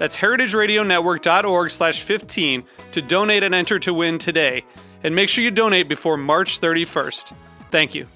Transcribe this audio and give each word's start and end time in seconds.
That's 0.00 0.16
heritageradionetwork.org 0.16 1.70
slash 1.70 2.00
15 2.00 2.64
to 2.92 3.02
donate 3.02 3.42
and 3.42 3.54
enter 3.54 3.78
to 3.80 3.92
win 3.92 4.16
today. 4.16 4.64
And 5.04 5.14
make 5.14 5.28
sure 5.28 5.44
you 5.44 5.50
donate 5.50 5.90
before 5.90 6.16
March 6.16 6.58
31st. 6.58 7.34
Thank 7.70 7.94
you. 7.94 8.06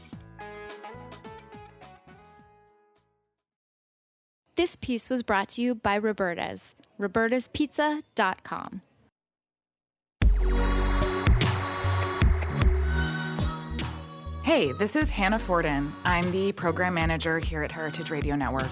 This 4.56 4.76
piece 4.76 5.10
was 5.10 5.22
brought 5.22 5.50
to 5.50 5.60
you 5.60 5.74
by 5.74 5.98
Roberta's, 5.98 6.74
robertaspizza.com. 6.98 8.80
Hey, 14.42 14.72
this 14.72 14.96
is 14.96 15.10
Hannah 15.10 15.38
Forden. 15.38 15.92
I'm 16.04 16.32
the 16.32 16.52
program 16.52 16.94
manager 16.94 17.38
here 17.38 17.62
at 17.62 17.72
Heritage 17.72 18.10
Radio 18.10 18.36
Network. 18.36 18.70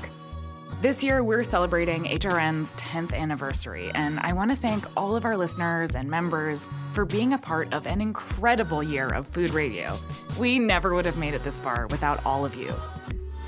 This 0.83 1.05
year, 1.05 1.23
we're 1.23 1.45
celebrating 1.45 2.07
HRN's 2.07 2.75
10th 2.75 3.15
anniversary, 3.15 3.93
and 3.95 4.19
I 4.19 4.33
want 4.33 4.51
to 4.51 4.57
thank 4.57 4.85
all 4.97 5.15
of 5.15 5.25
our 5.25 5.37
listeners 5.37 5.95
and 5.95 6.11
members 6.11 6.67
for 6.93 7.05
being 7.05 7.35
a 7.35 7.39
part 7.39 7.73
of 7.73 7.87
an 7.87 8.01
incredible 8.01 8.83
year 8.83 9.07
of 9.07 9.29
food 9.29 9.55
radio. 9.55 9.97
We 10.37 10.59
never 10.59 10.93
would 10.93 11.07
have 11.07 11.17
made 11.17 11.35
it 11.35 11.45
this 11.45 11.61
far 11.61 11.87
without 11.87 12.27
all 12.27 12.45
of 12.45 12.57
you. 12.57 12.75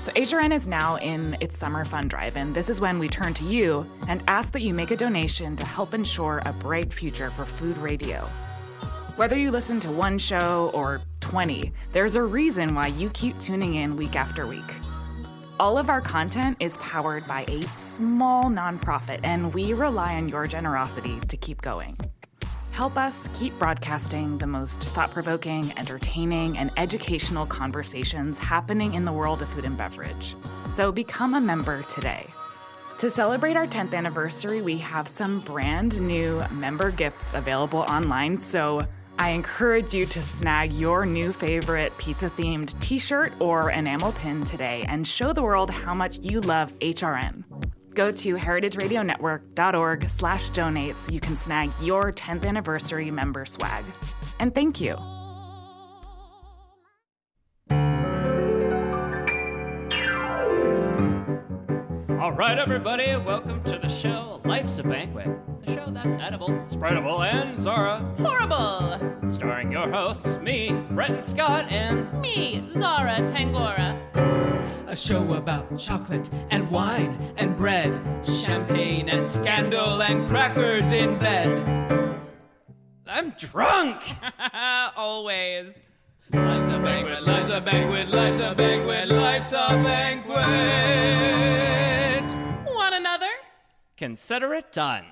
So, 0.01 0.13
HRN 0.13 0.55
is 0.55 0.65
now 0.65 0.95
in 0.95 1.35
its 1.41 1.57
summer 1.57 1.83
fund 1.83 2.09
drive, 2.09 2.37
and 2.37 2.55
this 2.55 2.69
is 2.69 2.79
when 2.79 2.99
we 2.99 3.09
turn 3.09 3.33
to 3.33 3.43
you 3.43 3.85
and 4.07 4.23
ask 4.29 4.53
that 4.53 4.61
you 4.61 4.73
make 4.73 4.91
a 4.91 4.95
donation 4.95 5.57
to 5.57 5.65
help 5.65 5.93
ensure 5.93 6.41
a 6.45 6.53
bright 6.53 6.93
future 6.93 7.31
for 7.31 7.43
food 7.43 7.77
radio. 7.79 8.29
Whether 9.17 9.37
you 9.37 9.51
listen 9.51 9.81
to 9.81 9.91
one 9.91 10.19
show 10.19 10.71
or 10.73 11.01
20, 11.19 11.73
there's 11.91 12.15
a 12.15 12.23
reason 12.23 12.73
why 12.73 12.87
you 12.87 13.09
keep 13.09 13.37
tuning 13.39 13.75
in 13.75 13.97
week 13.97 14.15
after 14.15 14.47
week. 14.47 14.63
All 15.57 15.77
of 15.77 15.89
our 15.89 16.01
content 16.01 16.57
is 16.59 16.75
powered 16.77 17.25
by 17.27 17.45
a 17.47 17.65
small 17.77 18.45
nonprofit, 18.45 19.21
and 19.23 19.53
we 19.53 19.71
rely 19.71 20.15
on 20.15 20.27
your 20.27 20.47
generosity 20.47 21.17
to 21.29 21.37
keep 21.37 21.61
going. 21.61 21.95
Help 22.71 22.97
us 22.97 23.29
keep 23.33 23.57
broadcasting 23.57 24.37
the 24.37 24.47
most 24.47 24.83
thought 24.89 25.11
provoking, 25.11 25.71
entertaining, 25.77 26.57
and 26.57 26.71
educational 26.75 27.45
conversations 27.45 28.37
happening 28.37 28.95
in 28.95 29.05
the 29.05 29.13
world 29.13 29.41
of 29.41 29.47
food 29.47 29.63
and 29.63 29.77
beverage. 29.77 30.35
So 30.73 30.91
become 30.91 31.35
a 31.35 31.39
member 31.39 31.83
today. 31.83 32.27
To 32.97 33.09
celebrate 33.09 33.55
our 33.55 33.65
10th 33.65 33.93
anniversary, 33.93 34.61
we 34.61 34.77
have 34.79 35.07
some 35.07 35.39
brand 35.39 36.01
new 36.01 36.43
member 36.51 36.91
gifts 36.91 37.33
available 37.33 37.79
online. 37.79 38.37
So 38.37 38.85
I 39.17 39.29
encourage 39.29 39.93
you 39.93 40.05
to 40.07 40.21
snag 40.21 40.73
your 40.73 41.05
new 41.05 41.31
favorite 41.31 41.97
pizza 41.97 42.29
themed 42.29 42.77
t 42.81 42.99
shirt 42.99 43.33
or 43.39 43.71
enamel 43.71 44.11
pin 44.13 44.43
today 44.43 44.85
and 44.89 45.07
show 45.07 45.31
the 45.31 45.41
world 45.41 45.69
how 45.69 45.93
much 45.93 46.19
you 46.19 46.41
love 46.41 46.77
HRN. 46.79 47.43
Go 47.93 48.11
to 48.11 48.35
heritageradionetwork.org 48.35 50.09
slash 50.09 50.49
donate 50.49 50.97
so 50.97 51.13
you 51.13 51.21
can 51.21 51.37
snag 51.37 51.71
your 51.81 52.11
10th 52.11 52.45
anniversary 52.45 53.09
member 53.09 53.45
swag. 53.45 53.85
And 54.39 54.53
thank 54.53 54.81
you. 54.81 54.97
All 62.25 62.31
right, 62.31 62.57
everybody, 62.57 63.15
welcome 63.17 63.61
to 63.65 63.77
the 63.77 63.87
show 63.87 64.41
Life's 64.45 64.79
a 64.79 64.83
Banquet, 64.83 65.29
the 65.63 65.75
show 65.75 65.91
that's 65.91 66.15
edible, 66.15 66.49
spreadable, 66.65 67.23
and 67.23 67.61
Zara. 67.61 67.99
Horrible! 68.17 68.99
Starring 69.31 69.71
your 69.71 69.87
hosts, 69.87 70.39
me, 70.39 70.71
Bretton 70.89 71.21
Scott, 71.21 71.71
and 71.71 72.11
Me, 72.19 72.67
Zara 72.73 73.21
Tangora. 73.27 73.95
A 74.87 74.95
show 74.95 75.33
about 75.35 75.77
chocolate 75.77 76.27
and 76.49 76.67
wine 76.71 77.15
and 77.37 77.55
bread, 77.55 77.93
champagne 78.25 79.07
and 79.07 79.23
scandal 79.23 80.01
and 80.01 80.27
crackers 80.27 80.91
in 80.91 81.19
bed. 81.19 82.19
I'm 83.05 83.35
drunk! 83.37 84.01
Always. 84.97 85.79
Life's 86.33 86.73
a 86.73 86.79
banquet, 86.79 87.23
life's 87.23 87.51
a 87.51 87.61
banquet, 87.61 88.07
life's 88.07 88.39
a 88.39 88.55
banquet, 88.55 89.09
life's 89.09 89.51
a 89.51 89.79
banquet. 89.83 91.25
Consider 93.97 94.53
it 94.53 94.71
done. 94.73 95.05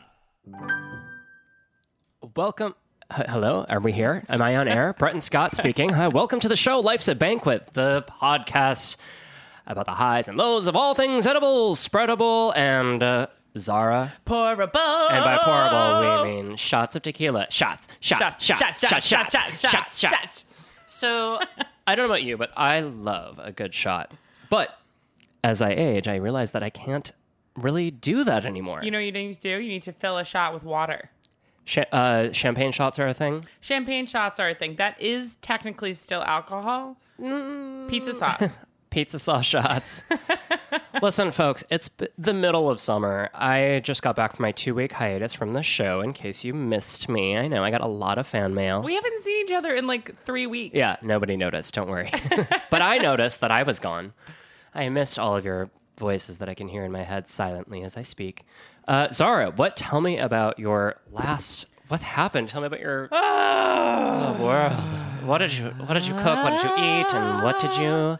Welcome. 2.35 2.75
H- 3.17 3.25
hello, 3.29 3.65
are 3.69 3.79
we 3.79 3.93
here? 3.93 4.23
Am 4.27 4.41
I 4.41 4.57
on 4.57 4.67
air? 4.67 4.93
Bretton 4.99 5.21
Scott 5.21 5.55
speaking. 5.57 5.89
Hi, 5.89 6.09
welcome 6.09 6.41
to 6.41 6.49
the 6.49 6.55
show 6.57 6.79
Life's 6.81 7.07
a 7.07 7.15
Banquet, 7.15 7.69
the 7.73 8.03
podcast 8.09 8.97
about 9.65 9.85
the 9.85 9.93
highs 9.93 10.27
and 10.27 10.37
lows 10.37 10.67
of 10.67 10.75
all 10.75 10.93
things 10.95 11.25
edible, 11.25 11.75
spreadable, 11.75 12.53
and 12.57 13.01
uh, 13.01 13.27
Zara. 13.57 14.11
Pourable. 14.25 15.11
And 15.11 15.23
by 15.23 15.37
pourable, 15.37 16.25
we 16.25 16.31
mean 16.43 16.57
shots 16.57 16.97
of 16.97 17.03
tequila. 17.03 17.47
Shots, 17.49 17.87
shots, 18.01 18.43
shots, 18.43 18.43
shots, 18.43 18.79
shots, 18.79 19.07
shots, 19.07 19.07
shots, 19.07 19.31
shots. 19.31 19.61
shots, 19.61 19.99
shots, 19.99 19.99
shots. 19.99 20.45
So, 20.87 21.39
I 21.87 21.95
don't 21.95 22.07
know 22.07 22.13
about 22.13 22.23
you, 22.23 22.35
but 22.35 22.51
I 22.57 22.81
love 22.81 23.39
a 23.41 23.53
good 23.53 23.73
shot. 23.73 24.11
But 24.49 24.77
as 25.41 25.61
I 25.61 25.71
age, 25.71 26.09
I 26.09 26.15
realize 26.15 26.51
that 26.51 26.63
I 26.63 26.69
can't 26.69 27.09
really 27.55 27.91
do 27.91 28.23
that 28.23 28.45
anymore. 28.45 28.81
You 28.83 28.91
know 28.91 28.97
what 28.97 29.05
you 29.05 29.11
need 29.11 29.33
to 29.33 29.39
do? 29.39 29.49
You 29.61 29.69
need 29.69 29.83
to 29.83 29.91
fill 29.93 30.17
a 30.17 30.25
shot 30.25 30.53
with 30.53 30.63
water. 30.63 31.09
Cha- 31.65 31.85
uh, 31.91 32.31
champagne 32.33 32.71
shots 32.71 32.99
are 32.99 33.07
a 33.07 33.13
thing. 33.13 33.45
Champagne 33.61 34.05
shots 34.05 34.39
are 34.39 34.49
a 34.49 34.55
thing. 34.55 34.75
That 34.75 34.99
is 35.01 35.37
technically 35.41 35.93
still 35.93 36.21
alcohol. 36.21 36.97
Mm. 37.19 37.89
Pizza 37.89 38.13
sauce. 38.13 38.59
Pizza 38.89 39.17
sauce 39.17 39.45
shots. 39.45 40.03
Listen, 41.01 41.31
folks, 41.31 41.63
it's 41.71 41.89
b- 41.89 42.07
the 42.17 42.33
middle 42.33 42.69
of 42.69 42.79
summer. 42.79 43.29
I 43.33 43.81
just 43.83 44.03
got 44.03 44.15
back 44.15 44.35
from 44.35 44.43
my 44.43 44.51
two 44.51 44.75
week 44.75 44.91
hiatus 44.91 45.33
from 45.33 45.53
the 45.53 45.63
show. 45.63 46.01
In 46.01 46.13
case 46.13 46.43
you 46.43 46.53
missed 46.53 47.09
me, 47.09 47.35
I 47.35 47.47
know 47.47 47.63
I 47.63 47.71
got 47.71 47.81
a 47.81 47.87
lot 47.87 48.17
of 48.19 48.27
fan 48.27 48.53
mail. 48.53 48.83
we 48.83 48.93
haven't 48.93 49.21
seen 49.23 49.45
each 49.45 49.51
other 49.51 49.73
in 49.73 49.87
like 49.87 50.15
three 50.23 50.45
weeks. 50.45 50.75
Yeah, 50.75 50.97
nobody 51.01 51.37
noticed. 51.37 51.73
Don't 51.73 51.89
worry. 51.89 52.11
but 52.69 52.81
I 52.83 52.99
noticed 52.99 53.41
that 53.41 53.49
I 53.51 53.63
was 53.63 53.79
gone. 53.79 54.13
I 54.75 54.89
missed 54.89 55.17
all 55.17 55.35
of 55.35 55.43
your 55.43 55.71
voices 55.97 56.39
that 56.39 56.49
I 56.49 56.53
can 56.53 56.67
hear 56.67 56.83
in 56.83 56.91
my 56.91 57.03
head 57.03 57.27
silently 57.27 57.83
as 57.83 57.97
I 57.97 58.03
speak. 58.03 58.45
Uh, 58.87 59.09
Zara, 59.11 59.51
what? 59.51 59.77
Tell 59.77 60.01
me 60.01 60.17
about 60.17 60.59
your 60.59 60.95
last. 61.11 61.67
What 61.87 62.01
happened? 62.01 62.49
Tell 62.49 62.61
me 62.61 62.67
about 62.67 62.79
your 62.79 63.09
oh, 63.11 64.37
world. 64.41 64.73
What 65.27 65.37
did 65.39 65.53
you? 65.53 65.65
What 65.65 65.93
did 65.93 66.05
you 66.05 66.13
cook? 66.13 66.43
What 66.43 66.49
did 66.49 66.63
you 66.63 66.75
eat? 66.75 67.13
And 67.13 67.43
what 67.43 67.59
did 67.59 67.75
you 67.75 68.17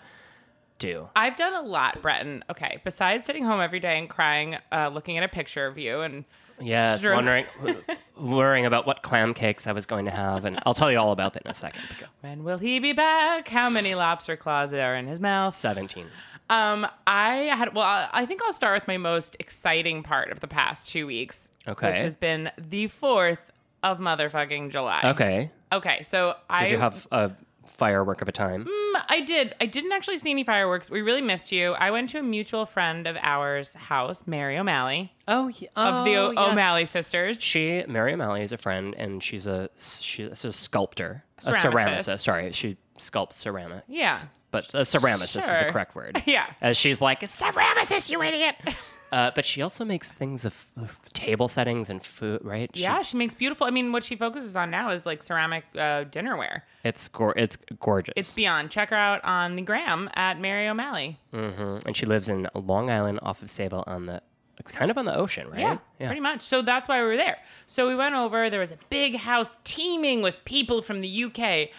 do? 0.77 1.09
I've 1.15 1.35
done 1.35 1.53
a 1.53 1.61
lot, 1.61 2.01
Bretton. 2.01 2.43
Okay. 2.49 2.79
Besides 2.83 3.25
sitting 3.25 3.43
home 3.45 3.61
every 3.61 3.79
day 3.79 3.97
and 3.99 4.09
crying, 4.09 4.57
uh, 4.71 4.89
looking 4.93 5.17
at 5.17 5.23
a 5.23 5.27
picture 5.27 5.65
of 5.65 5.77
you 5.77 6.01
and 6.01 6.25
Yes, 6.61 7.01
Sure. 7.01 7.15
wondering, 7.15 7.45
worrying 8.19 8.65
about 8.65 8.85
what 8.85 9.01
clam 9.01 9.33
cakes 9.33 9.65
I 9.65 9.71
was 9.71 9.85
going 9.87 10.05
to 10.05 10.11
have, 10.11 10.45
and 10.45 10.59
I'll 10.65 10.75
tell 10.75 10.91
you 10.91 10.99
all 10.99 11.11
about 11.11 11.33
that 11.33 11.41
in 11.43 11.51
a 11.51 11.55
second. 11.55 11.81
When 12.21 12.43
will 12.43 12.59
he 12.59 12.79
be 12.79 12.93
back? 12.93 13.47
How 13.47 13.69
many 13.69 13.95
lobster 13.95 14.37
claws 14.37 14.71
are 14.73 14.95
in 14.95 15.07
his 15.07 15.19
mouth? 15.19 15.55
Seventeen. 15.55 16.07
Um, 16.49 16.85
I 17.07 17.35
had 17.55 17.73
well, 17.73 17.83
I 17.85 18.07
I 18.13 18.25
think 18.27 18.41
I'll 18.43 18.53
start 18.53 18.79
with 18.79 18.87
my 18.87 18.97
most 18.97 19.35
exciting 19.39 20.03
part 20.03 20.31
of 20.31 20.41
the 20.41 20.47
past 20.47 20.89
two 20.89 21.07
weeks. 21.07 21.49
Okay. 21.67 21.91
Which 21.91 21.99
has 22.01 22.15
been 22.15 22.51
the 22.57 22.87
fourth 22.87 23.39
of 23.81 23.97
motherfucking 23.97 24.69
July. 24.69 25.01
Okay. 25.05 25.49
Okay, 25.71 26.03
so 26.03 26.35
I 26.49 26.63
Did 26.65 26.71
you 26.73 26.77
have 26.77 27.07
a 27.11 27.31
firework 27.73 28.21
of 28.21 28.27
a 28.27 28.31
time? 28.31 28.65
Mm, 28.65 29.01
I 29.09 29.21
did. 29.25 29.55
I 29.61 29.65
didn't 29.65 29.91
actually 29.91 30.17
see 30.17 30.31
any 30.31 30.43
fireworks. 30.43 30.89
We 30.89 31.01
really 31.01 31.21
missed 31.21 31.51
you. 31.51 31.73
I 31.73 31.91
went 31.91 32.09
to 32.09 32.19
a 32.19 32.23
mutual 32.23 32.65
friend 32.65 33.07
of 33.07 33.15
ours' 33.21 33.73
house, 33.73 34.23
Mary 34.25 34.57
O'Malley 34.57 35.13
Oh, 35.27 35.47
yeah. 35.47 35.67
of 35.75 36.05
the 36.05 36.15
o- 36.15 36.31
yes. 36.31 36.51
O'Malley 36.51 36.85
sisters. 36.85 37.41
She, 37.41 37.83
Mary 37.87 38.13
O'Malley, 38.13 38.41
is 38.43 38.51
a 38.51 38.57
friend, 38.57 38.93
and 38.97 39.21
she's 39.23 39.47
a 39.47 39.69
she's 39.77 40.45
a 40.45 40.51
sculptor, 40.53 41.23
a 41.45 41.51
Ceramicist. 41.51 41.73
ceramicist. 41.73 42.19
Sorry, 42.19 42.51
she 42.51 42.77
sculpt 42.99 43.33
ceramics. 43.33 43.83
Yeah. 43.87 44.19
But 44.51 44.65
uh, 44.75 44.79
ceramicist 44.81 45.37
is 45.39 45.45
the 45.47 45.67
correct 45.71 45.95
word. 45.95 46.21
Yeah. 46.27 46.45
As 46.61 46.77
she's 46.77 47.01
like, 47.01 47.23
a 47.23 47.27
ceramicist, 47.27 48.09
you 48.11 48.21
idiot. 48.21 48.55
uh, 49.13 49.31
but 49.35 49.45
she 49.45 49.61
also 49.61 49.85
makes 49.85 50.11
things 50.11 50.43
of, 50.45 50.55
of 50.75 50.97
table 51.13 51.47
settings 51.47 51.89
and 51.89 52.03
food, 52.03 52.41
right? 52.43 52.69
She- 52.75 52.81
Yeah, 52.81 53.01
she 53.03 53.15
makes 53.17 53.35
beautiful. 53.35 53.67
I 53.67 53.69
mean, 53.69 53.91
what 53.91 54.03
she 54.03 54.15
focuses 54.15 54.55
on 54.55 54.71
now 54.71 54.89
is 54.89 55.05
like 55.05 55.21
ceramic 55.23 55.63
uh, 55.75 56.05
dinnerware. 56.15 56.61
It's, 56.83 57.07
gor- 57.09 57.35
it's 57.37 57.57
gorgeous. 57.79 58.13
It's 58.15 58.33
beyond. 58.33 58.71
Check 58.71 58.89
her 58.89 58.95
out 58.95 59.23
on 59.23 59.55
the 59.55 59.61
gram 59.61 60.09
at 60.15 60.39
Mary 60.39 60.67
O'Malley. 60.67 61.19
hmm 61.31 61.77
And 61.85 61.95
she 61.95 62.05
lives 62.05 62.27
in 62.27 62.47
Long 62.55 62.89
Island 62.89 63.19
off 63.21 63.41
of 63.43 63.49
Sayville 63.49 63.83
on 63.87 64.07
the, 64.07 64.21
it's 64.59 64.71
kind 64.71 64.89
of 64.91 64.97
on 64.97 65.05
the 65.05 65.15
ocean, 65.15 65.47
right? 65.49 65.79
Yeah, 65.99 66.07
pretty 66.07 66.21
much. 66.21 66.41
So 66.41 66.61
that's 66.61 66.87
why 66.87 66.99
we 67.01 67.07
were 67.07 67.17
there. 67.17 67.37
So 67.67 67.87
we 67.87 67.95
went 67.95 68.15
over. 68.15 68.49
There 68.49 68.59
was 68.59 68.71
a 68.71 68.77
big 68.89 69.15
house 69.17 69.57
teeming 69.63 70.21
with 70.21 70.35
people 70.45 70.81
from 70.81 71.01
the 71.01 71.23
UK, 71.25 71.69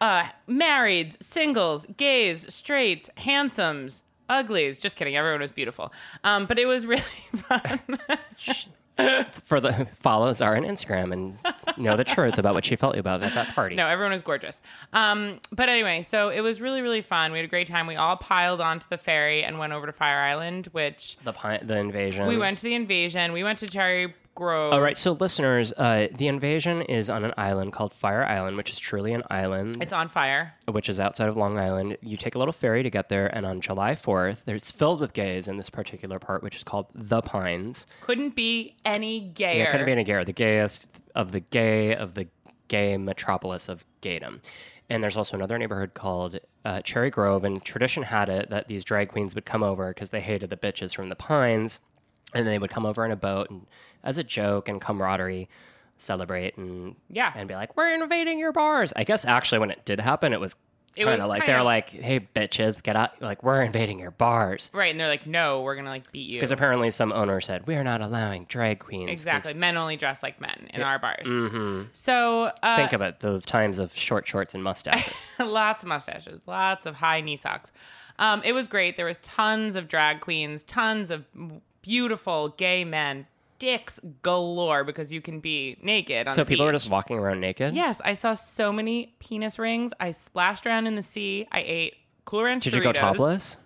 uh, 0.00 0.28
marrieds, 0.48 1.22
singles, 1.22 1.86
gays, 1.96 2.52
straights, 2.52 3.10
handsomes, 3.16 4.02
uglies. 4.30 4.78
Just 4.78 4.96
kidding. 4.96 5.16
Everyone 5.16 5.40
was 5.42 5.50
beautiful. 5.50 5.92
Um, 6.24 6.46
but 6.46 6.58
it 6.58 6.66
was 6.66 6.86
really 6.86 7.02
fun. 7.36 7.80
For 9.44 9.60
the 9.60 9.88
follows 10.00 10.42
are 10.42 10.56
on 10.56 10.62
Instagram 10.64 11.10
and 11.14 11.38
know 11.78 11.96
the 11.96 12.04
truth 12.04 12.36
about 12.36 12.52
what 12.52 12.66
she 12.66 12.76
felt 12.76 12.96
about 12.98 13.22
at 13.22 13.32
that 13.32 13.54
party. 13.54 13.74
no, 13.74 13.86
everyone 13.86 14.12
was 14.12 14.20
gorgeous. 14.20 14.60
Um, 14.92 15.40
but 15.52 15.70
anyway, 15.70 16.02
so 16.02 16.28
it 16.28 16.42
was 16.42 16.60
really, 16.60 16.82
really 16.82 17.00
fun. 17.00 17.32
We 17.32 17.38
had 17.38 17.46
a 17.46 17.48
great 17.48 17.66
time. 17.66 17.86
We 17.86 17.96
all 17.96 18.18
piled 18.18 18.60
onto 18.60 18.86
the 18.90 18.98
ferry 18.98 19.42
and 19.42 19.58
went 19.58 19.72
over 19.72 19.86
to 19.86 19.92
Fire 19.92 20.18
Island, 20.20 20.66
which 20.72 21.16
The 21.24 21.32
pi- 21.32 21.60
the 21.62 21.78
invasion. 21.78 22.26
we 22.26 22.36
went 22.36 22.58
to 22.58 22.64
the 22.64 22.74
invasion. 22.74 23.32
We 23.32 23.42
went 23.42 23.58
to 23.60 23.68
Cherry 23.68 24.12
Grove. 24.34 24.72
All 24.72 24.80
right, 24.80 24.96
so 24.96 25.12
listeners, 25.12 25.72
uh, 25.76 26.08
the 26.16 26.28
invasion 26.28 26.82
is 26.82 27.10
on 27.10 27.24
an 27.24 27.32
island 27.36 27.72
called 27.72 27.92
Fire 27.92 28.24
Island, 28.24 28.56
which 28.56 28.70
is 28.70 28.78
truly 28.78 29.12
an 29.12 29.22
island, 29.30 29.78
It's 29.82 29.92
on 29.92 30.08
fire. 30.08 30.54
which 30.70 30.88
is 30.88 30.98
outside 31.00 31.28
of 31.28 31.36
Long 31.36 31.58
Island. 31.58 31.96
You 32.00 32.16
take 32.16 32.34
a 32.34 32.38
little 32.38 32.52
ferry 32.52 32.82
to 32.82 32.90
get 32.90 33.08
there, 33.08 33.26
and 33.26 33.44
on 33.44 33.60
July 33.60 33.92
4th, 33.94 34.44
there's 34.44 34.70
filled 34.70 35.00
with 35.00 35.12
gays 35.12 35.48
in 35.48 35.56
this 35.56 35.68
particular 35.70 36.18
part, 36.18 36.42
which 36.42 36.56
is 36.56 36.64
called 36.64 36.86
the 36.94 37.20
Pines. 37.22 37.86
Couldn't 38.00 38.34
be 38.34 38.76
any 38.84 39.20
gayer. 39.20 39.58
Yeah, 39.58 39.62
it 39.64 39.70
couldn't 39.70 39.86
be 39.86 39.92
any 39.92 40.04
gayer. 40.04 40.24
The 40.24 40.32
gayest 40.32 40.88
of 41.14 41.32
the 41.32 41.40
gay 41.40 41.94
of 41.94 42.14
the 42.14 42.26
gay 42.68 42.96
metropolis 42.96 43.68
of 43.68 43.84
gaydom. 44.00 44.40
And 44.88 45.02
there's 45.04 45.16
also 45.16 45.36
another 45.36 45.56
neighborhood 45.58 45.94
called 45.94 46.38
uh, 46.64 46.80
Cherry 46.82 47.10
Grove, 47.10 47.44
and 47.44 47.62
tradition 47.64 48.02
had 48.02 48.28
it 48.28 48.50
that 48.50 48.66
these 48.68 48.84
drag 48.84 49.08
queens 49.10 49.34
would 49.34 49.44
come 49.44 49.62
over 49.62 49.88
because 49.94 50.10
they 50.10 50.20
hated 50.20 50.50
the 50.50 50.56
bitches 50.56 50.94
from 50.94 51.08
the 51.08 51.14
Pines, 51.16 51.78
and 52.34 52.46
then 52.46 52.52
they 52.52 52.58
would 52.58 52.70
come 52.70 52.86
over 52.86 53.04
in 53.04 53.10
a 53.10 53.16
boat 53.16 53.50
and, 53.50 53.66
as 54.02 54.16
a 54.18 54.24
joke 54.24 54.68
and 54.68 54.80
camaraderie, 54.80 55.48
celebrate 55.98 56.56
and 56.56 56.96
Yeah. 57.08 57.32
and 57.36 57.46
be 57.48 57.54
like, 57.54 57.76
"We're 57.76 57.92
invading 57.94 58.38
your 58.38 58.52
bars." 58.52 58.92
I 58.96 59.04
guess 59.04 59.24
actually, 59.24 59.58
when 59.58 59.70
it 59.70 59.84
did 59.84 60.00
happen, 60.00 60.32
it 60.32 60.40
was 60.40 60.54
It 60.96 61.04
kind 61.04 61.12
was 61.12 61.20
of 61.20 61.28
like 61.28 61.42
kinda- 61.42 61.52
they're 61.52 61.62
like, 61.62 61.90
"Hey, 61.90 62.18
bitches, 62.20 62.82
get 62.82 62.96
out!" 62.96 63.20
Like, 63.22 63.42
we're 63.44 63.60
invading 63.62 63.98
your 64.00 64.10
bars. 64.10 64.70
Right, 64.72 64.90
and 64.90 64.98
they're 64.98 65.06
like, 65.08 65.26
no, 65.26 65.60
we're 65.60 65.76
gonna 65.76 65.90
like 65.90 66.10
beat 66.10 66.28
you. 66.28 66.38
Because 66.38 66.50
apparently 66.50 66.90
some 66.90 67.12
owner 67.12 67.40
said 67.40 67.66
we 67.66 67.76
are 67.76 67.84
not 67.84 68.00
allowing 68.00 68.46
drag 68.46 68.78
queens 68.80 69.10
Exactly, 69.10 69.52
men 69.54 69.76
only 69.76 69.96
dress 69.96 70.22
like 70.22 70.40
men 70.40 70.68
in 70.74 70.80
our 70.82 70.98
bars. 70.98 71.26
So 71.92 72.44
uh, 72.44 72.52
Mm-hmm. 72.64 72.76
Think 72.76 72.92
of 72.94 73.02
it, 73.02 73.20
those 73.20 73.44
times 73.44 73.78
of 73.78 73.94
short 73.94 74.26
shorts 74.26 74.54
and 74.54 74.64
mustaches. 74.64 75.14
lots 75.38 75.84
of 75.84 75.88
mustaches, 75.88 76.40
lots 76.46 76.86
of 76.86 76.96
high 76.96 77.20
knee 77.20 77.36
socks. 77.36 77.70
Um, 78.18 78.42
it 78.44 78.52
was 78.52 78.66
great. 78.68 78.96
There 78.96 79.06
was 79.06 79.18
tons 79.18 79.76
of 79.76 79.88
drag 79.88 80.20
queens, 80.20 80.62
tons 80.64 81.10
of 81.10 81.24
beautiful 81.82 82.50
gay 82.50 82.84
men, 82.84 83.26
dicks 83.58 84.00
galore 84.22 84.84
because 84.84 85.12
you 85.12 85.20
can 85.20 85.40
be 85.40 85.76
naked. 85.82 86.28
On 86.28 86.34
so 86.34 86.44
people 86.44 86.66
were 86.66 86.72
beach. 86.72 86.80
just 86.80 86.90
walking 86.90 87.18
around 87.18 87.40
naked. 87.40 87.74
Yes, 87.74 88.00
I 88.04 88.14
saw 88.14 88.34
so 88.34 88.72
many 88.72 89.14
penis 89.20 89.58
rings. 89.58 89.92
I 90.00 90.10
splashed 90.10 90.66
around 90.66 90.86
in 90.86 90.94
the 90.94 91.02
sea. 91.02 91.46
I 91.52 91.60
ate 91.60 91.94
Cool 92.24 92.44
Ranch 92.44 92.64
Did 92.64 92.74
you 92.74 92.82
go 92.82 92.92
topless? 92.92 93.56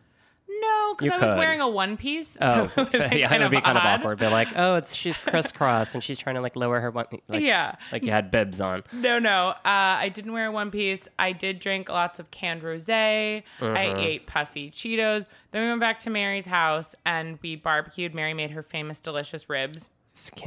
No, 0.64 0.94
because 0.98 1.22
I 1.22 1.26
was 1.26 1.38
wearing 1.38 1.60
a 1.60 1.68
one 1.68 1.96
piece. 1.96 2.38
Oh, 2.40 2.70
it 2.76 2.76
would 2.76 2.92
yeah, 3.12 3.28
kind 3.28 3.42
it 3.42 3.46
would 3.46 3.50
be 3.50 3.56
of 3.58 3.64
kind 3.64 3.78
of 3.78 3.84
awkward. 3.84 4.18
Be 4.18 4.28
like, 4.28 4.48
oh, 4.56 4.76
it's 4.76 4.94
she's 4.94 5.18
crisscross 5.18 5.94
and 5.94 6.02
she's 6.02 6.18
trying 6.18 6.36
to 6.36 6.40
like 6.40 6.56
lower 6.56 6.80
her 6.80 6.90
one. 6.90 7.06
Like, 7.28 7.42
Yeah. 7.42 7.74
like 7.92 8.02
you 8.04 8.10
had 8.10 8.30
bibs 8.30 8.60
on. 8.60 8.82
No, 8.92 9.18
no. 9.18 9.48
Uh, 9.48 9.58
I 9.64 10.08
didn't 10.08 10.32
wear 10.32 10.46
a 10.46 10.52
one 10.52 10.70
piece. 10.70 11.08
I 11.18 11.32
did 11.32 11.58
drink 11.58 11.88
lots 11.88 12.18
of 12.20 12.30
canned 12.30 12.62
rosé. 12.62 13.42
I 13.60 13.86
Uh-huh. 13.88 13.98
ate 13.98 14.26
puffy 14.26 14.70
Cheetos. 14.70 15.26
Then 15.50 15.62
we 15.62 15.68
went 15.68 15.80
back 15.80 15.98
to 16.00 16.10
Mary's 16.10 16.46
house 16.46 16.94
and 17.04 17.38
we 17.42 17.56
barbecued. 17.56 18.14
Mary 18.14 18.34
made 18.34 18.50
her 18.52 18.62
famous 18.62 19.00
delicious 19.00 19.48
ribs. 19.48 19.88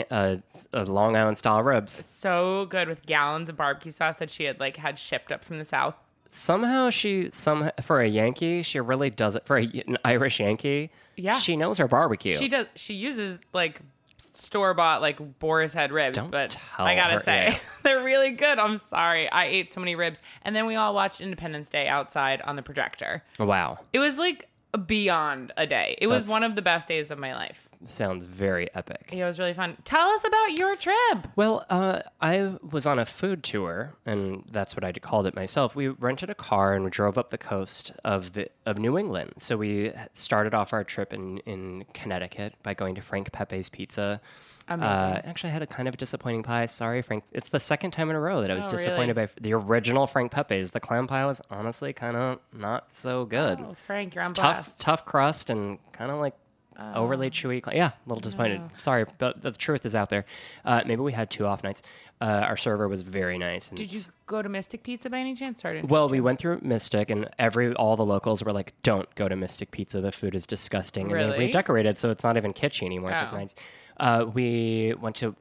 Uh, 0.10 0.38
uh, 0.74 0.84
Long 0.86 1.18
Island 1.18 1.38
style 1.38 1.62
ribs. 1.62 1.92
So 2.06 2.68
good 2.70 2.88
with 2.88 3.06
gallons 3.06 3.50
of 3.50 3.58
barbecue 3.58 3.92
sauce 3.92 4.16
that 4.16 4.32
she 4.32 4.46
had 4.46 4.60
like 4.62 4.78
had 4.78 4.98
shipped 4.98 5.30
up 5.32 5.44
from 5.44 5.58
the 5.58 5.66
south. 5.66 5.98
Somehow 6.30 6.90
she 6.90 7.30
some 7.32 7.72
for 7.82 8.02
a 8.02 8.08
Yankee, 8.08 8.64
she 8.64 8.80
really 8.80 9.10
does 9.10 9.36
it 9.36 9.46
for 9.46 9.58
a, 9.58 9.64
an 9.88 9.98
Irish 10.04 10.40
Yankee. 10.40 10.92
Yeah. 11.16 11.40
she 11.40 11.56
knows 11.56 11.78
her 11.80 11.88
barbecue. 11.88 12.36
She 12.36 12.48
does. 12.48 12.68
She 12.76 12.94
uses 12.94 13.42
like 13.54 13.82
store 14.18 14.74
bought 14.74 15.02
like 15.02 15.40
boar's 15.40 15.74
head 15.74 15.92
ribs, 15.92 16.18
Don't 16.18 16.32
but 16.32 16.58
I 16.78 16.96
gotta 16.96 17.20
say 17.20 17.50
yeah. 17.52 17.60
they're 17.84 18.04
really 18.04 18.32
good. 18.32 18.60
I'm 18.60 18.78
sorry, 18.78 19.30
I 19.30 19.46
ate 19.46 19.72
so 19.72 19.80
many 19.80 19.96
ribs, 19.96 20.22
and 20.44 20.56
then 20.56 20.66
we 20.66 20.76
all 20.76 20.94
watched 20.94 21.22
Independence 21.22 21.70
Day 21.70 21.88
outside 21.88 22.42
on 22.42 22.56
the 22.56 22.62
projector. 22.62 23.24
Wow, 23.40 23.80
It 23.94 24.00
was 24.00 24.18
like 24.18 24.48
beyond 24.86 25.54
a 25.58 25.66
day. 25.66 25.98
It 26.00 26.08
was 26.08 26.26
one 26.26 26.44
of 26.44 26.56
the 26.56 26.62
best 26.62 26.88
days 26.88 27.10
of 27.10 27.18
my 27.18 27.34
life. 27.34 27.67
Sounds 27.86 28.26
very 28.26 28.74
epic. 28.76 29.10
Yeah, 29.12 29.24
it 29.26 29.28
was 29.28 29.40
really 29.40 29.54
fun. 29.54 29.78
Tell 29.86 30.08
us 30.10 30.24
about 30.26 30.52
your 30.54 30.76
trip. 30.76 31.28
Well, 31.36 31.66
uh, 31.70 32.02
I 32.22 32.56
was 32.72 32.86
on 32.86 33.00
a 33.00 33.06
food 33.06 33.44
tour, 33.44 33.94
and 34.06 34.44
that's 34.52 34.76
what 34.76 34.84
I 34.84 34.92
called 34.94 35.28
it 35.28 35.36
myself. 35.36 35.76
We 35.76 35.88
rented 35.90 36.30
a 36.30 36.36
car 36.36 36.74
and 36.74 36.84
we 36.86 36.90
drove 36.92 37.18
up 37.18 37.30
the 37.30 37.38
coast 37.38 37.92
of 38.04 38.34
the 38.34 38.50
of 38.66 38.78
New 38.78 38.98
England. 38.98 39.34
So 39.40 39.58
we 39.58 39.92
started 40.14 40.54
off 40.54 40.74
our 40.74 40.84
trip 40.84 41.14
in 41.14 41.38
in 41.40 41.86
Connecticut 41.94 42.56
by 42.64 42.74
going 42.74 42.96
to 42.96 43.02
Frank 43.02 43.32
Pepe's 43.32 43.70
Pizza. 43.70 44.20
Uh, 44.70 45.22
actually, 45.24 45.50
I 45.52 45.54
had 45.54 45.64
a 45.64 45.68
kind 45.68 45.88
of 45.88 45.94
a 45.94 45.98
disappointing 45.98 46.44
pie. 46.44 46.66
Sorry, 46.66 47.02
Frank. 47.02 47.24
It's 47.32 47.48
the 47.48 47.60
second 47.60 47.92
time 47.92 48.10
in 48.10 48.18
a 48.18 48.20
row 48.20 48.42
that 48.42 48.52
I 48.52 48.56
was 48.56 48.66
Oh, 48.66 48.70
disappointed 48.72 49.16
by 49.16 49.30
the 49.40 49.54
original 49.54 50.08
Frank 50.08 50.34
Pepe's. 50.34 50.72
The 50.72 50.82
clam 50.82 51.08
pie 51.08 51.26
was 51.26 51.40
honestly 51.50 51.94
kind 51.94 52.18
of 52.18 52.40
not 52.52 52.94
so 52.94 53.24
good. 53.24 53.60
Oh, 53.62 53.76
Frank, 53.86 54.14
you're 54.14 54.26
on 54.26 54.34
tough, 54.34 54.44
blast. 54.66 54.82
tough 54.82 55.06
crust 55.06 55.50
and 55.50 55.80
kind 55.94 56.12
of 56.12 56.18
like 56.20 56.34
Oh. 56.80 57.04
overly 57.04 57.32
chewy. 57.32 57.64
cl- 57.66 57.76
Yeah, 57.76 57.88
a 57.88 57.94
little 58.10 58.20
disappointed. 58.22 58.62
Sorry, 58.78 59.06
but 59.18 59.42
the 59.42 59.52
truth 59.52 59.86
is 59.86 59.96
out 59.96 60.10
there. 60.10 60.26
Uh, 60.64 60.84
maybe 60.86 61.02
we 61.02 61.12
had 61.12 61.30
two 61.32 61.46
off 61.48 61.64
nights. 61.64 61.82
Uh, 62.22 62.26
our 62.26 62.56
server 62.58 62.88
was 62.88 63.02
very 63.02 63.38
nice. 63.38 63.70
And 63.70 63.78
Did 63.78 63.92
you 63.92 64.02
go 64.28 64.42
to 64.42 64.50
Mystic 64.50 64.84
Pizza 64.84 65.10
by 65.10 65.18
any 65.20 65.34
chance? 65.34 65.62
Sorry. 65.62 65.82
Well, 65.82 66.08
we 66.10 66.20
went 66.20 66.40
through 66.40 66.60
Mystic, 66.62 67.10
and 67.10 67.30
every 67.40 67.74
all 67.74 67.96
the 67.96 68.06
locals 68.06 68.44
were 68.44 68.54
like, 68.54 68.74
"Don't 68.84 69.14
go 69.16 69.28
to 69.28 69.36
Mystic 69.36 69.72
Pizza. 69.72 70.02
The 70.02 70.12
food 70.12 70.36
is 70.36 70.46
disgusting." 70.46 71.06
And 71.06 71.14
Really? 71.14 71.32
they 71.38 71.46
redecorated, 71.46 71.98
so 71.98 72.10
it's 72.12 72.24
not 72.24 72.38
even 72.38 72.54
kitschy 72.54 72.84
anymore. 72.86 73.12
Oh. 73.14 73.36
nice. 73.36 73.56
Uh, 74.00 74.26
we 74.32 74.94
went 75.02 75.16
to 75.16 75.36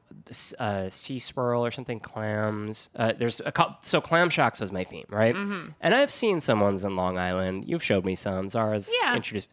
uh, 0.57 0.89
Sea 0.89 1.19
Swirl 1.19 1.63
or 1.63 1.69
something. 1.69 1.99
Clams. 1.99 2.89
Uh, 2.95 3.13
there's 3.17 3.39
a 3.45 3.51
cou- 3.51 3.75
so 3.81 4.01
Clam 4.01 4.29
Shacks 4.31 4.59
was 4.59 4.71
my 4.71 4.83
theme, 4.83 5.05
right? 5.09 5.35
Mm-hmm. 5.35 5.69
And 5.81 5.93
I've 5.93 6.11
seen 6.11 6.41
some 6.41 6.59
ones 6.61 6.83
in 6.83 6.95
Long 6.95 7.17
Island. 7.19 7.65
You've 7.67 7.83
showed 7.83 8.05
me 8.05 8.15
some. 8.15 8.49
Zara's 8.49 8.89
Yeah. 9.01 9.15
introduced. 9.15 9.47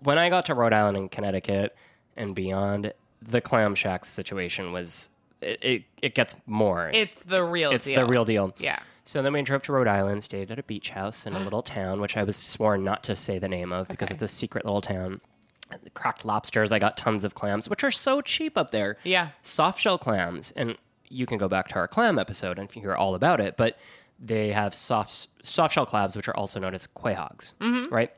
When 0.00 0.18
I 0.18 0.28
got 0.30 0.46
to 0.46 0.54
Rhode 0.54 0.72
Island 0.72 0.96
and 0.96 1.10
Connecticut 1.10 1.76
and 2.16 2.34
beyond, 2.34 2.92
the 3.22 3.40
Clam 3.40 3.74
shack 3.74 4.04
situation 4.04 4.72
was 4.72 5.08
it. 5.40 5.58
It, 5.64 5.82
it 6.02 6.14
gets 6.14 6.34
more. 6.46 6.90
It's 6.92 7.22
the 7.22 7.42
real 7.42 7.70
it's 7.72 7.84
deal. 7.86 8.00
the 8.00 8.06
real 8.06 8.24
deal. 8.24 8.54
Yeah. 8.58 8.78
So 9.04 9.22
then 9.22 9.32
we 9.32 9.42
drove 9.42 9.62
to 9.64 9.72
Rhode 9.72 9.86
Island, 9.88 10.24
stayed 10.24 10.50
at 10.50 10.58
a 10.58 10.62
beach 10.64 10.90
house 10.90 11.26
in 11.26 11.34
a 11.34 11.38
little 11.38 11.62
town, 11.78 12.00
which 12.00 12.16
I 12.16 12.24
was 12.24 12.36
sworn 12.36 12.82
not 12.84 13.04
to 13.04 13.14
say 13.14 13.38
the 13.38 13.48
name 13.48 13.72
of 13.72 13.86
because 13.88 14.08
Okay. 14.08 14.14
it's 14.14 14.22
a 14.22 14.28
secret 14.28 14.64
little 14.64 14.80
town. 14.80 15.20
Cracked 15.94 16.24
lobsters. 16.24 16.70
I 16.70 16.78
got 16.78 16.96
tons 16.96 17.24
of 17.24 17.34
clams, 17.34 17.68
which 17.68 17.82
are 17.82 17.90
so 17.90 18.20
cheap 18.20 18.56
up 18.56 18.70
there. 18.70 18.98
Yeah. 19.04 19.30
Soft 19.42 19.80
shell 19.80 19.98
clams. 19.98 20.52
And 20.56 20.76
you 21.08 21.26
can 21.26 21.38
go 21.38 21.48
back 21.48 21.68
to 21.68 21.74
our 21.76 21.88
clam 21.88 22.18
episode 22.18 22.58
and 22.58 22.70
hear 22.70 22.94
all 22.94 23.14
about 23.16 23.40
it. 23.40 23.56
But 23.56 23.76
they 24.20 24.50
have 24.52 24.74
soft 24.74 25.28
soft 25.42 25.74
shell 25.74 25.86
clams, 25.86 26.16
which 26.16 26.28
are 26.28 26.36
also 26.36 26.58
known 26.60 26.74
as 26.74 26.86
quahogs, 26.96 27.52
Mm-hmm. 27.60 27.92
right? 27.94 28.12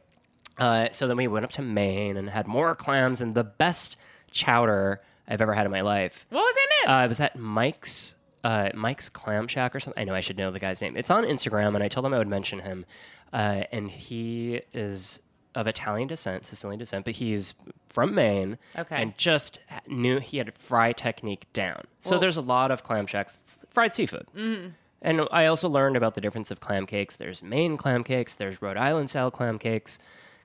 Uh, 0.59 0.89
so 0.91 1.07
then 1.07 1.17
we 1.17 1.27
went 1.29 1.45
up 1.45 1.53
to 1.53 1.63
Maine 1.63 2.17
and 2.17 2.29
had 2.31 2.47
more 2.47 2.75
clams 2.75 3.21
and 3.21 3.35
the 3.35 3.45
best 3.45 3.97
chowder 4.31 5.01
I've 5.27 5.41
ever 5.41 5.55
had 5.55 5.67
in 5.67 5.73
my 5.73 5.83
life. 5.83 6.27
What 6.31 6.41
was 6.41 6.55
in 6.55 6.89
it? 6.89 6.91
Uh, 6.91 6.97
I 6.97 7.07
was 7.07 7.21
at 7.21 7.39
Mike's 7.39 8.17
uh, 8.45 8.71
Mike's 8.75 9.09
Clam 9.09 9.49
Shack 9.49 9.75
or 9.75 9.81
something. 9.81 10.01
I 10.01 10.05
know 10.05 10.15
I 10.15 10.21
should 10.21 10.39
know 10.39 10.51
the 10.51 10.61
guy's 10.61 10.81
name. 10.81 10.97
It's 10.97 11.11
on 11.11 11.25
Instagram, 11.25 11.75
and 11.75 11.83
I 11.83 11.89
told 11.89 12.07
him 12.07 12.15
I 12.15 12.19
would 12.19 12.29
mention 12.29 12.61
him. 12.61 12.87
Uh, 13.33 13.65
and 13.73 13.91
he 13.91 14.63
is 14.73 15.21
of 15.55 15.67
Italian 15.67 16.07
descent, 16.07 16.47
Sicilian 16.47 16.79
descent, 16.79 17.05
but 17.05 17.15
he's 17.15 17.55
from 17.89 18.15
Maine. 18.15 18.59
Okay. 18.77 19.03
And 19.03 19.17
just 19.19 19.61
knew 19.87 20.21
he 20.21 20.39
had 20.39 20.55
fry 20.55 20.93
technique 20.93 21.47
down. 21.53 21.83
So 22.01 22.19
there's 22.19 22.37
a 22.37 22.43
lot 22.43 22.71
of 22.71 22.85
clam 22.85 23.07
shacks, 23.07 23.39
it's 23.43 23.59
fried 23.71 23.95
seafood. 23.95 24.27
Mm-hmm. 24.37 24.69
And 25.03 25.23
I 25.31 25.47
also 25.47 25.69
learned 25.69 25.97
about 25.97 26.15
the 26.15 26.21
difference 26.21 26.51
of 26.51 26.61
clam 26.61 26.87
cakes. 26.87 27.17
There's 27.17 27.43
Maine 27.43 27.77
clam 27.77 28.03
cakes. 28.03 28.35
There's 28.35 28.61
Rhode 28.61 28.77
Island 28.77 29.11
style 29.11 29.31
clam 29.31 29.59
cakes. 29.59 29.99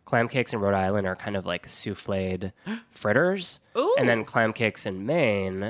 Clam 0.06 0.28
cakes 0.28 0.54
in 0.54 0.60
Rhode 0.60 0.74
Island 0.76 1.08
are 1.08 1.16
kind 1.16 1.36
of 1.36 1.46
like 1.46 1.68
souffled 1.68 2.52
fritters, 2.92 3.60
Ooh. 3.78 3.96
and 3.98 4.08
then 4.08 4.26
clam 4.26 4.54
cakes 4.54 4.86
in 4.86 5.06
Maine 5.06 5.64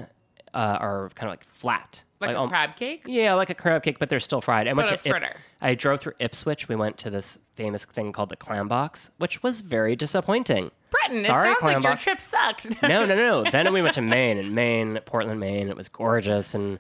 uh, 0.54 0.58
are 0.80 1.10
kind 1.16 1.30
of 1.30 1.34
like 1.34 1.44
flat, 1.46 2.04
Like, 2.20 2.36
a 2.36 2.40
um, 2.40 2.50
crab 2.50 2.75
cake? 2.75 3.04
Yeah, 3.08 3.34
like 3.36 3.50
a 3.50 3.56
crab 3.56 3.84
cake, 3.84 4.00
but 4.00 4.10
they're 4.10 4.20
still 4.20 4.42
fried. 4.42 4.68
I 4.68 4.74
went 4.74 4.90
But 4.90 5.02
to 5.02 5.10
a 5.10 5.12
fritter. 5.12 5.36
I 5.62 5.75
drove 5.75 6.02
through 6.02 6.13
Ipswich. 6.20 6.68
We 6.68 6.75
went 6.75 6.98
to 7.00 7.10
this 7.10 7.40
famous 7.56 7.86
thing 7.86 8.12
called 8.12 8.30
the 8.30 8.36
clam 8.36 8.68
box, 8.68 9.10
which 9.18 9.42
was 9.44 9.62
very 9.62 9.96
disappointing. 9.96 10.72
Bretton, 10.90 11.24
Sorry, 11.24 11.52
it 11.52 11.58
sounds 11.60 11.74
like 11.75 11.84
your 11.84 11.96
trip 11.96 12.20
sucked. 12.22 12.82
no, 12.84 13.06
no, 13.06 13.16
no. 13.16 13.44
Then 13.50 13.72
we 13.74 13.82
went 13.82 13.96
to 13.96 14.02
Maine, 14.16 14.38
and 14.38 14.54
Maine, 14.54 15.00
Portland, 15.06 15.40
Maine. 15.40 15.70
It 15.70 15.78
was 15.78 15.90
gorgeous, 15.90 16.54
and 16.54 16.80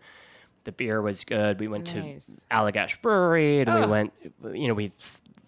the 0.65 0.71
beer 0.71 1.01
was 1.01 1.23
good. 1.23 1.59
We 1.59 1.67
went 1.67 1.93
Nice. 1.95 2.25
to 2.27 2.31
Allagash 2.51 3.01
Brewery, 3.01 3.61
and 3.61 3.73
we 3.73 3.85
went. 3.87 4.13
You 4.53 4.67
know, 4.67 4.73
we 4.73 4.91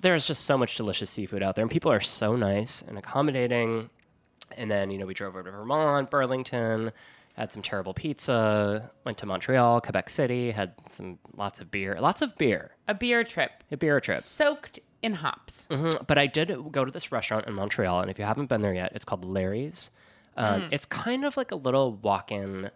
there's 0.05 0.25
just 0.27 0.45
so 0.45 0.57
much 0.57 0.75
delicious 0.75 1.09
seafood 1.09 1.43
out 1.43 1.55
there, 1.55 1.63
and 1.63 1.71
people 1.71 1.91
are 1.91 1.99
so 1.99 2.35
nice 2.35 2.81
and 2.87 2.97
accommodating. 2.97 3.89
And 4.57 4.69
then 4.71 4.91
you 4.91 4.97
know 4.97 5.05
we 5.05 5.13
drove 5.13 5.35
over 5.35 5.43
to 5.43 5.51
Vermont, 5.51 6.09
Burlington, 6.11 6.91
had 7.35 7.51
some 7.51 7.61
terrible 7.61 7.93
pizza. 7.93 8.91
Went 9.03 9.17
to 9.17 9.25
Montreal, 9.25 9.81
Quebec 9.81 10.09
City, 10.09 10.51
had 10.51 10.73
some 10.89 11.17
lots 11.35 11.59
of 11.59 11.71
beer, 11.71 11.97
lots 11.99 12.21
of 12.21 12.37
beer, 12.37 12.71
a 12.87 12.93
beer 12.93 13.23
trip 13.23 13.51
a 13.71 13.77
beer 13.77 13.99
trip. 13.99 14.19
soaked 14.21 14.79
in 15.01 15.13
hops. 15.13 15.67
Mhm. 15.69 16.05
But 16.07 16.17
I 16.17 16.27
did 16.27 16.71
go 16.71 16.85
to 16.85 16.91
this 16.91 17.11
restaurant 17.11 17.45
in 17.47 17.53
Montreal, 17.53 17.99
and 18.01 18.09
if 18.09 18.17
you 18.19 18.25
haven't 18.25 18.47
been 18.47 18.61
there 18.61 18.73
yet, 18.73 18.91
it's 18.95 19.05
called 19.05 19.25
Larry's. 19.25 19.89
Um, 20.37 20.67
It's 20.71 20.85
kind 20.85 21.25
of 21.25 21.37
like 21.37 21.51
a 21.51 21.55
little 21.55 21.93
walk-in, 21.93 22.69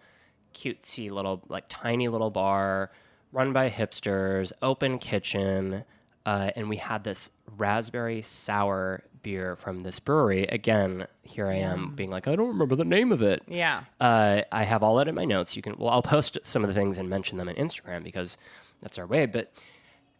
cutesy 0.53 1.09
little, 1.11 1.43
like 1.49 1.65
tiny 1.69 2.07
little 2.07 2.29
bar, 2.31 2.91
run 3.31 3.51
by 3.53 3.69
hipsters, 3.69 4.51
open 4.61 4.97
kitchen, 4.99 5.83
uh, 6.25 6.51
and 6.55 6.69
we 6.69 6.77
had 6.77 7.03
this 7.03 7.29
raspberry 7.57 8.21
sour 8.21 9.03
beer 9.21 9.55
from 9.55 9.79
this 9.81 9.99
brewery. 9.99 10.43
Again, 10.47 11.05
here 11.23 11.47
I 11.47 11.55
am 11.55 11.93
being 11.95 12.09
like, 12.09 12.27
I 12.27 12.35
don't 12.35 12.47
remember 12.49 12.75
the 12.75 12.85
name 12.85 13.11
of 13.11 13.21
it. 13.21 13.43
Yeah. 13.47 13.83
Uh, 13.99 14.41
I 14.51 14.63
have 14.63 14.81
all 14.83 14.95
that 14.97 15.07
in 15.07 15.15
my 15.15 15.25
notes. 15.25 15.55
You 15.55 15.61
can, 15.61 15.75
well, 15.77 15.89
I'll 15.89 16.01
post 16.01 16.37
some 16.43 16.63
of 16.63 16.69
the 16.69 16.73
things 16.73 16.97
and 16.97 17.09
mention 17.09 17.37
them 17.37 17.49
on 17.49 17.55
Instagram 17.55 18.03
because 18.03 18.37
that's 18.81 18.97
our 18.97 19.05
way. 19.05 19.25
But 19.25 19.51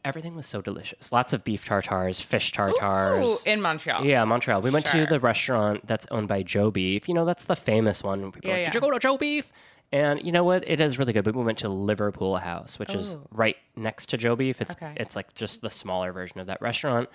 everything 0.04 0.36
was 0.36 0.46
so 0.48 0.62
delicious. 0.62 1.12
Lots 1.12 1.32
of 1.34 1.44
beef 1.44 1.66
tartars, 1.66 2.20
fish 2.20 2.52
tartars. 2.52 3.26
Ooh, 3.46 3.50
in 3.50 3.62
Montreal. 3.62 4.06
Yeah, 4.06 4.24
Montreal. 4.26 4.62
We 4.62 4.70
went 4.72 4.88
Sure. 4.88 5.06
to 5.06 5.10
the 5.10 5.20
restaurant 5.20 5.86
that's 5.88 6.06
owned 6.12 6.28
by 6.28 6.44
Joe 6.44 6.72
Beef. 6.72 7.08
You 7.08 7.14
know, 7.14 7.26
that's 7.26 7.46
the 7.46 7.56
famous 7.56 8.04
one. 8.04 8.32
People 8.32 8.52
are 8.52 8.54
Yeah, 8.54 8.64
like, 8.64 8.66
Did 8.74 8.76
yeah. 8.76 8.86
you 8.86 8.92
go 8.92 8.92
to 8.92 9.00
Joe 9.00 9.18
Beef? 9.18 9.52
And 9.92 10.24
you 10.24 10.32
know 10.32 10.44
what? 10.44 10.68
It 10.68 10.80
is 10.80 11.00
really 11.00 11.14
good. 11.14 11.24
But 11.24 11.36
we 11.36 11.44
went 11.44 11.58
to 11.60 11.70
Liverpool 11.70 12.38
House, 12.38 12.78
which 12.78 12.94
is 12.94 13.18
right 13.32 13.56
next 13.76 14.10
to 14.10 14.18
Joe 14.18 14.36
Beef. 14.36 14.62
It's 14.62 14.72
Okay. 14.74 14.94
it's 14.98 15.16
like 15.16 15.34
just 15.34 15.62
the 15.62 15.70
smaller 15.70 16.12
version 16.12 16.40
of 16.40 16.48
that 16.48 16.62
restaurant. 16.62 17.10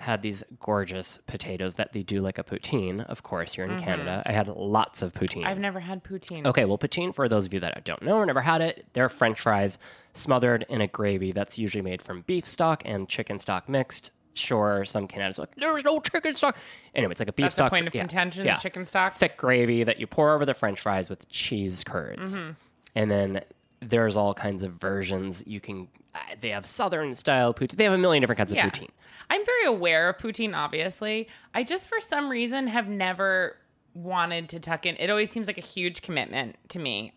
Had 0.00 0.22
these 0.22 0.44
gorgeous 0.60 1.18
potatoes 1.26 1.74
that 1.74 1.92
they 1.92 2.04
do 2.04 2.20
like 2.20 2.38
a 2.38 2.44
poutine, 2.44 3.04
of 3.06 3.24
course, 3.24 3.56
you're 3.56 3.66
in 3.66 3.80
Canada. 3.80 4.22
I 4.26 4.30
had 4.32 4.46
lots 4.46 5.02
of 5.02 5.12
poutine. 5.12 5.38
Mm-hmm. 5.38 5.46
I've 5.48 5.58
never 5.58 5.80
had 5.80 6.04
poutine. 6.04 6.46
Okay, 6.46 6.64
well, 6.64 6.78
poutine, 6.78 7.12
for 7.12 7.28
those 7.28 7.46
of 7.46 7.54
you 7.54 7.58
that 7.60 7.84
don't 7.84 8.02
know 8.02 8.16
or 8.16 8.24
never 8.26 8.40
had 8.42 8.60
it, 8.60 8.86
they're 8.92 9.08
French 9.08 9.40
fries 9.40 9.76
smothered 10.14 10.64
in 10.68 10.80
a 10.80 10.86
gravy 10.86 11.32
that's 11.32 11.58
usually 11.58 11.82
made 11.82 12.00
from 12.00 12.22
beef 12.22 12.46
stock 12.46 12.82
and 12.84 13.08
chicken 13.08 13.40
stock 13.40 13.68
mixed. 13.68 14.12
Sure, 14.38 14.84
some 14.84 15.06
Canadians 15.08 15.38
are 15.38 15.42
like, 15.42 15.54
there's 15.56 15.84
no 15.84 16.00
chicken 16.00 16.36
stock. 16.36 16.56
Anyway, 16.94 17.10
it's 17.10 17.20
like 17.20 17.28
a 17.28 17.32
beef 17.32 17.44
That's 17.44 17.54
the 17.56 17.62
stock. 17.62 17.70
point 17.70 17.86
of 17.88 17.94
yeah, 17.94 18.00
contention, 18.02 18.46
yeah. 18.46 18.54
the 18.54 18.60
chicken 18.60 18.84
stock? 18.84 19.12
Thick 19.14 19.36
gravy 19.36 19.84
that 19.84 19.98
you 20.00 20.06
pour 20.06 20.34
over 20.34 20.46
the 20.46 20.54
French 20.54 20.80
fries 20.80 21.08
with 21.10 21.28
cheese 21.28 21.82
curds. 21.84 22.36
Mm-hmm. 22.40 22.50
And 22.94 23.10
then 23.10 23.40
there's 23.80 24.16
all 24.16 24.34
kinds 24.34 24.62
of 24.62 24.72
versions. 24.74 25.42
You 25.46 25.60
can, 25.60 25.88
uh, 26.14 26.18
they 26.40 26.50
have 26.50 26.66
Southern 26.66 27.14
style 27.14 27.52
poutine. 27.54 27.76
They 27.76 27.84
have 27.84 27.92
a 27.92 27.98
million 27.98 28.20
different 28.22 28.38
kinds 28.38 28.52
Yeah. 28.52 28.66
of 28.66 28.72
poutine. 28.72 28.88
I'm 29.30 29.44
very 29.44 29.64
aware 29.66 30.08
of 30.08 30.18
poutine, 30.18 30.54
obviously. 30.56 31.28
I 31.54 31.62
just, 31.64 31.88
for 31.88 32.00
some 32.00 32.28
reason, 32.30 32.66
have 32.68 32.88
never 32.88 33.56
wanted 33.94 34.48
to 34.50 34.60
tuck 34.60 34.86
in. 34.86 34.96
It 34.96 35.10
always 35.10 35.30
seems 35.30 35.46
like 35.46 35.58
a 35.58 35.62
huge 35.62 36.02
commitment 36.02 36.56
to 36.70 36.78
me. 36.78 37.12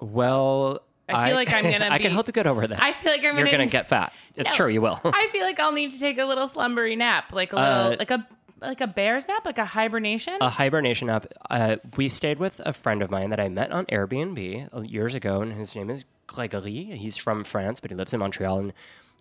Well, 0.00 0.82
I 1.08 1.26
feel 1.28 1.36
like 1.36 1.52
I'm 1.52 1.62
gonna 1.70 1.88
I 1.90 1.98
can 1.98 2.12
help 2.12 2.26
you 2.26 2.32
get 2.32 2.46
over 2.46 2.66
that. 2.66 2.82
I 2.82 2.92
feel 2.92 3.12
like 3.12 3.20
I'm 3.20 3.36
You're 3.36 3.46
gonna- 3.46 3.50
gonna 3.58 3.66
get 3.66 3.88
fat. 3.88 4.12
It's 4.36 4.50
No. 4.50 4.56
true, 4.56 4.68
you 4.68 4.80
will. 4.80 5.00
I 5.04 5.28
feel 5.32 5.42
like 5.44 5.58
I'll 5.60 5.72
need 5.72 5.90
to 5.92 5.98
take 6.00 6.18
a 6.18 6.24
little 6.24 6.46
slumbery 6.48 6.96
nap, 6.96 7.32
like 7.32 7.52
a 7.52 7.56
little, 7.56 7.70
Uh, 7.92 7.96
like 7.98 8.10
a 8.10 8.26
like 8.60 8.80
a 8.80 8.88
bear's 8.88 9.28
nap, 9.28 9.46
like 9.46 9.58
a 9.58 9.64
hibernation. 9.64 10.36
a 10.40 10.48
hibernation 10.48 11.08
app. 11.08 11.26
Uh, 11.48 11.76
we 11.96 12.08
stayed 12.08 12.40
with 12.40 12.60
a 12.66 12.72
friend 12.72 13.02
of 13.02 13.10
mine 13.10 13.30
that 13.30 13.38
I 13.38 13.48
met 13.48 13.70
on 13.70 13.86
Airbnb 13.86 14.74
uh, 14.76 14.80
years 14.80 15.14
ago, 15.14 15.40
and 15.42 15.52
his 15.52 15.76
name 15.76 15.90
is 15.90 16.04
Gregory. 16.26 16.84
He's 16.96 17.16
from 17.16 17.44
France, 17.44 17.78
but 17.80 17.90
he 17.92 17.96
lives 17.96 18.12
in 18.12 18.18
Montreal, 18.20 18.58
and 18.58 18.72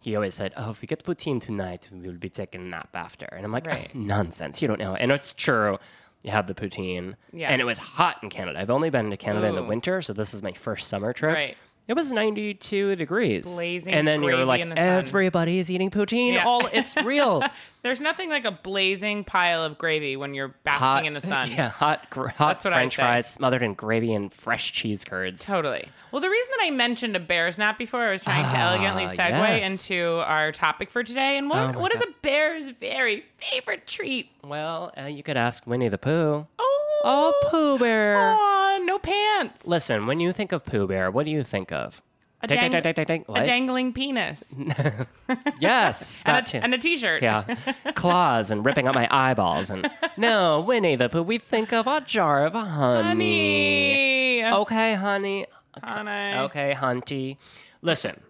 he 0.01 0.15
always 0.15 0.34
said, 0.34 0.53
"Oh, 0.58 0.72
if 0.72 0.82
we 0.82 0.88
get 0.88 1.03
the 1.03 1.13
poutine 1.13 1.39
tonight, 1.39 1.88
we'll 1.91 2.13
be 2.13 2.29
taking 2.29 2.62
a 2.62 2.63
nap 2.65 2.89
after." 2.96 3.25
And 3.27 3.46
I'm 3.46 3.51
like, 3.51 3.67
Right. 3.67 3.94
"Nonsense! 3.96 4.60
You 4.62 4.67
don't 4.67 4.79
know." 4.79 4.96
And 4.96 5.12
it's 5.12 5.34
true. 5.34 5.77
You 6.24 6.32
have 6.32 6.48
the 6.48 6.56
poutine, 6.56 7.13
Yeah. 7.32 7.50
and 7.51 7.62
it 7.62 7.65
was 7.65 7.77
hot 7.77 8.17
in 8.24 8.29
Canada. 8.32 8.60
I've 8.60 8.72
only 8.72 8.89
been 8.89 9.12
to 9.12 9.17
Canada 9.17 9.46
in 9.48 9.56
the 9.56 9.63
winter, 9.63 10.01
so 10.01 10.13
this 10.13 10.34
is 10.34 10.41
my 10.41 10.51
first 10.53 10.88
summer 10.88 11.13
trip. 11.13 11.36
Right. 11.36 11.56
It 11.88 11.96
was 11.96 12.12
92 12.12 12.98
degrees. 12.98 13.44
Blazing 13.44 13.94
and 13.94 14.06
then 14.06 14.22
you're 14.22 14.44
like, 14.44 14.62
in 14.62 14.70
the 14.70 14.75
sun. 14.75 14.86
everybody's 14.86 15.70
eating 15.70 15.89
poutine. 15.89 16.34
Yeah. 16.34 16.46
All 16.46 16.67
it's 16.74 16.96
real. 16.98 17.41
There's 17.82 18.01
nothing 18.01 18.29
like 18.29 18.44
a 18.44 18.51
blazing 18.51 19.24
pile 19.24 19.63
of 19.63 19.77
gravy 19.77 20.17
when 20.17 20.34
you're 20.34 20.53
basking 20.65 21.06
in 21.06 21.13
the 21.13 21.22
sun. 21.22 21.50
Yeah, 21.58 21.70
hot, 21.70 22.10
gr- 22.10 22.27
hot 22.27 22.62
French 22.62 22.98
fries 22.98 23.32
smothered 23.32 23.63
in 23.63 23.74
gravy 23.74 24.13
and 24.13 24.34
fresh 24.34 24.74
cheese 24.74 25.06
curds. 25.06 25.41
Totally. 25.41 25.88
Well, 26.12 26.22
the 26.22 26.29
reason 26.29 26.51
that 26.58 26.65
I 26.65 26.72
mentioned 26.72 27.15
a 27.15 27.20
bear's 27.22 27.58
nap 27.58 27.77
before, 27.77 28.01
I 28.01 28.12
was 28.12 28.22
trying 28.22 28.44
to 28.44 28.58
Ah, 28.58 28.72
elegantly 28.74 29.06
segue 29.06 29.29
yes. 29.29 29.72
into 29.72 30.22
our 30.25 30.51
topic 30.51 30.89
for 30.89 31.03
today. 31.03 31.38
And 31.38 31.50
what, 31.50 31.75
Oh 31.75 31.79
what 31.79 31.94
is 31.96 32.01
a 32.01 32.08
bear's 32.22 32.67
very 32.70 33.24
favorite 33.38 33.88
treat? 33.88 34.29
Well, 34.44 34.91
uh, 34.98 35.03
you 35.06 35.24
could 35.24 35.38
ask 35.38 35.65
Winnie 35.65 35.88
the 35.89 35.98
Pooh. 35.98 36.46
Oh, 36.60 36.76
Oh, 37.04 37.34
Pooh 37.50 37.77
Bear. 37.77 38.18
aw, 38.18 38.77
no 38.80 39.00
pants. 39.00 39.68
Listen, 39.68 40.08
when 40.08 40.20
you 40.20 40.34
think 40.34 40.51
of 40.51 40.66
Pooh 40.66 40.88
Bear, 40.88 41.10
what 41.12 41.25
do 41.25 41.32
you 41.32 41.44
think 41.44 41.72
of? 41.72 42.01
a, 42.42 42.48
Dang, 42.48 42.60
dang- 42.60 42.72
dang, 42.72 42.82
dang, 42.84 42.94
dang, 42.94 43.06
dang. 43.06 43.22
a 43.27 43.32
What? 43.32 43.46
dangling 43.46 43.94
penis 43.94 44.54
Yes, 45.60 46.22
and 46.25 46.36
that 46.36 46.48
a, 46.48 46.51
too. 46.51 46.60
and 46.63 46.74
a 46.74 46.77
t-shirt. 46.77 47.24
yeah, 47.24 47.44
claws 47.96 48.51
and 48.51 48.63
ripping 48.66 48.88
out 48.88 48.94
my 48.96 49.08
eyeballs. 49.10 49.70
And 49.72 49.89
no, 50.18 50.62
Winnie 50.62 50.96
the 50.96 51.10
Pooh, 51.10 51.24
we 51.24 51.39
think 51.39 51.74
of 51.74 51.88
a 51.88 52.01
jar 52.01 52.46
of 52.46 52.54
honey. 52.54 54.42
Honey. 54.42 54.46
Okay, 54.46 54.94
honey. 54.94 55.46
Honey. 55.84 56.38
Okay, 56.46 56.75
hunty. 56.77 57.38
Listen, 57.82 58.22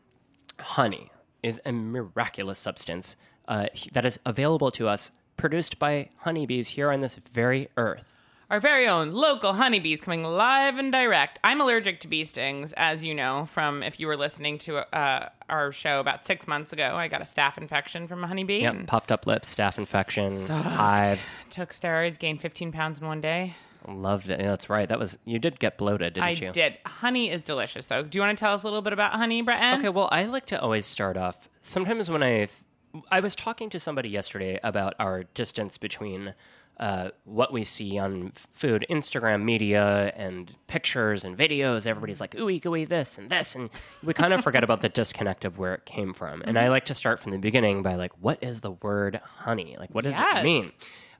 honey 0.59 1.11
is 1.43 1.59
a 1.65 1.71
miraculous 1.71 2.59
substance 2.59 3.15
uh, 3.47 3.67
that 3.93 4.05
is 4.05 4.19
available 4.25 4.71
to 4.71 4.87
us, 4.87 5.11
produced 5.37 5.79
by 5.79 6.09
honeybees 6.19 6.69
here 6.69 6.91
on 6.91 7.01
this 7.01 7.19
very 7.33 7.69
earth. 7.77 8.03
Our 8.49 8.61
very 8.61 8.87
own 8.87 9.11
local 9.11 9.51
honeybees 9.51 9.99
coming 9.99 10.23
live 10.23 10.77
and 10.77 10.89
direct. 10.89 11.37
I'm 11.43 11.59
allergic 11.59 11.99
to 12.01 12.07
bee 12.07 12.23
stings, 12.23 12.71
as 12.77 13.03
you 13.03 13.13
know 13.13 13.43
from 13.43 13.83
if 13.83 13.99
you 13.99 14.07
were 14.07 14.15
listening 14.15 14.57
to 14.59 14.77
uh, 14.95 15.27
our 15.49 15.73
show 15.73 15.99
about 15.99 16.25
six 16.25 16.47
months 16.47 16.71
ago. 16.71 16.95
I 16.95 17.09
got 17.09 17.19
a 17.19 17.25
staph 17.25 17.57
infection 17.57 18.07
from 18.07 18.23
a 18.23 18.27
honeybee. 18.27 18.61
Yep, 18.61 18.87
puffed 18.87 19.11
up 19.11 19.27
lips, 19.27 19.53
staph 19.53 19.77
infection, 19.77 20.31
hives. 20.47 21.41
Took 21.49 21.73
steroids, 21.73 22.17
gained 22.17 22.39
15 22.39 22.71
pounds 22.71 23.01
in 23.01 23.07
one 23.07 23.19
day. 23.19 23.57
Loved 23.85 24.29
it. 24.29 24.39
Yeah, 24.39 24.47
that's 24.47 24.69
right. 24.69 24.87
That 24.87 24.97
was 24.97 25.17
you 25.25 25.39
did 25.39 25.59
get 25.59 25.77
bloated, 25.77 26.13
didn't 26.13 26.25
I 26.25 26.29
you? 26.31 26.47
I 26.47 26.51
did. 26.51 26.77
Honey 26.85 27.29
is 27.29 27.43
delicious, 27.43 27.87
though. 27.87 28.03
Do 28.03 28.17
you 28.17 28.21
want 28.21 28.37
to 28.37 28.41
tell 28.41 28.53
us 28.53 28.63
a 28.63 28.67
little 28.67 28.81
bit 28.81 28.93
about 28.93 29.17
honey, 29.17 29.41
Bretton? 29.41 29.79
Okay, 29.79 29.89
well, 29.89 30.07
I 30.09 30.23
like 30.23 30.45
to 30.47 30.61
always 30.61 30.85
start 30.85 31.17
off. 31.17 31.49
Sometimes 31.63 32.09
when 32.09 32.23
I, 32.23 32.47
I 33.11 33.19
was 33.19 33.35
talking 33.35 33.69
to 33.71 33.79
somebody 33.79 34.07
yesterday 34.07 34.57
about 34.63 34.93
our 34.99 35.23
distance 35.23 35.77
between 35.77 36.33
uh, 36.79 37.09
what 37.25 37.51
we 37.51 37.63
see 37.63 37.97
on 37.97 38.31
food, 38.51 38.85
Instagram 38.89 39.43
media, 39.43 40.13
and 40.15 40.53
pictures 40.67 41.23
and 41.23 41.37
videos. 41.37 41.87
Everybody's 41.87 42.21
like 42.21 42.31
ooey 42.35 42.61
gooey 42.61 42.85
this 42.85 43.17
and 43.17 43.29
this, 43.29 43.55
and 43.55 43.69
we 44.03 44.13
kind 44.13 44.33
of 44.33 44.43
forget 44.43 44.63
about 44.63 44.81
the 44.81 44.89
disconnect 44.89 45.43
of 45.45 45.57
where 45.57 45.73
it 45.73 45.85
came 45.85 46.13
from. 46.13 46.41
And 46.43 46.57
I 46.59 46.69
like 46.69 46.85
to 46.85 46.93
start 46.93 47.19
from 47.19 47.31
the 47.31 47.39
beginning 47.39 47.81
by 47.83 47.95
like, 47.95 48.11
what 48.19 48.43
is 48.43 48.61
the 48.61 48.71
word 48.71 49.19
honey? 49.23 49.75
Like, 49.79 49.89
what 49.93 50.03
does 50.03 50.13
Yes. 50.13 50.39
it 50.41 50.43
mean? 50.45 50.71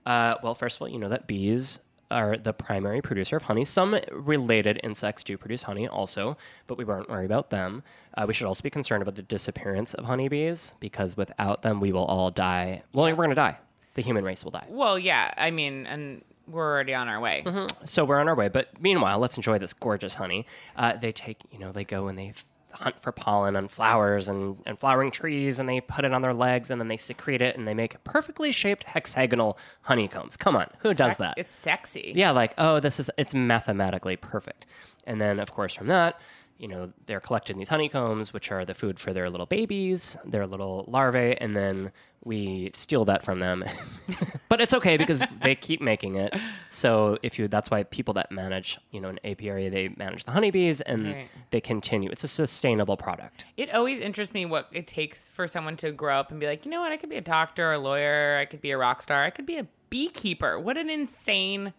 Uh, 0.06 0.36
well, 0.44 0.56
first 0.56 0.78
of 0.78 0.84
all, 0.84 0.90
you 0.90 1.00
know 1.00 1.10
that 1.10 1.28
bees 1.28 1.80
are 2.10 2.38
the 2.38 2.54
primary 2.54 3.02
producer 3.02 3.36
of 3.36 3.42
honey. 3.44 3.66
Some 3.66 4.00
related 4.14 4.80
insects 4.82 5.26
do 5.26 5.38
produce 5.38 5.64
honey 5.64 5.88
also, 5.90 6.38
but 6.68 6.78
we 6.78 6.86
won't 6.86 7.10
worry 7.10 7.26
about 7.26 7.50
them. 7.50 7.84
Uh, 8.16 8.24
we 8.26 8.34
should 8.34 8.48
also 8.48 8.62
be 8.62 8.70
concerned 8.70 9.02
about 9.02 9.16
the 9.16 9.22
disappearance 9.24 9.94
of 9.94 10.06
honeybees 10.06 10.74
because 10.80 11.18
without 11.18 11.64
them, 11.64 11.82
we 11.82 11.92
will 11.92 12.06
all 12.06 12.32
die. 12.32 12.84
Well, 12.94 13.08
we're 13.08 13.16
going 13.16 13.30
to 13.30 13.36
die. 13.36 13.58
The 13.98 14.04
human 14.04 14.24
race 14.24 14.44
will 14.44 14.51
die. 14.51 14.68
Well, 14.70 15.00
yeah. 15.00 15.34
I 15.38 15.50
mean, 15.50 15.88
and 15.88 16.24
we're 16.48 16.72
already 16.72 16.94
on 16.94 17.08
our 17.08 17.20
way. 17.20 17.44
So 17.84 18.06
we're 18.06 18.20
on 18.20 18.27
our 18.27 18.36
way. 18.36 18.48
But 18.48 18.80
meanwhile, 18.80 19.18
let's 19.18 19.38
enjoy 19.38 19.58
this 19.58 19.74
gorgeous 19.74 20.13
honey. 20.13 20.46
Uh, 20.75 20.96
they 20.96 21.12
take, 21.12 21.39
you 21.51 21.58
know, 21.58 21.72
they 21.72 21.84
go 21.84 22.08
and 22.08 22.16
they 22.16 22.34
hunt 22.74 23.01
for 23.01 23.12
pollen 23.12 23.56
on 23.56 23.68
flowers 23.68 24.27
and, 24.27 24.58
and 24.68 24.77
flowering 24.77 25.10
trees 25.10 25.58
and 25.58 25.68
they 25.68 25.82
put 25.82 26.06
it 26.06 26.13
on 26.13 26.22
their 26.22 26.36
legs 26.36 26.70
and 26.70 26.80
then 26.80 26.89
they 26.89 26.98
secrete 26.98 27.42
it 27.42 27.58
and 27.58 27.68
they 27.68 27.74
make 27.74 28.04
perfectly 28.04 28.51
shaped 28.51 28.84
hexagonal 28.84 29.58
honeycombs. 29.82 30.38
Come 30.38 30.56
on, 30.56 30.68
who 30.80 30.94
does 30.94 31.18
that? 31.18 31.34
It's 31.38 31.56
sexy. 31.56 32.13
Yeah, 32.16 32.30
like, 32.30 32.54
oh, 32.60 32.80
this 32.80 33.00
is, 33.00 33.10
it's 33.18 33.34
mathematically 33.34 34.16
perfect. 34.16 34.68
And 35.06 35.20
then, 35.20 35.39
of 35.39 35.51
course, 35.51 35.74
from 35.74 35.88
that, 35.88 36.22
you 36.60 36.68
know, 36.68 36.92
they're 37.06 37.20
collecting 37.20 37.58
these 37.58 37.70
honeycombs, 37.70 38.34
which 38.34 38.52
are 38.52 38.66
the 38.66 38.74
food 38.74 39.00
for 39.00 39.14
their 39.14 39.30
little 39.30 39.46
babies, 39.46 40.18
their 40.26 40.48
little 40.48 40.86
larvae, 40.88 41.38
and 41.40 41.56
then 41.56 41.92
we 42.24 42.72
steal 42.74 43.06
that 43.06 43.24
from 43.24 43.40
them. 43.40 43.64
but 44.50 44.60
it's 44.60 44.74
okay 44.74 44.98
because 44.98 45.22
they 45.42 45.56
keep 45.56 45.82
making 45.82 46.16
it. 46.16 46.34
So 46.70 47.18
if 47.24 47.38
you, 47.40 47.48
that's 47.48 47.70
why 47.72 47.84
people 47.84 48.14
that 48.16 48.32
manage, 48.32 48.78
you 48.92 49.00
know, 49.00 49.10
an 49.10 49.20
apiary, 49.24 49.70
they 49.70 49.90
manage 49.98 50.26
the 50.26 50.32
honeybees 50.32 50.82
and 50.82 51.06
Right. 51.06 51.28
they 51.52 51.62
continue. 51.62 52.10
It's 52.10 52.24
a 52.24 52.28
sustainable 52.28 52.98
product. 52.98 53.46
It 53.56 53.74
always 53.74 54.00
interests 54.00 54.34
me 54.34 54.46
what 54.46 54.68
it 54.74 54.88
takes 54.88 55.30
for 55.30 55.48
someone 55.48 55.78
to 55.78 55.92
grow 55.92 56.20
up 56.20 56.32
and 56.32 56.40
be 56.40 56.48
like, 56.48 56.66
you 56.66 56.72
know 56.72 56.82
what, 56.82 56.92
I 56.92 56.98
could 56.98 57.10
be 57.10 57.18
a 57.18 57.22
doctor, 57.22 57.72
a 57.72 57.80
lawyer, 57.80 58.38
I 58.42 58.46
could 58.46 58.62
be 58.62 58.72
a 58.72 58.78
rock 58.78 59.02
star, 59.02 59.24
I 59.24 59.30
could 59.30 59.46
be 59.46 59.58
a 59.58 59.68
beekeeper. 59.90 60.60
What 60.60 60.76
an 60.78 60.90
insane, 60.90 61.74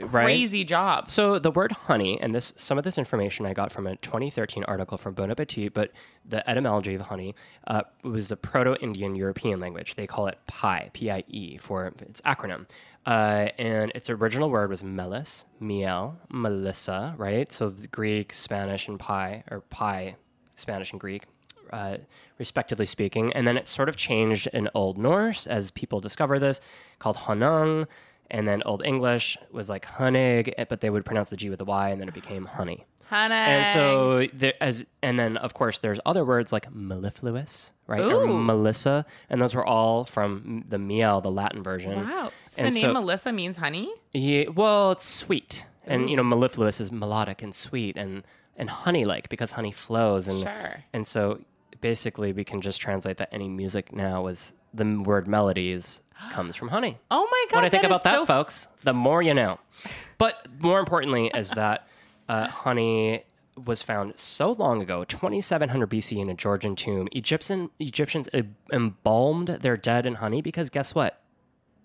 Right? 0.00 0.24
crazy 0.24 0.64
job. 0.64 1.10
So 1.10 1.38
the 1.38 1.50
word 1.50 1.72
honey, 1.72 2.20
and 2.20 2.34
this 2.34 2.52
some 2.56 2.78
of 2.78 2.84
this 2.84 2.96
information 2.96 3.44
I 3.44 3.54
got 3.54 3.72
from 3.72 3.86
a 3.86 3.96
2013 3.96 4.64
article 4.64 4.96
from 4.96 5.14
Bon 5.14 5.30
Appetit, 5.30 5.74
but 5.74 5.90
the 6.24 6.48
etymology 6.48 6.94
of 6.94 7.02
honey 7.02 7.34
uh, 7.66 7.82
was 8.02 8.30
a 8.30 8.36
Proto-Indian 8.36 9.16
European 9.16 9.58
language. 9.58 9.96
They 9.96 10.06
call 10.06 10.28
it 10.28 10.38
PIE, 10.46 10.90
P-I-E, 10.92 11.58
for 11.58 11.92
its 12.00 12.20
acronym. 12.20 12.66
Uh, 13.04 13.48
and 13.58 13.90
its 13.94 14.08
original 14.08 14.48
word 14.48 14.70
was 14.70 14.82
melis, 14.82 15.44
miel, 15.60 16.18
melissa, 16.30 17.14
right? 17.18 17.52
So 17.52 17.68
the 17.68 17.88
Greek, 17.88 18.32
Spanish, 18.32 18.88
and 18.88 18.98
pie, 18.98 19.42
or 19.50 19.60
pie, 19.60 20.16
Spanish 20.56 20.92
and 20.92 21.00
Greek, 21.00 21.24
uh, 21.72 21.98
respectively 22.38 22.86
speaking. 22.86 23.32
And 23.32 23.46
then 23.46 23.56
it 23.56 23.66
sort 23.66 23.88
of 23.88 23.96
changed 23.96 24.46
in 24.52 24.68
Old 24.74 24.96
Norse 24.96 25.46
as 25.46 25.70
people 25.72 26.00
discover 26.00 26.38
this, 26.38 26.60
called 26.98 27.16
honung. 27.16 27.86
And 28.30 28.48
then 28.48 28.62
Old 28.64 28.84
English 28.84 29.36
was 29.52 29.68
like 29.68 29.84
honig, 29.86 30.52
eh, 30.56 30.64
but 30.68 30.80
they 30.80 30.90
would 30.90 31.04
pronounce 31.04 31.28
the 31.30 31.36
G 31.36 31.50
with 31.50 31.60
a 31.60 31.64
Y, 31.64 31.90
and 31.90 32.00
then 32.00 32.08
it 32.08 32.14
became 32.14 32.46
honey. 32.46 32.86
Honey. 33.06 33.34
And 33.34 33.66
so 33.68 34.26
there, 34.32 34.54
as 34.62 34.84
and 35.02 35.18
then 35.18 35.36
of 35.36 35.52
course 35.52 35.78
there's 35.78 36.00
other 36.06 36.24
words 36.24 36.52
like 36.52 36.74
mellifluous, 36.74 37.72
right, 37.86 38.00
or 38.00 38.24
Ooh. 38.24 38.42
melissa, 38.42 39.04
and 39.28 39.40
those 39.42 39.54
were 39.54 39.64
all 39.64 40.04
from 40.04 40.64
the 40.68 40.78
miel, 40.78 41.20
the 41.20 41.30
Latin 41.30 41.62
version. 41.62 42.08
wow. 42.08 42.30
So 42.46 42.62
And 42.62 42.72
the 42.72 42.80
name 42.80 42.88
so- 42.88 42.92
Melissa 42.94 43.30
means 43.32 43.58
honey? 43.58 43.92
Yeah, 44.12 44.48
well, 44.48 44.92
it's 44.92 45.06
sweet, 45.06 45.66
and 45.86 46.08
you 46.08 46.16
know, 46.16 46.22
mellifluous 46.24 46.80
is 46.80 46.90
melodic 46.90 47.42
and 47.42 47.54
sweet, 47.54 47.96
and 47.96 48.24
and 48.56 48.70
honey-like 48.70 49.28
because 49.28 49.50
honey 49.52 49.72
flows, 49.72 50.26
and 50.28 50.38
Sure. 50.40 50.82
and 50.94 51.06
so 51.06 51.40
basically 51.80 52.32
we 52.32 52.42
can 52.44 52.62
just 52.62 52.80
translate 52.80 53.18
that 53.18 53.28
any 53.32 53.48
music 53.48 53.92
now 53.92 54.26
is 54.28 54.52
the 54.74 55.00
word 55.04 55.26
melodies 55.28 56.00
comes 56.32 56.56
from 56.56 56.68
honey. 56.68 56.98
Oh 57.10 57.26
my 57.30 57.46
God. 57.50 57.56
what 57.58 57.64
I 57.64 57.68
think 57.68 57.84
about 57.84 58.02
that, 58.04 58.14
so 58.14 58.26
folks, 58.26 58.66
the 58.82 58.92
more 58.92 59.22
you 59.22 59.34
know. 59.34 59.58
But 60.18 60.46
more 60.60 60.78
importantly, 60.78 61.30
is 61.34 61.50
that 61.50 61.88
uh, 62.28 62.46
honey 62.46 63.24
was 63.64 63.82
found 63.82 64.16
so 64.16 64.52
long 64.52 64.80
ago, 64.80 65.04
2700 65.04 65.90
BC, 65.90 66.20
in 66.20 66.30
a 66.30 66.34
Georgian 66.34 66.76
tomb. 66.76 67.08
Egyptian 67.12 67.70
Egyptians 67.80 68.28
embalmed 68.72 69.48
their 69.48 69.76
dead 69.76 70.06
in 70.06 70.14
honey 70.14 70.40
because 70.40 70.70
guess 70.70 70.94
what? 70.94 71.20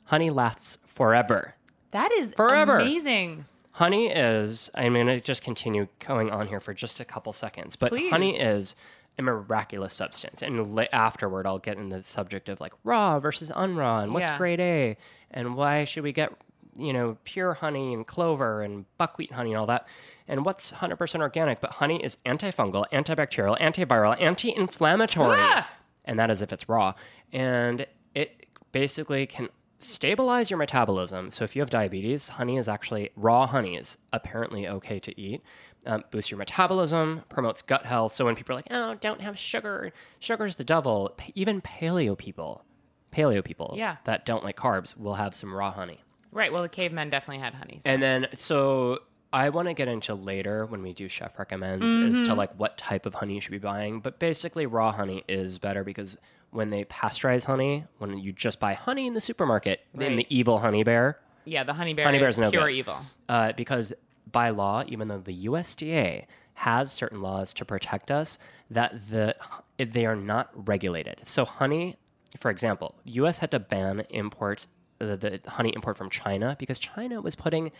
Honey 0.05 0.29
lasts 0.29 0.77
forever. 0.85 1.55
That 1.91 2.11
is 2.11 2.33
Forever. 2.35 2.77
amazing. 2.79 3.45
Honey 3.71 4.07
is, 4.09 4.69
I'm 4.75 4.93
going 4.93 5.07
to 5.07 5.19
just 5.19 5.43
continue 5.43 5.87
going 6.05 6.29
on 6.31 6.47
here 6.47 6.59
for 6.59 6.73
just 6.73 6.99
a 6.99 7.05
couple 7.05 7.33
seconds, 7.33 7.75
but 7.75 7.89
Please. 7.89 8.09
honey 8.11 8.39
is 8.39 8.75
a 9.19 9.21
miraculous 9.21 9.93
substance. 9.93 10.41
And 10.41 10.73
la- 10.73 10.85
afterward, 10.91 11.45
I'll 11.45 11.59
get 11.59 11.77
into 11.77 11.97
the 11.97 12.03
subject 12.03 12.49
of 12.49 12.59
like 12.59 12.73
raw 12.83 13.19
versus 13.19 13.51
unraw 13.51 14.01
and 14.03 14.13
what's 14.13 14.29
Yeah. 14.31 14.37
grade 14.37 14.59
A 14.59 14.97
and 15.31 15.55
why 15.55 15.83
should 15.85 16.03
we 16.03 16.11
get, 16.11 16.31
you 16.77 16.93
know, 16.93 17.17
pure 17.25 17.53
honey 17.55 17.93
and 17.93 18.07
clover 18.07 18.61
and 18.61 18.85
buckwheat 18.97 19.33
honey 19.33 19.51
and 19.51 19.59
all 19.59 19.67
that. 19.67 19.87
And 20.27 20.45
what's 20.45 20.71
100% 20.71 21.21
organic, 21.21 21.59
but 21.59 21.71
honey 21.73 22.03
is 22.03 22.17
antifungal, 22.25 22.85
antibacterial, 22.93 23.59
antiviral, 23.59 24.15
anti 24.21 24.55
inflammatory. 24.55 25.37
Ah! 25.39 25.69
And 26.05 26.17
that 26.17 26.31
is 26.31 26.41
if 26.41 26.51
it's 26.53 26.67
raw. 26.69 26.93
And 27.33 27.85
it 28.15 28.45
basically 28.71 29.27
can 29.27 29.49
stabilize 29.79 30.49
your 30.49 30.57
metabolism. 30.57 31.31
So 31.31 31.43
if 31.43 31.55
you 31.55 31.61
have 31.61 31.69
diabetes, 31.69 32.29
honey 32.29 32.57
is 32.57 32.67
actually 32.67 33.11
raw 33.15 33.47
honey 33.47 33.75
is 33.77 33.97
apparently 34.11 34.67
okay 34.67 34.99
to 34.99 35.19
eat. 35.19 35.41
Um, 35.85 36.03
boosts 36.11 36.29
your 36.29 36.37
metabolism, 36.37 37.23
promotes 37.29 37.61
gut 37.61 37.85
health. 37.85 38.13
So 38.13 38.25
when 38.25 38.35
people 38.35 38.53
are 38.53 38.57
like, 38.57 38.67
"Oh, 38.69 38.95
don't 38.95 39.21
have 39.21 39.39
sugar. 39.39 39.91
Sugar's 40.19 40.57
the 40.57 40.63
devil." 40.65 41.15
Even 41.35 41.61
paleo 41.61 42.17
people, 42.17 42.65
paleo 43.13 43.43
people 43.43 43.73
Yeah. 43.77 43.95
that 44.03 44.25
don't 44.25 44.43
like 44.43 44.57
carbs 44.57 44.97
will 44.97 45.13
have 45.15 45.33
some 45.33 45.53
raw 45.53 45.71
honey. 45.71 46.03
Right. 46.31 46.51
Well, 46.51 46.61
the 46.63 46.69
cavemen 46.69 47.09
definitely 47.09 47.41
had 47.41 47.53
honey. 47.55 47.79
so- 47.81 47.89
And 47.89 48.03
then 48.03 48.27
so 48.35 48.99
I 49.31 49.49
want 49.49 49.67
to 49.69 49.73
get 49.73 49.87
into 49.87 50.13
later 50.15 50.65
when 50.65 50.81
we 50.83 50.91
do 50.93 51.07
chef 51.07 51.39
recommends 51.39 51.85
Mm-hmm. 51.85 52.15
as 52.15 52.21
to 52.27 52.33
like 52.35 52.51
what 52.59 52.77
type 52.77 53.05
of 53.05 53.13
honey 53.13 53.35
you 53.35 53.41
should 53.41 53.51
be 53.51 53.57
buying. 53.57 53.99
But 54.01 54.19
basically 54.19 54.65
raw 54.65 54.91
honey 54.91 55.23
is 55.29 55.59
better 55.59 55.83
because 55.85 56.17
when 56.51 56.71
they 56.71 56.83
pasteurize 56.85 57.45
honey, 57.45 57.85
when 57.99 58.17
you 58.17 58.31
just 58.33 58.59
buy 58.59 58.73
honey 58.73 59.07
in 59.07 59.13
the 59.13 59.21
supermarket, 59.21 59.79
in 59.93 60.17
the 60.17 60.25
evil 60.29 60.59
honey 60.59 60.83
bear, 60.83 61.19
yeah, 61.45 61.63
the 61.63 61.73
honey 61.73 61.93
bear 61.93 62.05
Honey 62.05 62.19
bear 62.19 62.27
is 62.27 62.35
bear's 62.37 62.47
no 62.47 62.51
pure 62.51 62.67
good. 62.67 62.75
evil. 62.75 62.97
uh, 63.29 63.53
because 63.53 63.93
by 64.31 64.49
law, 64.49 64.83
even 64.87 65.07
though 65.07 65.19
the 65.19 65.45
USDA 65.45 66.25
has 66.55 66.91
certain 66.91 67.21
laws 67.21 67.53
to 67.55 67.65
protect 67.65 68.11
us, 68.11 68.37
that 68.69 69.09
the 69.09 69.35
they 69.77 70.05
are 70.05 70.15
not 70.15 70.49
regulated. 70.67 71.19
So 71.23 71.45
honey, 71.45 71.95
for 72.37 72.51
example, 72.51 72.95
U.S. 73.05 73.37
had 73.39 73.51
to 73.51 73.59
ban 73.59 74.01
import 74.09 74.65
uh, 75.01 75.15
the 75.15 75.39
honey 75.47 75.69
import 75.73 75.95
from 75.97 76.09
China 76.09 76.55
because 76.59 76.77
China 76.77 77.21
was 77.21 77.35
putting 77.35 77.71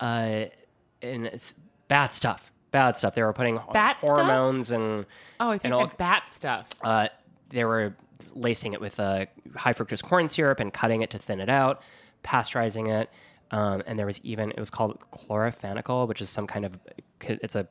uh, 0.00 0.44
in 1.02 1.28
bad 1.88 2.12
stuff. 2.12 2.52
Bad 2.70 2.96
stuff. 2.98 3.14
They 3.14 3.22
were 3.22 3.32
putting 3.32 3.58
Bat 3.72 3.96
stuff? 3.98 4.10
hormones 4.10 4.70
and 4.70 5.06
Oh, 5.40 5.50
I 5.50 5.58
think 5.58 5.74
all- 5.74 5.90
bat 5.96 6.28
stuff. 6.30 6.68
uh, 6.82 7.08
they 7.48 7.64
were 7.64 7.94
lacing 8.34 8.74
it 8.74 8.80
with 8.80 9.00
uh, 9.00 9.24
high 9.56 9.72
fructose 9.72 10.02
corn 10.02 10.28
syrup 10.28 10.60
and 10.60 10.72
cutting 10.72 11.00
it 11.02 11.10
to 11.10 11.18
thin 11.18 11.40
it 11.40 11.48
out, 11.48 11.82
pasteurizing 12.24 12.88
it, 12.88 13.08
um, 13.50 13.82
and 13.86 13.98
there 13.98 14.06
was 14.06 14.20
even 14.22 14.50
it 14.50 14.58
was 14.58 14.70
called 14.70 14.98
chloramphenicol, 15.12 16.06
which 16.08 16.20
is 16.20 16.30
some 16.30 16.46
kind 16.46 16.64
of 16.64 16.72
it's 17.20 17.54
a 17.54 17.66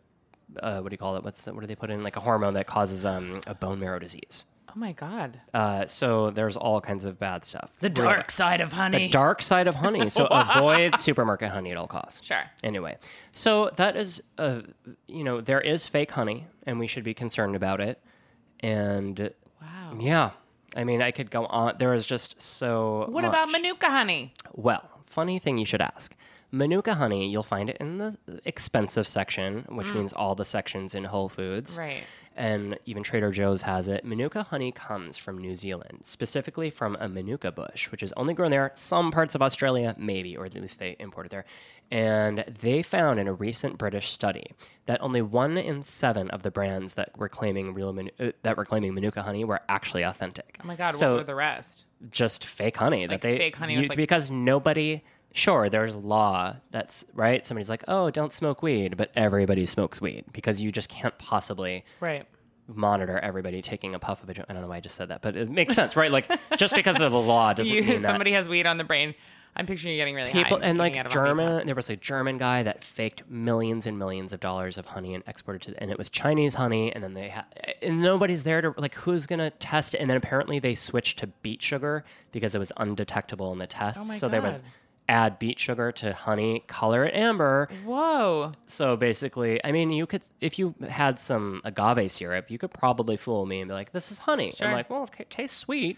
uh, 0.61 0.79
what 0.79 0.89
do 0.89 0.93
you 0.93 0.97
call 0.97 1.15
it? 1.17 1.23
What's 1.23 1.41
the, 1.41 1.53
what 1.53 1.61
do 1.61 1.67
they 1.67 1.75
put 1.75 1.89
in 1.89 2.03
like 2.03 2.15
a 2.15 2.19
hormone 2.21 2.53
that 2.53 2.67
causes 2.67 3.05
um, 3.05 3.41
a 3.47 3.53
bone 3.53 3.79
marrow 3.79 3.99
disease? 3.99 4.45
Oh 4.69 4.79
my 4.79 4.91
god. 4.93 5.39
Uh, 5.53 5.85
so 5.87 6.29
there's 6.29 6.55
all 6.55 6.79
kinds 6.81 7.03
of 7.03 7.17
bad 7.19 7.43
stuff. 7.45 7.71
The 7.81 7.89
Really. 7.89 8.01
dark 8.13 8.31
side 8.31 8.61
of 8.61 8.71
honey. 8.73 9.07
The 9.07 9.09
dark 9.09 9.41
side 9.41 9.67
of 9.67 9.75
honey. 9.75 10.09
So 10.09 10.25
avoid 10.31 10.99
supermarket 10.99 11.51
honey 11.51 11.71
at 11.71 11.77
all 11.77 11.87
costs. 11.87 12.25
Sure. 12.25 12.43
Anyway, 12.63 12.97
so 13.33 13.71
that 13.75 13.95
is, 13.97 14.21
uh, 14.37 14.61
you 15.07 15.23
know, 15.23 15.41
there 15.41 15.61
is 15.61 15.87
fake 15.87 16.11
honey, 16.11 16.47
and 16.65 16.79
we 16.79 16.87
should 16.87 17.03
be 17.03 17.13
concerned 17.13 17.55
about 17.55 17.81
it. 17.81 18.01
And 18.61 19.31
Wow. 19.61 19.97
yeah, 19.99 20.31
I 20.75 20.83
mean, 20.83 21.01
I 21.01 21.11
could 21.11 21.31
go 21.31 21.45
on. 21.47 21.75
There 21.79 21.93
is 21.93 22.05
just 22.05 22.41
so. 22.41 23.07
What 23.09 23.25
about 23.25 23.49
manuka 23.49 23.89
honey? 23.89 24.33
Well, 24.53 24.83
funny 25.07 25.39
thing 25.39 25.57
you 25.57 25.65
should 25.65 25.81
ask. 25.81 26.15
Manuka 26.51 26.95
honey, 26.95 27.29
you'll 27.29 27.43
find 27.43 27.69
it 27.69 27.77
in 27.77 27.97
the 27.97 28.17
expensive 28.45 29.05
section, 29.07 29.65
which 29.67 29.93
means 29.93 30.13
all 30.13 30.33
the 30.35 30.45
sections 30.45 30.95
in 30.95 31.03
Whole 31.03 31.27
Foods. 31.27 31.75
Mm. 31.75 31.79
Right. 31.79 32.03
And 32.37 32.77
even 32.85 33.01
Trader 33.01 33.31
Joe's 33.31 33.63
has 33.63 33.87
it. 33.87 34.05
Manuka 34.05 34.43
honey 34.43 34.71
comes 34.71 35.17
from 35.17 35.39
New 35.39 35.55
Zealand, 35.55 36.01
specifically 36.03 36.69
from 36.69 36.95
a 36.99 37.09
Manuka 37.09 37.51
bush, 37.51 37.89
which 37.91 38.03
is 38.03 38.13
only 38.15 38.35
grown 38.35 38.51
there. 38.51 38.71
Some 38.75 39.09
parts 39.11 39.33
of 39.33 39.41
Australia, 39.41 39.95
maybe, 39.97 40.37
or 40.37 40.45
at 40.45 40.53
least 40.53 40.77
they 40.77 40.95
import 40.99 41.25
it 41.25 41.29
there. 41.29 41.45
And 41.89 42.43
they 42.61 42.83
found 42.83 43.19
in 43.19 43.27
a 43.27 43.33
recent 43.33 43.79
British 43.79 44.11
study 44.11 44.51
that 44.85 45.01
only 45.01 45.21
one 45.23 45.57
in 45.57 45.81
seven 45.81 46.29
of 46.29 46.43
the 46.43 46.51
brands 46.51 46.93
that 46.93 47.17
were 47.17 47.27
claiming 47.27 47.73
real 47.73 47.91
Manu- 47.91 48.11
uh, 48.19 48.31
that 48.43 48.55
were 48.55 48.65
claiming 48.65 48.93
Manuka 48.93 49.23
honey 49.23 49.43
were 49.43 49.61
actually 49.67 50.03
authentic. 50.03 50.59
Oh 50.63 50.67
my 50.67 50.75
god, 50.75 50.93
So 50.93 51.13
what 51.13 51.17
were 51.21 51.23
the 51.23 51.35
rest? 51.35 51.86
Just 52.11 52.45
fake 52.45 52.77
honey 52.77 53.07
Like 53.07 53.21
that 53.21 53.27
they 53.27 53.37
fake 53.37 53.55
honey 53.55 53.73
you- 53.75 53.87
like- 53.87 53.97
because 53.97 54.29
nobody 54.31 55.03
sure 55.33 55.69
there's 55.69 55.93
law 55.95 56.55
that's 56.71 57.05
right 57.13 57.45
somebody's 57.45 57.69
like 57.69 57.83
oh 57.87 58.09
don't 58.09 58.31
smoke 58.33 58.63
weed 58.63 58.97
but 58.97 59.11
everybody 59.15 59.65
smokes 59.65 59.99
weed 60.01 60.23
because 60.31 60.61
you 60.61 60.71
just 60.71 60.89
can't 60.89 61.15
possibly 61.19 61.83
Right. 61.99 62.25
monitor 62.67 63.19
everybody 63.19 63.61
taking 63.61 63.93
a 63.95 63.99
puff 63.99 64.23
of 64.23 64.29
a 64.29 64.33
joint. 64.33 64.47
I 64.49 64.53
don't 64.53 64.61
know 64.61 64.67
why 64.69 64.77
I 64.77 64.79
just 64.79 64.95
said 64.95 65.07
that, 65.09 65.21
but 65.21 65.35
it 65.37 65.49
makes 65.49 65.73
sense, 65.75 65.95
right? 65.95 66.11
Like 66.11 66.29
just 66.57 66.75
because 66.75 66.99
of 67.01 67.11
the 67.11 67.21
law 67.21 67.53
doesn't 67.53 67.71
You, 67.73 67.81
mean 67.83 67.99
somebody 67.99 68.31
has 68.33 68.49
weed 68.49 68.65
on 68.65 68.77
the 68.77 68.83
brain. 68.83 69.13
I'm 69.57 69.65
picturing 69.65 69.93
you 69.93 69.99
getting 69.99 70.15
really 70.15 70.31
that 70.31 70.37
high 70.37 70.43
people 70.43 70.57
just 70.57 70.69
and 70.69 70.77
like 70.77 70.95
out 70.95 71.07
of 71.07 71.15
a 71.15 71.19
honey 71.19 71.29
pot. 71.29 71.47
German. 71.47 71.65
There 71.65 71.75
was 71.75 71.89
a 71.89 71.95
German 71.95 72.37
guy 72.37 72.63
that 72.63 72.83
faked 72.83 73.29
millions 73.29 73.87
and 73.87 73.97
millions 73.97 74.31
of 74.31 74.39
dollars 74.39 74.77
of 74.77 74.85
honey 74.85 75.15
and 75.15 75.23
exported 75.27 75.63
to, 75.63 75.81
and 75.81 75.91
it 75.91 75.97
was 75.97 76.09
Chinese 76.09 76.53
honey. 76.53 76.93
And 76.93 77.03
then 77.03 77.13
they 77.13 77.29
had, 77.29 77.45
and 77.81 78.01
nobody's 78.01 78.43
there 78.43 78.61
to 78.61 78.73
like 78.77 78.93
who's 78.95 79.25
gonna 79.27 79.49
test 79.49 79.95
it. 79.95 79.97
And 79.97 80.09
then 80.09 80.17
apparently 80.17 80.59
they 80.59 80.75
switched 80.75 81.19
to 81.19 81.27
beet 81.27 81.61
sugar 81.61 82.05
because 82.31 82.55
it 82.55 82.59
was 82.59 82.71
undetectable 82.77 83.51
in 83.51 83.59
the 83.59 83.67
test. 83.67 83.99
Oh 83.99 84.05
my 84.05 84.17
so 84.17 84.29
they 84.29 84.39
would 84.39 84.61
add 85.09 85.39
beet 85.39 85.59
sugar 85.59 85.91
to 85.93 86.13
honey, 86.13 86.63
color 86.67 87.05
it 87.05 87.13
amber. 87.13 87.69
Whoa. 87.85 88.51
So 88.67 88.95
basically, 88.97 89.63
I 89.63 89.71
mean, 89.71 89.91
you 89.91 90.05
could, 90.05 90.21
if 90.41 90.59
you 90.59 90.75
had 90.87 91.19
some 91.19 91.61
agave 91.63 92.11
syrup, 92.11 92.51
you 92.51 92.57
could 92.57 92.73
probably 92.73 93.17
fool 93.17 93.45
me 93.45 93.61
and 93.61 93.69
be 93.69 93.73
like, 93.73 93.91
"This 93.91 94.11
is 94.11 94.19
honey." 94.19 94.51
Sure. 94.51 94.67
I'm 94.67 94.73
like, 94.73 94.89
"Well, 94.89 95.09
it 95.17 95.29
tastes 95.29 95.57
sweet." 95.57 95.97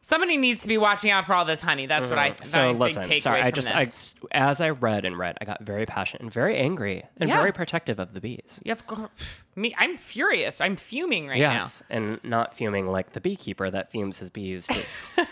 Somebody 0.00 0.36
needs 0.36 0.62
to 0.62 0.68
be 0.68 0.78
watching 0.78 1.10
out 1.10 1.26
for 1.26 1.34
all 1.34 1.44
this 1.44 1.60
honey. 1.60 1.86
That's 1.86 2.08
what 2.08 2.18
I. 2.18 2.30
Mm-hmm. 2.30 2.44
So 2.46 2.58
my 2.58 2.72
big 2.72 2.96
listen, 2.96 3.20
sorry, 3.20 3.42
I 3.42 3.50
just 3.50 3.70
I, 3.70 3.86
as 4.32 4.60
I 4.60 4.70
read 4.70 5.04
and 5.04 5.18
read, 5.18 5.36
I 5.40 5.44
got 5.44 5.62
very 5.62 5.86
passionate 5.86 6.22
and 6.22 6.32
very 6.32 6.56
angry 6.56 7.04
and 7.18 7.28
Yeah. 7.28 7.36
very 7.36 7.52
protective 7.52 7.98
of 7.98 8.14
the 8.14 8.20
bees. 8.20 8.60
Yeah, 8.64 8.72
of 8.72 8.86
course. 8.86 9.10
me. 9.56 9.74
I'm 9.76 9.96
furious. 9.98 10.60
I'm 10.60 10.76
fuming 10.76 11.26
right 11.28 11.40
now. 11.40 11.52
Yes, 11.52 11.82
and 11.90 12.20
not 12.24 12.54
fuming 12.56 12.86
like 12.86 13.12
the 13.12 13.20
beekeeper 13.20 13.70
that 13.70 13.90
fumes 13.90 14.18
his 14.18 14.30
bees. 14.30 14.66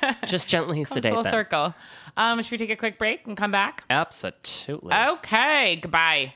Just 0.27 0.49
gently 0.49 0.85
sedate 0.85 1.13
Full 1.15 1.23
them. 1.23 1.31
circle. 1.31 1.75
Um, 2.17 2.43
should 2.43 2.51
we 2.53 2.59
take 2.59 2.71
a 2.71 2.77
quick 2.77 2.99
break 2.99 3.27
and 3.27 3.37
come 3.37 3.53
back? 3.53 3.85
Absolutely. 3.89 4.93
Okay. 4.95 5.77
Goodbye. 5.77 6.35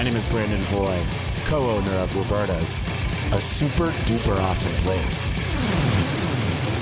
My 0.00 0.04
name 0.04 0.16
is 0.16 0.26
Brandon 0.30 0.62
Hoy, 0.62 0.98
co-owner 1.44 1.92
of 1.96 2.16
Roberta's, 2.16 2.82
a 3.34 3.38
super 3.38 3.88
duper 4.06 4.40
awesome 4.40 4.72
place. 4.82 5.26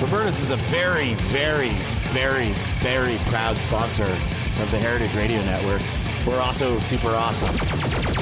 Roberta's 0.01 0.39
is 0.39 0.51
a 0.51 0.55
very, 0.55 1.15
very, 1.15 1.71
very, 2.13 2.53
very 2.79 3.17
proud 3.25 3.57
sponsor 3.57 4.05
of 4.05 4.71
the 4.71 4.79
Heritage 4.79 5.13
Radio 5.15 5.43
Network. 5.43 5.81
We're 6.25 6.39
also 6.39 6.79
super 6.79 7.09
awesome. 7.09 7.53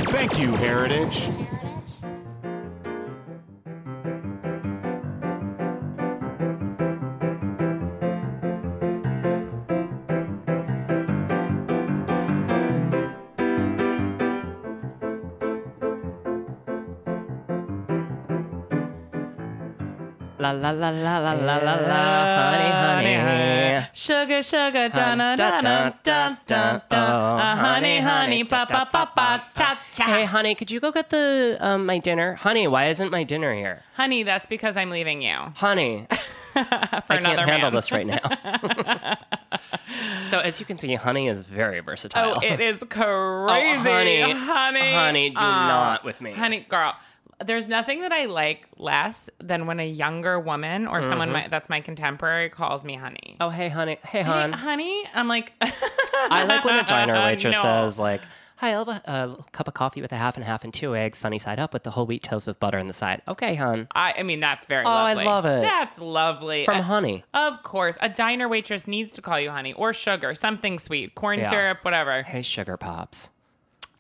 Thank 0.08 0.40
you, 0.40 0.56
Heritage. 0.56 1.30
La 20.40 20.52
la 20.52 20.70
la 20.70 20.90
la 20.92 21.18
la 21.18 21.34
la 21.34 21.56
la 21.58 21.74
la, 21.76 22.52
honey, 22.52 23.16
honey. 23.16 23.88
Sugar, 23.92 24.44
sugar, 24.44 24.90
da 24.90 25.10
Hun- 25.10 25.18
da 25.18 25.36
da 25.36 25.62
da 25.62 25.90
da 26.04 26.36
da 26.46 26.80
da. 26.88 27.56
Honey, 27.56 27.98
honey, 28.00 28.44
pa 28.44 28.66
pa 28.66 28.86
pa 28.86 29.06
pa, 29.08 29.44
cha 29.56 29.80
cha. 29.94 30.04
Hey, 30.04 30.26
honey, 30.26 30.54
could 30.54 30.70
you 30.70 30.80
go 30.80 30.92
get 30.92 31.10
the 31.10 31.58
um, 31.60 31.88
my 31.88 31.98
dinner? 31.98 32.36
Honey, 32.36 32.68
why 32.68 32.86
isn't 32.90 33.10
my 33.12 33.24
dinner 33.24 33.56
here? 33.56 33.82
Honey, 33.96 34.22
that's 34.22 34.46
because 34.46 34.78
I'm 34.78 34.92
leaving 34.92 35.24
you 35.24 35.36
Honey, 35.56 36.06
for 36.54 36.60
I 36.62 37.16
another 37.18 37.38
can't 37.38 37.50
handle 37.50 37.72
man. 37.72 37.74
this 37.74 37.92
right 37.92 38.06
now. 38.06 39.18
so 40.30 40.40
as 40.40 40.60
you 40.60 40.68
can 40.68 40.78
see, 40.78 40.94
honey 40.94 41.28
is 41.30 41.42
very 41.42 41.80
versatile. 41.80 42.36
Oh, 42.38 42.40
it 42.46 42.60
is 42.60 42.84
crazy, 42.90 42.94
Oh, 43.02 43.82
honey, 43.84 44.22
honey, 44.34 44.94
honey, 44.94 45.30
do 45.32 45.38
Uh, 45.38 45.68
not 45.68 46.04
with 46.04 46.22
me. 46.22 46.34
honey, 46.34 46.60
girl. 46.70 46.94
There's 47.46 47.68
nothing 47.68 48.02
that 48.02 48.12
I 48.12 48.26
like 48.26 48.68
less 48.78 49.30
than 49.40 49.68
when 49.68 49.80
a 49.80 49.88
younger 49.88 50.40
woman 50.40 50.88
or 50.88 51.04
someone 51.04 51.32
my, 51.32 51.48
that's 51.48 51.70
my 51.70 51.82
contemporary 51.82 52.50
calls 52.50 52.84
me 52.84 52.96
honey. 52.96 53.36
Mm-hmm. 53.40 53.44
Oh, 53.44 53.50
hey, 53.50 53.70
honey. 53.70 54.00
Hey, 54.04 54.24
Hey, 54.24 54.50
honey, 54.52 55.04
I'm 55.14 55.28
like, 55.28 55.54
I 55.62 56.46
like 56.46 56.66
when 56.66 56.80
a 56.80 56.84
diner 56.84 57.14
waitress 57.24 57.54
No. 57.56 57.62
says, 57.62 58.00
like, 58.00 58.22
hi, 58.56 58.72
I'll 58.74 58.86
have 58.86 59.02
a, 59.06 59.12
a 59.40 59.44
cup 59.52 59.68
of 59.68 59.76
coffee 59.76 60.02
with 60.02 60.12
a 60.12 60.18
half 60.18 60.36
and 60.36 60.44
half 60.44 60.64
and 60.64 60.74
two 60.74 60.96
eggs, 60.96 61.20
sunny 61.20 61.38
side 61.38 61.60
up 61.60 61.74
with 61.74 61.84
the 61.84 61.92
whole 61.92 62.08
wheat 62.08 62.24
toast 62.24 62.48
with 62.48 62.60
butter 62.60 62.80
on 62.80 62.88
the 62.88 62.94
side. 62.94 63.22
Okay, 63.28 63.54
hon. 63.54 63.88
I, 63.94 64.16
I 64.18 64.24
mean, 64.24 64.40
that's 64.40 64.66
very 64.66 64.84
Oh, 64.86 64.90
I 64.90 65.14
love 65.14 65.46
it. 65.46 65.62
That's 65.62 66.02
lovely. 66.02 66.66
From 66.66 66.80
Uh, 66.80 66.82
honey. 66.82 67.24
Of 67.36 67.62
course, 67.62 68.00
a 68.02 68.10
diner 68.10 68.50
waitress 68.50 68.88
needs 68.88 69.12
to 69.14 69.22
call 69.22 69.40
you 69.40 69.52
honey 69.52 69.74
or 69.74 69.94
sugar, 69.94 70.34
something 70.34 70.80
sweet, 70.80 71.14
corn 71.14 71.38
Yeah. 71.40 71.50
syrup, 71.52 71.80
whatever. 71.84 72.24
Hey, 72.24 72.42
sugar 72.42 72.78
pops. 72.78 73.30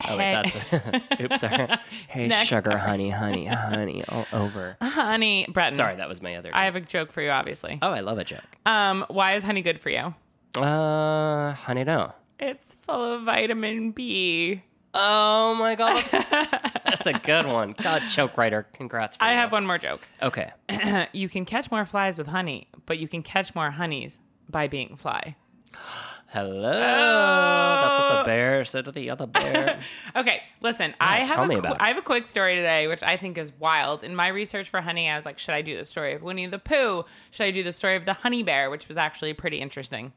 Oh, 0.07 0.17
wait, 0.17 0.31
that's. 0.31 0.73
Oops, 1.21 1.39
sorry. 1.39 1.67
Hey, 2.07 2.27
Next. 2.27 2.49
sugar, 2.49 2.77
honey, 2.77 3.09
honey, 3.09 3.45
honey, 3.45 4.03
all 4.09 4.25
over. 4.31 4.77
Honey, 4.81 5.47
Bretton. 5.49 5.75
Sorry, 5.75 5.95
that 5.95 6.07
was 6.07 6.21
my 6.21 6.35
other. 6.35 6.51
I 6.53 6.65
have 6.65 6.75
a 6.75 6.81
joke 6.81 7.11
for 7.11 7.21
you, 7.21 7.29
obviously. 7.29 7.79
Oh, 7.81 7.89
I 7.91 7.99
love 8.01 8.17
a 8.17 8.23
joke. 8.23 8.43
Um, 8.65 9.05
why 9.09 9.35
is 9.35 9.43
honey 9.43 9.61
good 9.61 9.79
for 9.79 9.89
you? 9.89 10.13
Uh, 10.57 11.53
honey, 11.53 11.83
no. 11.83 12.13
It's 12.39 12.75
full 12.83 13.13
of 13.15 13.23
vitamin 13.23 13.91
B. 13.91 14.63
Oh 14.93 15.53
my 15.55 15.75
god, 15.75 16.03
that's, 16.05 17.05
a 17.05 17.13
good 17.13 17.45
one. 17.45 17.75
God, 17.81 18.01
joke 18.09 18.37
writer, 18.37 18.65
congrats. 18.73 19.17
For 19.17 19.23
I 19.23 19.31
you. 19.31 19.37
have 19.37 19.51
one 19.51 19.65
more 19.65 19.77
joke. 19.77 20.07
Okay. 20.23 20.51
You 21.13 21.29
can 21.29 21.45
catch 21.45 21.69
more 21.69 21.85
flies 21.85 22.17
with 22.17 22.27
honey, 22.27 22.67
but 22.85 22.97
you 22.97 23.07
can 23.07 23.21
catch 23.21 23.53
more 23.53 23.69
honeys 23.69 24.19
by 24.49 24.67
being 24.67 24.95
fly. 24.95 25.35
Hello. 26.29 26.71
That's 26.71 27.99
what 27.99 28.17
the 28.25 28.26
said 28.69 28.85
to 28.85 28.91
the 28.91 29.09
other 29.09 29.25
bear. 29.27 29.79
Okay, 30.15 30.41
listen. 30.61 30.93
I 30.99 31.19
have 31.19 31.29
tell 31.29 31.43
a 31.43 31.47
me 31.47 31.55
qu-. 31.61 31.75
I 31.79 31.89
have 31.89 31.97
a 31.97 32.01
quick 32.01 32.27
story 32.27 32.55
today, 32.55 32.87
which 32.87 33.03
I 33.03 33.17
think 33.17 33.37
is 33.37 33.51
wild. 33.59 34.03
In 34.03 34.15
my 34.15 34.27
research 34.27 34.69
for 34.69 34.81
honey, 34.81 35.09
I 35.09 35.15
was 35.15 35.25
like, 35.25 35.37
should 35.39 35.53
I 35.53 35.61
do 35.61 35.77
the 35.77 35.85
story 35.85 36.13
of 36.13 36.21
Winnie 36.23 36.45
the 36.47 36.59
Pooh? 36.59 37.05
Should 37.31 37.43
I 37.45 37.51
do 37.51 37.63
the 37.63 37.73
story 37.73 37.95
of 37.95 38.05
the 38.05 38.13
honey 38.13 38.43
bear, 38.43 38.69
which 38.69 38.87
was 38.87 38.97
actually 38.97 39.33
pretty 39.33 39.57
interesting? 39.57 40.13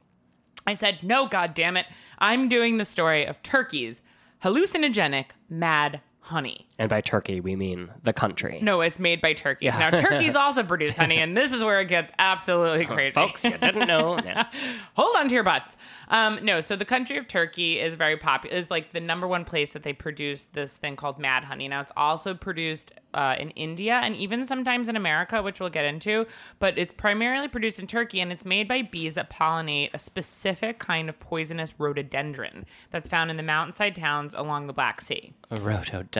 I 0.66 0.74
said, 0.74 1.00
no, 1.02 1.26
God 1.26 1.54
damn 1.54 1.76
it. 1.76 1.86
I'm 2.18 2.48
doing 2.48 2.76
the 2.76 2.84
story 2.84 3.24
of 3.24 3.42
turkeys, 3.42 4.00
hallucinogenic, 4.42 5.26
mad 5.48 6.00
honey. 6.22 6.66
and 6.78 6.88
by 6.88 7.00
Turkey, 7.00 7.40
we 7.40 7.56
mean 7.56 7.90
the 8.02 8.12
country. 8.12 8.59
No, 8.62 8.80
it's 8.83 8.98
made 8.98 9.20
by 9.20 9.33
turkeys. 9.33 9.74
Yeah. 9.74 9.90
Now, 9.90 9.90
turkeys 9.90 10.37
also 10.44 10.62
produce 10.62 10.94
honey, 10.96 11.16
and 11.18 11.37
this 11.37 11.52
is 11.52 11.64
where 11.64 11.80
it 11.80 11.88
gets 11.88 12.12
absolutely 12.18 12.87
crazy. 12.87 13.12
Folks, 13.14 13.42
you 13.44 13.56
didn't 13.56 13.87
know. 13.87 14.18
No. 14.30 14.42
Hold 14.94 15.16
on 15.16 15.28
to 15.28 15.35
your 15.35 15.42
butts. 15.44 15.76
Um, 16.09 16.38
no, 16.42 16.61
so 16.61 16.76
the 16.76 16.85
country 16.85 17.16
of 17.16 17.26
Turkey 17.26 17.80
is 17.80 17.94
very 17.94 18.16
popular. 18.16 18.54
Is 18.54 18.70
like 18.70 18.90
the 18.90 19.00
number 19.00 19.26
one 19.26 19.44
place 19.44 19.72
that 19.72 19.83
they 19.83 19.92
produce 19.92 20.44
this 20.44 20.76
thing 20.76 20.94
called 20.94 21.18
mad 21.18 21.44
honey. 21.44 21.68
Now 21.68 21.80
it's 21.80 21.92
also 21.96 22.35
produced 22.35 22.92
uh, 23.14 23.35
in 23.38 23.50
India 23.50 23.94
and 24.04 24.14
even 24.14 24.44
sometimes 24.44 24.88
in 24.88 24.94
America, 24.96 25.42
which 25.42 25.59
we'll 25.59 25.70
get 25.70 25.85
into. 25.85 26.26
But 26.59 26.78
it's 26.78 26.92
primarily 26.92 27.48
produced 27.48 27.78
in 27.80 27.87
Turkey, 27.87 28.20
and 28.20 28.30
it's 28.30 28.44
made 28.44 28.68
by 28.68 28.83
bees 28.83 29.14
that 29.14 29.30
pollinate 29.30 29.90
a 29.94 29.98
specific 29.98 30.78
kind 30.78 31.09
of 31.09 31.18
poisonous 31.18 31.72
rhododendron 31.78 32.66
that's 32.90 33.09
found 33.09 33.30
in 33.30 33.37
the 33.37 33.42
mountainside 33.42 33.96
towns 33.96 34.35
along 34.35 34.66
the 34.66 34.72
Black 34.72 35.00
Sea. 35.00 35.33
A 35.50 35.56
rhododendron. 35.56 36.11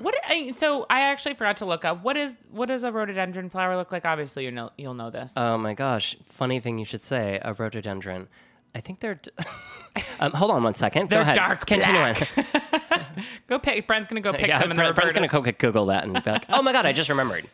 What? 0.00 0.14
I, 0.26 0.50
so 0.52 0.86
I 0.88 1.00
actually 1.02 1.34
forgot 1.34 1.58
to 1.58 1.66
look 1.66 1.84
up 1.84 2.02
what 2.02 2.16
is 2.16 2.36
what 2.50 2.66
does 2.66 2.84
a 2.84 2.92
rhododendron 2.92 3.50
flower 3.50 3.76
look 3.76 3.92
like? 3.92 4.04
Obviously, 4.04 4.44
you 4.44 4.50
know 4.50 4.70
you'll 4.76 4.94
know 4.94 5.10
this. 5.10 5.34
Oh 5.36 5.58
my 5.58 5.74
gosh. 5.74 6.16
Funny 6.26 6.60
thing 6.60 6.78
you 6.78 6.84
should 6.84 7.02
say, 7.02 7.38
a 7.42 7.54
rhododendron. 7.54 8.28
I 8.74 8.80
think 8.80 9.00
they're. 9.00 9.16
D- 9.16 9.30
um, 10.20 10.32
hold 10.32 10.50
on 10.50 10.62
one 10.62 10.74
second. 10.74 11.10
They're 11.10 11.20
go 11.20 11.22
ahead. 11.22 11.34
dark 11.34 11.66
Continue 11.66 11.98
black. 11.98 12.38
on. 12.38 13.24
go 13.48 13.58
pick. 13.58 13.86
Brent's 13.86 14.08
gonna 14.08 14.20
go 14.20 14.32
pick 14.32 14.48
yeah, 14.48 14.60
some 14.60 14.70
Brent- 14.70 14.94
Brent's 14.94 15.14
gonna 15.14 15.28
go 15.28 15.40
Google 15.40 15.86
that 15.86 16.04
and 16.04 16.12
be 16.12 16.30
like, 16.30 16.44
"Oh 16.48 16.62
my 16.62 16.72
god, 16.72 16.86
I 16.86 16.92
just 16.92 17.08
remembered." 17.08 17.46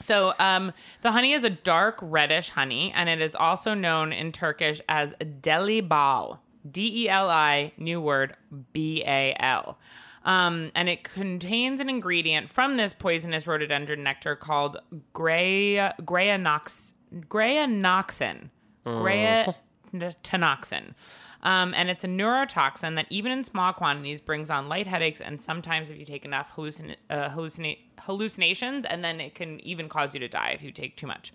So, 0.00 0.34
um, 0.38 0.72
the 1.02 1.10
honey 1.10 1.32
is 1.32 1.42
a 1.42 1.50
dark 1.50 1.98
reddish 2.00 2.50
honey, 2.50 2.92
and 2.94 3.08
it 3.08 3.20
is 3.20 3.34
also 3.34 3.74
known 3.74 4.12
in 4.12 4.30
Turkish 4.30 4.80
as 4.88 5.14
deli 5.40 5.80
bal. 5.80 6.40
D 6.70 7.04
E 7.04 7.08
L 7.08 7.30
I, 7.30 7.72
new 7.76 8.00
word, 8.00 8.36
B 8.72 9.02
A 9.06 9.36
L. 9.38 9.78
Um, 10.26 10.72
and 10.74 10.88
it 10.88 11.04
contains 11.04 11.80
an 11.80 11.88
ingredient 11.88 12.50
from 12.50 12.76
this 12.76 12.92
poisonous 12.92 13.46
rhododendron 13.46 14.02
nectar 14.02 14.34
called 14.34 14.76
gray, 15.12 15.76
grayanox, 16.02 16.92
grayanoxin. 17.14 18.50
Grayanoxin. 18.84 20.94
Um, 21.42 21.74
and 21.76 21.88
it's 21.88 22.02
a 22.02 22.08
neurotoxin 22.08 22.96
that, 22.96 23.06
even 23.08 23.30
in 23.30 23.44
small 23.44 23.72
quantities, 23.72 24.20
brings 24.20 24.50
on 24.50 24.68
light 24.68 24.88
headaches 24.88 25.20
and 25.20 25.40
sometimes, 25.40 25.90
if 25.90 25.96
you 25.98 26.04
take 26.04 26.24
enough, 26.24 26.50
hallucin- 26.56 26.96
uh, 27.08 27.28
hallucina- 27.28 27.78
hallucinations, 28.00 28.84
and 28.84 29.04
then 29.04 29.20
it 29.20 29.36
can 29.36 29.60
even 29.60 29.88
cause 29.88 30.12
you 30.12 30.18
to 30.18 30.28
die 30.28 30.50
if 30.50 30.62
you 30.62 30.72
take 30.72 30.96
too 30.96 31.06
much. 31.06 31.32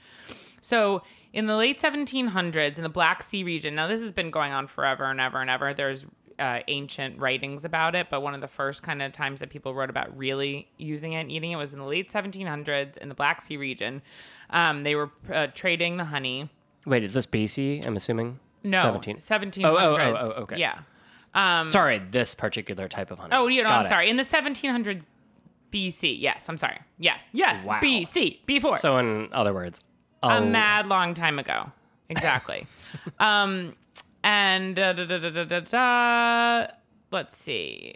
So, 0.60 1.02
in 1.32 1.48
the 1.48 1.56
late 1.56 1.80
1700s, 1.80 2.78
in 2.78 2.84
the 2.84 2.90
Black 2.90 3.24
Sea 3.24 3.44
region, 3.44 3.74
now 3.74 3.88
this 3.88 4.02
has 4.02 4.12
been 4.12 4.32
going 4.32 4.52
on 4.52 4.68
forever 4.68 5.06
and 5.06 5.22
ever 5.22 5.40
and 5.40 5.50
ever. 5.50 5.74
There's 5.74 6.06
uh, 6.42 6.60
ancient 6.68 7.20
writings 7.20 7.64
about 7.64 7.96
it, 7.96 8.08
but 8.10 8.22
one 8.22 8.34
of 8.34 8.42
the 8.42 8.48
first 8.48 8.82
kind 8.82 9.02
of 9.02 9.12
times 9.12 9.40
that 9.40 9.50
people 9.50 9.74
wrote 9.76 9.90
about 9.90 10.16
really 10.18 10.68
using 10.78 11.14
it 11.14 11.22
and 11.22 11.32
eating 11.32 11.52
it 11.52 11.56
was 11.56 11.72
in 11.72 11.80
the 11.80 11.86
late 11.86 12.10
1700s 12.10 12.98
in 12.98 13.10
the 13.10 13.16
Black 13.16 13.42
Sea 13.42 13.58
region. 13.58 14.02
Um, 14.50 14.84
they 14.84 14.96
were 14.96 15.12
uh, 15.32 15.48
trading 15.54 15.98
the 15.98 16.06
honey. 16.06 16.50
Wait, 16.86 17.04
is 17.04 17.14
this 17.14 17.28
BC? 17.28 17.86
I'm 17.86 17.96
assuming. 17.96 18.40
No, 18.64 18.82
17. 18.82 19.18
1700s. 19.18 19.66
Oh, 19.66 19.78
oh, 19.78 19.96
oh, 19.98 20.18
oh, 20.20 20.42
okay. 20.42 20.58
Yeah. 20.58 20.80
Um, 21.34 21.70
Sorry, 21.70 22.00
this 22.00 22.36
particular 22.36 22.88
type 22.88 23.12
of 23.12 23.20
honey. 23.20 23.34
Oh, 23.36 23.48
you 23.48 23.64
know, 23.64 23.70
Got 23.70 23.80
I'm 23.80 23.86
it. 23.86 23.90
sorry. 23.90 24.10
In 24.10 24.18
the 24.18 24.24
1700s 24.24 25.06
BC. 25.72 26.20
Yes, 26.20 26.50
I'm 26.50 26.58
sorry. 26.58 26.80
Yes, 27.00 27.30
yes. 27.32 27.66
Wow. 27.66 27.80
BC. 27.82 28.46
Before. 28.46 28.78
So, 28.80 28.98
in 28.98 29.30
other 29.32 29.54
words, 29.54 29.80
a 30.24 30.38
oh, 30.38 30.46
mad 30.46 30.88
long 30.88 31.14
time 31.14 31.40
ago. 31.40 31.72
Exactly. 32.10 32.68
um, 33.20 33.76
and 34.24 34.76
da, 34.76 34.94
da, 34.94 35.06
da, 35.06 35.18
da, 35.18 35.44
da, 35.44 35.60
da, 35.60 36.68
let's 37.12 37.38
see. 37.38 37.96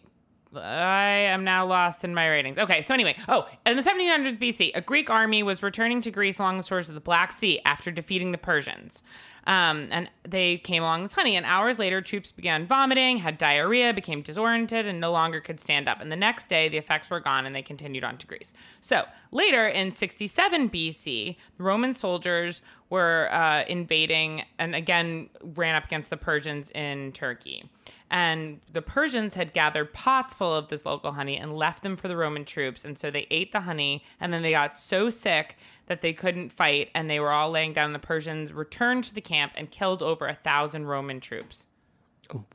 I 0.56 1.08
am 1.08 1.44
now 1.44 1.66
lost 1.66 2.04
in 2.04 2.14
my 2.14 2.28
ratings. 2.28 2.58
Okay, 2.58 2.82
so 2.82 2.94
anyway, 2.94 3.16
oh, 3.28 3.48
in 3.66 3.76
the 3.76 3.84
1700s 3.84 4.40
BC, 4.40 4.72
a 4.74 4.82
Greek 4.82 5.10
army 5.10 5.44
was 5.44 5.62
returning 5.62 6.02
to 6.02 6.12
Greece 6.12 6.40
along 6.40 6.58
the 6.58 6.64
shores 6.64 6.88
of 6.88 6.96
the 6.96 7.02
Black 7.02 7.32
Sea 7.32 7.60
after 7.66 7.92
defeating 7.92 8.32
the 8.32 8.38
Persians. 8.38 9.04
Um, 9.48 9.90
and 9.92 10.10
they 10.28 10.58
came 10.58 10.82
along 10.82 11.04
with 11.04 11.14
honey. 11.14 11.36
And 11.36 11.46
hours 11.46 11.78
later, 11.78 12.02
troops 12.02 12.32
began 12.32 12.66
vomiting, 12.66 13.18
had 13.18 13.38
diarrhea, 13.38 13.94
became 13.94 14.22
disoriented, 14.22 14.88
and 14.88 15.00
no 15.00 15.12
longer 15.12 15.40
could 15.40 15.60
stand 15.60 15.88
up. 15.88 16.02
And 16.02 16.12
the 16.12 16.16
next 16.16 16.50
day, 16.50 16.68
the 16.68 16.78
effects 16.78 17.10
were 17.10 17.20
gone 17.20 17.46
and 17.46 17.56
they 17.56 17.62
continued 17.62 18.04
on 18.04 18.18
to 18.18 18.28
Greece. 18.28 18.54
So 18.82 19.04
later 19.32 19.68
in 19.68 19.92
67 19.92 20.70
BC, 20.70 21.36
Roman 21.58 21.94
soldiers 21.94 22.62
were 22.90 23.30
uh, 23.32 23.64
invading 23.68 24.44
and 24.60 24.76
again 24.76 25.30
ran 25.56 25.76
up 25.76 25.86
against 25.86 26.10
the 26.10 26.18
Persians 26.18 26.72
in 26.72 27.12
Turkey. 27.12 27.70
And 28.12 28.60
the 28.72 28.84
Persians 28.84 29.34
had 29.34 29.54
gathered 29.54 29.92
pots 29.92 30.34
full 30.34 30.54
of 30.54 30.68
this 30.68 30.86
local 30.86 31.12
honey 31.12 31.38
and 31.38 31.56
left 31.56 31.82
them 31.82 31.98
for 31.98 32.08
the 32.08 32.16
Roman 32.16 32.46
troops. 32.46 32.86
And 32.86 32.98
so 32.98 33.10
they 33.10 33.26
ate 33.32 33.52
the 33.52 33.62
honey 33.62 34.04
and 34.20 34.32
then 34.32 34.44
they 34.44 34.52
got 34.52 34.78
so 34.78 35.10
sick 35.10 35.58
that 35.88 36.02
they 36.02 36.14
couldn't 36.14 36.52
fight 36.52 36.90
and 36.96 37.10
they 37.10 37.20
were 37.20 37.32
all 37.32 37.52
laying 37.52 37.74
down. 37.74 37.94
The 37.94 38.00
Persians 38.00 38.52
returned 38.52 39.04
to 39.06 39.14
the 39.14 39.22
camp 39.22 39.54
and 39.56 39.70
killed 39.70 40.02
over 40.02 40.28
a 40.28 40.36
thousand 40.36 40.86
Roman 40.86 41.20
troops. 41.20 41.66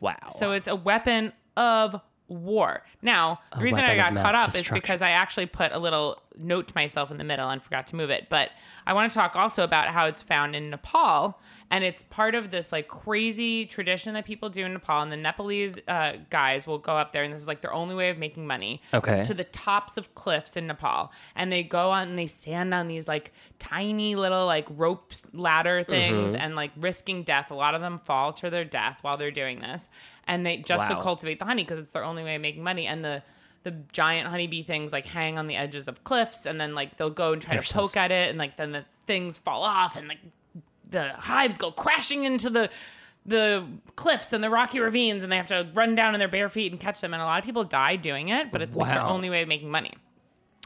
Wow. 0.00 0.16
So 0.30 0.52
it's 0.52 0.68
a 0.68 0.74
weapon 0.74 1.32
of 1.56 2.00
war. 2.28 2.84
Now, 3.02 3.40
the 3.52 3.60
A 3.60 3.62
reason 3.62 3.80
I 3.80 3.96
got 3.96 4.14
caught 4.14 4.34
up 4.34 4.54
is 4.54 4.68
because 4.68 5.02
I 5.02 5.10
actually 5.10 5.46
put 5.46 5.72
a 5.72 5.78
little 5.78 6.22
note 6.40 6.68
to 6.68 6.74
myself 6.74 7.10
in 7.10 7.18
the 7.18 7.24
middle 7.24 7.48
and 7.50 7.62
forgot 7.62 7.86
to 7.88 7.96
move 7.96 8.10
it. 8.10 8.28
But 8.28 8.50
I 8.86 8.92
want 8.92 9.12
to 9.12 9.14
talk 9.18 9.36
also 9.36 9.62
about 9.62 9.88
how 9.88 10.06
it's 10.06 10.22
found 10.22 10.56
in 10.56 10.70
Nepal. 10.70 11.38
And 11.72 11.84
it's 11.84 12.02
part 12.02 12.34
of 12.34 12.50
this 12.50 12.72
like 12.72 12.88
crazy 12.88 13.64
tradition 13.64 14.14
that 14.14 14.24
people 14.24 14.48
do 14.48 14.64
in 14.64 14.72
Nepal. 14.72 15.02
And 15.02 15.12
the 15.12 15.16
Nepalese 15.16 15.78
uh, 15.86 16.14
guys 16.28 16.66
will 16.66 16.78
go 16.78 16.96
up 16.96 17.12
there, 17.12 17.22
and 17.22 17.32
this 17.32 17.40
is 17.40 17.46
like 17.46 17.60
their 17.60 17.72
only 17.72 17.94
way 17.94 18.10
of 18.10 18.18
making 18.18 18.44
money. 18.44 18.82
Okay. 18.92 19.22
To 19.22 19.34
the 19.34 19.44
tops 19.44 19.96
of 19.96 20.12
cliffs 20.16 20.56
in 20.56 20.66
Nepal. 20.66 21.12
And 21.36 21.52
they 21.52 21.62
go 21.62 21.90
on 21.90 22.08
and 22.08 22.18
they 22.18 22.26
stand 22.26 22.74
on 22.74 22.88
these 22.88 23.06
like 23.06 23.32
tiny 23.60 24.16
little 24.16 24.46
like 24.46 24.66
rope 24.70 25.12
ladder 25.32 25.84
things 25.84 26.32
Mm-hmm. 26.32 26.40
and 26.40 26.56
like 26.56 26.72
risking 26.76 27.22
death. 27.22 27.52
A 27.52 27.54
lot 27.54 27.76
of 27.76 27.80
them 27.80 28.00
fall 28.04 28.32
to 28.34 28.50
their 28.50 28.64
death 28.64 28.98
while 29.02 29.16
they're 29.16 29.30
doing 29.30 29.60
this. 29.60 29.88
And 30.26 30.44
they 30.44 30.56
just 30.58 30.88
to 30.88 31.00
cultivate 31.00 31.38
the 31.38 31.44
honey 31.44 31.62
because 31.62 31.78
it's 31.78 31.92
their 31.92 32.04
only 32.04 32.24
way 32.24 32.34
of 32.34 32.42
making 32.42 32.64
money. 32.64 32.86
And 32.86 33.04
the 33.04 33.22
the 33.62 33.72
giant 33.92 34.28
honeybee 34.28 34.62
things 34.62 34.92
like 34.92 35.04
hang 35.04 35.38
on 35.38 35.46
the 35.46 35.56
edges 35.56 35.86
of 35.88 36.02
cliffs 36.04 36.46
and 36.46 36.60
then 36.60 36.74
like 36.74 36.96
they'll 36.96 37.10
go 37.10 37.32
and 37.32 37.42
try 37.42 37.56
to 37.56 37.74
poke 37.74 37.96
at 37.96 38.10
it 38.10 38.30
and 38.30 38.38
like 38.38 38.56
then 38.56 38.72
the 38.72 38.84
things 39.06 39.38
fall 39.38 39.62
off 39.62 39.96
and 39.96 40.08
like 40.08 40.20
the 40.88 41.12
hives 41.14 41.58
go 41.58 41.70
crashing 41.70 42.24
into 42.24 42.48
the 42.48 42.70
the 43.26 43.66
cliffs 43.96 44.32
and 44.32 44.42
the 44.42 44.48
rocky 44.48 44.80
ravines 44.80 45.22
and 45.22 45.30
they 45.30 45.36
have 45.36 45.46
to 45.46 45.68
run 45.74 45.94
down 45.94 46.14
in 46.14 46.18
their 46.18 46.28
bare 46.28 46.48
feet 46.48 46.72
and 46.72 46.80
catch 46.80 47.00
them 47.00 47.12
and 47.12 47.22
a 47.22 47.26
lot 47.26 47.38
of 47.38 47.44
people 47.44 47.64
die 47.64 47.96
doing 47.96 48.30
it 48.30 48.50
but 48.50 48.62
it's 48.62 48.76
like 48.76 48.92
their 48.92 49.02
only 49.02 49.28
way 49.28 49.42
of 49.42 49.48
making 49.48 49.70
money. 49.70 49.92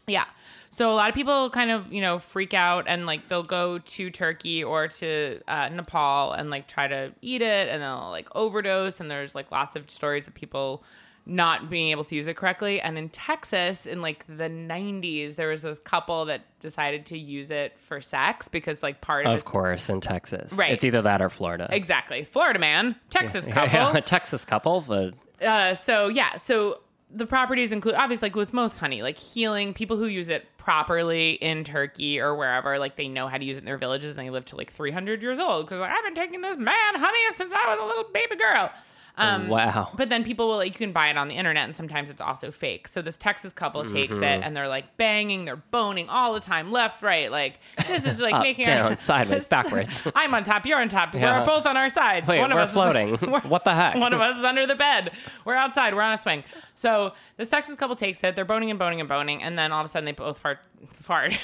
Yeah. 0.06 0.24
So 0.70 0.90
a 0.90 0.94
lot 0.94 1.08
of 1.08 1.14
people 1.14 1.50
kind 1.50 1.70
of 1.70 1.92
you 1.92 2.00
know 2.00 2.18
freak 2.18 2.54
out 2.54 2.84
and 2.86 3.06
like 3.06 3.28
they'll 3.28 3.42
go 3.42 3.78
to 3.78 4.10
turkey 4.10 4.62
or 4.62 4.88
to 4.88 5.40
uh, 5.48 5.68
nepal 5.68 6.32
and 6.32 6.50
like 6.50 6.68
try 6.68 6.86
to 6.86 7.12
eat 7.22 7.42
it 7.42 7.68
and 7.68 7.82
they'll 7.82 8.10
like 8.10 8.28
overdose 8.36 9.00
and 9.00 9.10
there's 9.10 9.34
like 9.34 9.50
lots 9.50 9.76
of 9.76 9.90
stories 9.90 10.28
of 10.28 10.34
people 10.34 10.84
not 11.26 11.70
being 11.70 11.90
able 11.90 12.04
to 12.04 12.14
use 12.14 12.26
it 12.26 12.36
correctly 12.36 12.80
and 12.80 12.98
in 12.98 13.08
texas 13.08 13.86
in 13.86 14.02
like 14.02 14.26
the 14.26 14.44
90s 14.44 15.36
there 15.36 15.48
was 15.48 15.62
this 15.62 15.78
couple 15.78 16.26
that 16.26 16.42
decided 16.60 17.06
to 17.06 17.18
use 17.18 17.50
it 17.50 17.78
for 17.78 18.00
sex 18.00 18.48
because 18.48 18.82
like 18.82 19.00
part 19.00 19.26
of, 19.26 19.34
of 19.34 19.44
course, 19.44 19.88
in 19.88 20.00
Texas. 20.00 20.52
Right. 20.52 20.72
It's 20.72 20.84
either 20.84 21.02
that 21.02 21.22
or 21.22 21.30
Florida. 21.30 21.68
exactly 21.70 22.22
florida 22.22 22.58
man 22.58 22.96
texas 23.10 23.46
couple 23.48 23.72
Yeah, 23.72 23.92
a 23.96 24.00
Texas 24.00 24.44
couple, 24.44 24.82
but 24.86 25.14
uh, 25.44 25.74
so 25.74 26.08
yeah, 26.08 26.36
so 26.36 26.80
the 27.10 27.26
properties 27.26 27.70
include 27.72 27.94
obviously 27.94 28.28
like 28.28 28.36
with 28.36 28.52
most 28.52 28.78
honey, 28.78 29.02
like 29.02 29.18
healing 29.18 29.72
people 29.72 29.96
who 29.96 30.06
use 30.06 30.28
it 30.28 30.46
properly 30.56 31.32
in 31.32 31.62
Turkey 31.64 32.20
or 32.20 32.34
wherever, 32.34 32.78
like 32.78 32.96
they 32.96 33.08
know 33.08 33.28
how 33.28 33.38
to 33.38 33.44
use 33.44 33.56
it 33.56 33.60
in 33.60 33.66
their 33.66 33.78
villages 33.78 34.16
and 34.16 34.26
they 34.26 34.30
live 34.30 34.44
to 34.46 34.56
like 34.56 34.72
300 34.72 35.22
years 35.22 35.38
old 35.38 35.66
because 35.66 35.80
like, 35.80 35.90
I've 35.90 36.04
been 36.04 36.14
taking 36.14 36.40
this 36.40 36.56
man 36.56 36.94
honey 36.94 37.18
since 37.32 37.52
I 37.52 37.68
was 37.68 37.78
a 37.80 37.84
little 37.84 38.04
baby 38.12 38.36
girl. 38.36 38.70
Um, 39.16 39.46
wow. 39.46 39.90
But 39.94 40.08
then 40.08 40.24
people 40.24 40.48
will 40.48 40.56
like 40.56 40.72
you 40.72 40.78
can 40.86 40.92
buy 40.92 41.08
it 41.08 41.16
on 41.16 41.28
the 41.28 41.34
internet 41.36 41.64
and 41.64 41.76
sometimes 41.76 42.10
it's 42.10 42.20
also 42.20 42.50
fake. 42.50 42.88
So 42.88 43.00
this 43.00 43.16
Texas 43.16 43.52
couple 43.52 43.84
takes 43.84 44.16
it 44.16 44.22
and 44.22 44.56
they're 44.56 44.66
like 44.66 44.96
banging, 44.96 45.44
they're 45.44 45.54
boning 45.54 46.08
all 46.08 46.34
the 46.34 46.40
time, 46.40 46.72
left, 46.72 47.00
right. 47.00 47.30
Like 47.30 47.60
this 47.86 48.06
is 48.06 48.20
like 48.20 48.34
Up, 48.34 48.42
making 48.42 48.66
down, 48.66 48.96
sideways, 48.96 49.46
backwards. 49.48 50.02
I'm 50.16 50.34
on 50.34 50.42
top, 50.42 50.66
you're 50.66 50.80
on 50.80 50.88
top. 50.88 51.14
Yeah. 51.14 51.38
We're 51.40 51.46
both 51.46 51.64
on 51.64 51.76
our 51.76 51.88
sides. 51.88 52.26
Wait, 52.26 52.40
one 52.40 52.50
of 52.50 52.56
we're 52.56 52.62
us 52.62 52.70
is- 52.70 52.74
floating. 52.74 53.10
we're- 53.30 53.48
What 53.48 53.62
the 53.64 53.74
heck? 53.74 53.94
One 53.94 54.12
of 54.12 54.20
us 54.20 54.36
is 54.36 54.44
under 54.44 54.66
the 54.66 54.74
bed. 54.74 55.12
We're 55.44 55.54
outside. 55.54 55.94
We're 55.94 56.02
on 56.02 56.14
a 56.14 56.18
swing. 56.18 56.42
So 56.74 57.12
this 57.36 57.48
Texas 57.48 57.76
couple 57.76 57.94
takes 57.94 58.22
it. 58.24 58.34
They're 58.34 58.44
boning 58.44 58.70
and 58.70 58.78
boning 58.80 58.98
and 58.98 59.08
boning, 59.08 59.42
and 59.44 59.56
then 59.56 59.70
all 59.70 59.80
of 59.80 59.84
a 59.84 59.88
sudden 59.88 60.06
they 60.06 60.12
both 60.12 60.38
fart. 60.38 60.58
Fart. 60.92 61.34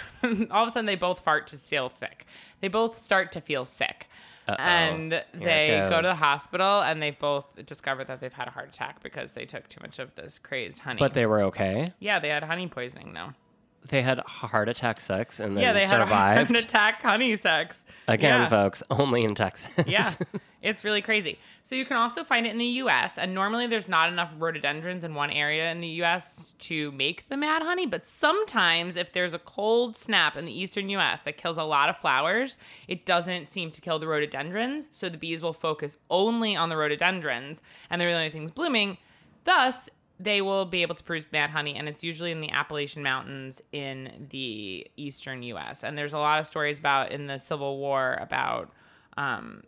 all 0.51 0.65
of 0.65 0.69
a 0.69 0.71
sudden 0.71 0.87
they 0.87 0.97
both 0.97 1.21
fart 1.21 1.47
to 1.47 1.57
feel 1.57 1.91
sick. 1.99 2.27
They 2.61 2.69
both 2.69 2.99
start 2.99 3.33
to 3.33 3.41
feel 3.41 3.65
sick. 3.65 4.07
And 4.59 5.13
it 5.13 5.27
they 5.35 5.87
go 5.89 6.01
to 6.01 6.09
the 6.09 6.15
hospital 6.15 6.83
and 6.83 7.03
they've 7.03 7.19
both 7.19 7.45
discovered 7.67 8.07
that 8.09 8.21
they've 8.21 8.33
had 8.33 8.49
a 8.49 8.51
heart 8.51 8.69
attack 8.69 9.03
because 9.03 9.33
they 9.33 9.45
took 9.45 9.69
too 9.69 9.81
much 9.81 9.99
of 9.99 10.15
this 10.15 10.39
crazed 10.39 10.81
honey. 10.81 10.99
but 10.99 11.15
they 11.15 11.27
were 11.27 11.43
okay. 11.45 11.87
yeah, 11.99 12.19
they 12.19 12.29
had 12.29 12.43
honey 12.43 12.69
poisoning 12.69 13.13
though. 13.13 13.33
They 13.89 14.03
had 14.03 14.19
heart 14.21 14.69
attack 14.69 15.01
sex 15.01 15.41
and 15.41 15.57
then 15.57 15.63
Yeah, 15.65 15.73
they 15.73 15.87
survived. 15.87 16.11
had 16.11 16.47
heart 16.49 16.51
attack 16.65 17.03
honey 17.03 17.35
sex. 17.35 17.85
Again, 18.07 18.43
Yeah. 18.43 18.49
folks, 18.49 18.83
only 18.91 19.25
in 19.25 19.35
Texas. 19.35 19.71
Yeah, 19.87 20.09
it's 20.63 20.85
really 20.85 21.03
crazy. 21.03 21.39
So 21.65 21.75
you 21.75 21.85
can 21.85 21.97
also 21.97 22.23
find 22.23 22.47
it 22.47 22.51
in 22.51 22.59
the 22.59 22.65
U.S. 22.83 23.17
And 23.17 23.33
normally 23.35 23.67
there's 23.67 23.89
not 23.89 24.13
enough 24.13 24.31
rhododendrons 24.39 25.03
in 25.03 25.15
one 25.15 25.31
area 25.31 25.71
in 25.73 25.81
the 25.81 25.89
U.S. 25.89 26.53
to 26.61 26.93
make 26.93 27.29
the 27.29 27.37
mad 27.37 27.63
honey. 27.63 27.87
But 27.87 28.07
sometimes 28.07 28.97
if 28.97 29.13
there's 29.13 29.33
a 29.35 29.39
cold 29.39 29.97
snap 29.97 30.37
in 30.37 30.45
the 30.45 30.53
eastern 30.53 30.89
U.S. 30.91 31.23
that 31.23 31.37
kills 31.37 31.57
a 31.57 31.65
lot 31.65 31.89
of 31.89 31.97
flowers, 31.97 32.59
it 32.87 33.07
doesn't 33.07 33.49
seem 33.51 33.71
to 33.71 33.81
kill 33.81 33.99
the 33.99 34.07
rhododendrons. 34.07 34.89
So 34.93 35.09
the 35.09 35.19
bees 35.19 35.43
will 35.43 35.53
focus 35.53 35.97
only 36.11 36.55
on 36.55 36.69
the 36.69 36.77
rhododendrons, 36.77 37.63
and 37.89 38.01
they're 38.01 38.11
the 38.11 38.17
only 38.19 38.31
things 38.31 38.51
blooming. 38.51 38.99
Thus, 39.45 39.89
they 40.23 40.43
will 40.43 40.67
be 40.67 40.83
able 40.83 40.95
to 40.95 41.03
produce 41.03 41.27
mad 41.33 41.51
honey, 41.51 41.75
and 41.77 41.89
it's 41.89 42.03
usually 42.05 42.31
in 42.31 42.41
the 42.41 42.51
Appalachian 42.51 43.03
Mountains 43.03 43.63
in 43.73 44.27
the 44.31 44.87
eastern 44.97 45.43
U.S. 45.45 45.83
And 45.83 45.97
there's 45.97 46.13
a 46.13 46.19
lot 46.19 46.41
of 46.41 46.47
stories 46.47 46.79
about 46.79 47.11
in 47.11 47.27
the 47.27 47.39
Civil 47.39 47.79
War 47.79 48.19
about 48.21 48.71
um, 49.17 49.63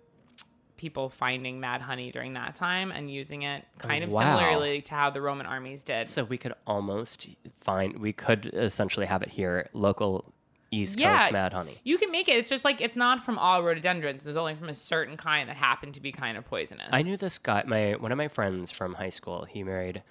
people 0.77 1.09
finding 1.09 1.61
mad 1.61 1.81
honey 1.81 2.11
during 2.11 2.35
that 2.35 2.55
time 2.57 2.91
and 2.91 3.11
using 3.11 3.43
it 3.43 3.65
kind 3.79 4.03
of 4.05 4.11
Wow. 4.13 4.21
similarly 4.21 4.83
to 4.83 4.95
how 4.95 5.11
the 5.11 5.21
Roman 5.21 5.47
armies 5.47 5.83
did. 5.83 6.09
So 6.09 6.25
we 6.25 6.37
could 6.39 6.55
almost 6.67 7.29
find, 7.61 7.99
we 7.99 8.13
could 8.13 8.47
essentially 8.53 9.07
have 9.07 9.23
it 9.23 9.29
here, 9.31 9.69
local 9.73 10.33
East 10.73 10.99
Yeah. 10.99 11.19
Coast 11.19 11.33
mad 11.33 11.53
honey. 11.53 11.79
you 11.85 11.99
can 11.99 12.11
make 12.11 12.29
it. 12.29 12.37
It's 12.37 12.49
just 12.51 12.65
like 12.65 12.81
it's 12.81 12.97
not 12.97 13.23
from 13.25 13.39
all 13.39 13.63
rhododendrons. 13.63 14.27
It's 14.27 14.37
only 14.39 14.55
from 14.55 14.69
a 14.71 14.75
certain 14.75 15.17
kind 15.17 15.49
that 15.49 15.57
happen 15.57 15.93
to 15.93 16.01
be 16.01 16.13
kind 16.13 16.37
of 16.39 16.45
poisonous. 16.47 16.89
I 16.93 17.03
knew 17.03 17.17
this 17.19 17.39
guy, 17.39 17.63
my 17.67 17.93
one 17.93 18.11
of 18.11 18.17
my 18.19 18.29
friends 18.29 18.71
from 18.71 18.95
high 18.95 19.11
school. 19.11 19.45
He 19.45 19.63
married 19.63 20.03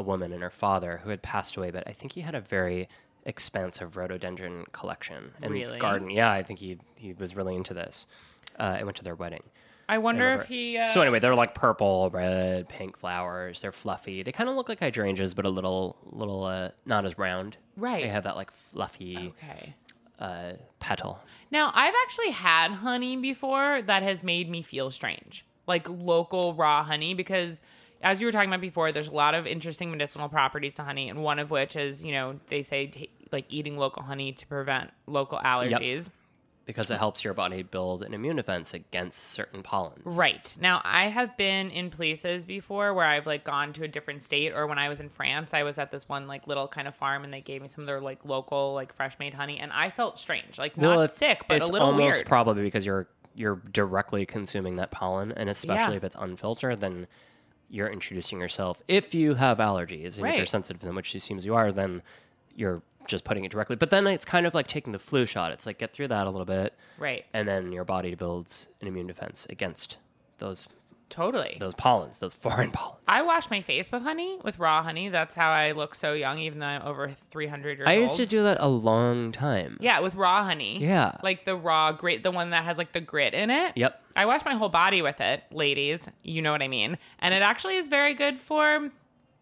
a 0.00 0.02
woman 0.02 0.32
and 0.32 0.42
her 0.42 0.50
father 0.50 1.00
who 1.04 1.10
had 1.10 1.22
passed 1.22 1.56
away, 1.56 1.70
but 1.70 1.84
I 1.86 1.92
think 1.92 2.12
he 2.12 2.20
had 2.22 2.34
a 2.34 2.40
very 2.40 2.88
expansive 3.26 3.96
rhododendron 3.96 4.64
collection 4.72 5.32
and 5.42 5.52
Really? 5.52 5.78
garden. 5.78 6.10
Yeah, 6.10 6.32
I 6.32 6.42
think 6.42 6.58
he 6.58 6.78
he 6.96 7.12
was 7.12 7.36
really 7.36 7.54
into 7.54 7.74
this. 7.74 8.06
Uh, 8.58 8.76
I 8.80 8.82
went 8.84 8.96
to 8.96 9.04
their 9.04 9.14
wedding. 9.14 9.42
I 9.88 9.98
wonder 9.98 10.22
remember. 10.24 10.42
if 10.44 10.48
he. 10.48 10.78
Uh, 10.78 10.88
So 10.88 11.00
anyway, 11.00 11.18
they're 11.20 11.34
like 11.34 11.54
purple, 11.54 12.10
red, 12.10 12.68
pink 12.68 12.96
flowers. 12.98 13.60
They're 13.60 13.72
fluffy. 13.72 14.22
They 14.22 14.32
kind 14.32 14.48
of 14.48 14.56
look 14.56 14.68
like 14.68 14.78
hydrangeas, 14.80 15.34
but 15.34 15.44
a 15.44 15.48
little, 15.48 15.96
little, 16.12 16.44
uh, 16.44 16.70
not 16.86 17.04
as 17.04 17.18
round. 17.18 17.56
Right. 17.76 18.02
They 18.02 18.08
have 18.08 18.24
that 18.24 18.36
like 18.36 18.52
fluffy 18.72 19.34
okay. 19.42 19.74
uh, 20.20 20.52
petal. 20.78 21.18
Now, 21.50 21.72
I've 21.74 21.94
actually 22.04 22.30
had 22.30 22.70
honey 22.70 23.16
before 23.16 23.82
that 23.82 24.02
has 24.04 24.22
made 24.22 24.48
me 24.48 24.62
feel 24.62 24.90
strange, 24.92 25.44
like 25.66 25.88
local 25.88 26.54
raw 26.54 26.84
honey, 26.84 27.12
because 27.14 27.60
as 28.02 28.20
you 28.20 28.26
were 28.26 28.32
talking 28.32 28.48
about 28.50 28.60
before, 28.60 28.92
there's 28.92 29.08
a 29.08 29.12
lot 29.14 29.34
of 29.34 29.46
interesting 29.46 29.90
medicinal 29.90 30.28
properties 30.28 30.72
to 30.74 30.82
honey, 30.82 31.08
and 31.08 31.22
one 31.22 31.38
of 31.38 31.50
which 31.50 31.76
is, 31.76 32.04
you 32.04 32.12
know, 32.12 32.38
they 32.48 32.62
say 32.62 32.86
t- 32.86 33.10
like 33.32 33.46
eating 33.48 33.76
local 33.76 34.02
honey 34.02 34.32
to 34.32 34.46
prevent 34.46 34.90
local 35.06 35.38
allergies. 35.38 36.08
because 36.66 36.88
it 36.90 36.98
helps 36.98 37.24
your 37.24 37.34
body 37.34 37.62
build 37.64 38.02
an 38.04 38.14
immune 38.14 38.36
defense 38.36 38.74
against 38.74 39.18
certain 39.32 39.60
pollens. 39.62 40.02
Right. 40.16 40.56
Now, 40.60 40.80
I 40.84 41.08
have 41.08 41.36
been 41.36 41.70
in 41.70 41.90
places 41.90 42.44
before 42.44 42.94
where 42.94 43.06
I've 43.06 43.26
like 43.26 43.42
gone 43.44 43.72
to 43.72 43.82
a 43.82 43.88
different 43.88 44.22
state 44.22 44.52
or 44.52 44.66
when 44.68 44.78
I 44.78 44.88
was 44.88 45.00
in 45.00 45.08
France, 45.08 45.52
I 45.52 45.64
was 45.64 45.78
at 45.78 45.90
this 45.90 46.08
one 46.08 46.28
like 46.28 46.46
little 46.46 46.68
kind 46.68 46.86
of 46.86 46.94
farm 46.94 47.24
and 47.24 47.32
they 47.34 47.40
gave 47.40 47.60
me 47.60 47.66
some 47.68 47.82
of 47.82 47.86
their 47.88 48.00
like 48.00 48.24
local 48.24 48.72
like 48.74 48.94
fresh 48.94 49.18
made 49.18 49.34
honey 49.34 49.58
and 49.58 49.72
I 49.72 49.90
felt 49.90 50.16
strange. 50.18 50.58
Like 50.58 50.76
not 50.76 50.88
Well, 50.90 51.00
it- 51.02 51.08
sick, 51.10 51.40
but 51.48 51.60
a 51.62 51.66
little 51.66 51.88
almost 51.88 52.18
weird. 52.18 52.26
probably 52.26 52.62
because 52.62 52.86
you're 52.86 53.08
you're 53.34 53.62
directly 53.72 54.26
consuming 54.26 54.76
that 54.76 54.90
pollen, 54.90 55.32
and 55.32 55.48
especially 55.48 55.92
Yeah. 55.94 55.96
if 55.98 56.04
it's 56.04 56.16
unfiltered, 56.18 56.80
then 56.80 57.06
you're 57.70 57.88
introducing 57.88 58.40
yourself. 58.40 58.82
If 58.88 59.14
you 59.14 59.34
have 59.34 59.58
allergies 59.58 60.18
and 60.18 60.26
if 60.26 60.36
you're 60.36 60.46
sensitive 60.46 60.80
to 60.80 60.86
them, 60.86 60.96
which 60.96 61.14
it 61.14 61.22
seems 61.22 61.44
you 61.46 61.54
are, 61.54 61.72
then 61.72 62.02
you're 62.54 62.82
just 63.06 63.24
putting 63.24 63.44
it 63.44 63.52
directly. 63.52 63.76
But 63.76 63.90
then 63.90 64.06
it's 64.06 64.24
kind 64.24 64.46
of 64.46 64.54
like 64.54 64.66
taking 64.66 64.92
the 64.92 64.98
flu 64.98 65.24
shot. 65.26 65.52
It's 65.52 65.66
like 65.66 65.78
get 65.78 65.92
through 65.92 66.08
that 66.08 66.26
a 66.26 66.30
little 66.30 66.44
bit, 66.44 66.74
right. 66.98 67.24
and 67.32 67.46
then 67.46 67.72
your 67.72 67.84
body 67.84 68.14
builds 68.14 68.68
an 68.80 68.88
immune 68.88 69.06
defense 69.06 69.46
against 69.48 69.98
those 70.38 70.68
Totally. 71.10 71.56
those 71.60 71.74
pollens, 71.74 72.18
those 72.20 72.32
foreign 72.32 72.70
pollens. 72.72 73.02
I 73.06 73.22
wash 73.22 73.50
my 73.50 73.60
face 73.60 73.90
with 73.92 74.02
honey, 74.02 74.38
with 74.42 74.58
raw 74.58 74.82
honey. 74.82 75.08
That's 75.10 75.34
how 75.34 75.50
I 75.50 75.72
look 75.72 75.94
so 75.94 76.12
young, 76.14 76.38
even 76.38 76.60
though 76.60 76.66
I'm 76.66 76.82
over 76.82 77.08
300 77.30 77.78
years 77.78 77.80
old. 77.80 77.88
I 77.88 77.94
old. 77.96 78.02
used 78.02 78.16
to 78.16 78.26
do 78.26 78.42
that 78.44 78.58
a 78.60 78.68
long 78.68 79.32
time. 79.32 79.76
Yeah, 79.80 80.00
with 80.00 80.14
raw 80.14 80.44
honey. 80.44 80.78
Yeah. 80.82 81.16
Like 81.22 81.44
the 81.44 81.56
raw 81.56 81.92
grit, 81.92 82.22
the 82.22 82.30
one 82.30 82.50
that 82.50 82.64
has 82.64 82.78
like 82.78 82.92
the 82.92 83.00
grit 83.00 83.34
in 83.34 83.50
it. 83.50 83.72
Yep. 83.76 84.00
I 84.16 84.24
wash 84.26 84.44
my 84.44 84.54
whole 84.54 84.68
body 84.70 85.02
with 85.02 85.20
it, 85.20 85.42
ladies. 85.50 86.08
You 86.22 86.40
know 86.42 86.52
what 86.52 86.62
I 86.62 86.68
mean. 86.68 86.96
And 87.18 87.34
it 87.34 87.42
actually 87.42 87.76
is 87.76 87.88
very 87.88 88.14
good 88.14 88.40
for 88.40 88.90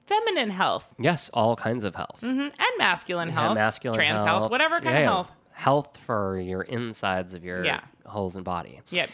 feminine 0.07 0.49
health 0.51 0.89
Yes, 0.99 1.29
all 1.35 1.55
kinds 1.55 1.85
of 1.85 1.95
health. 1.95 2.21
Mhm. 2.23 2.47
and 2.47 2.79
masculine 2.79 3.29
Yeah, 3.29 3.35
health, 3.43 3.55
masculine 3.57 3.99
trans 3.99 4.23
health, 4.23 4.51
whatever 4.51 4.81
kind 4.81 4.95
Yeah, 4.97 5.01
of 5.01 5.05
health. 5.05 5.31
Health 5.53 5.97
for 5.99 6.39
your 6.41 6.63
insides 6.63 7.35
of 7.35 7.45
your 7.45 7.63
Yeah. 7.65 7.81
holes 8.07 8.35
and 8.37 8.45
body. 8.45 8.81
Yeah. 8.91 9.07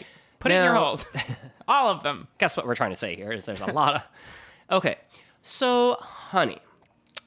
Put 0.44 0.52
it 0.52 0.54
in 0.56 0.64
your 0.64 0.74
holes. 0.74 1.04
All 1.68 1.90
of 1.90 2.02
them. 2.02 2.28
guess 2.38 2.56
what 2.56 2.66
we're 2.66 2.74
trying 2.76 2.90
to 2.90 2.96
say 2.96 3.16
here 3.16 3.32
is 3.32 3.44
there's 3.46 3.60
a 3.62 3.66
lot 3.72 3.94
of 3.96 4.02
okay 4.76 4.96
so 5.42 5.96
honey 6.00 6.58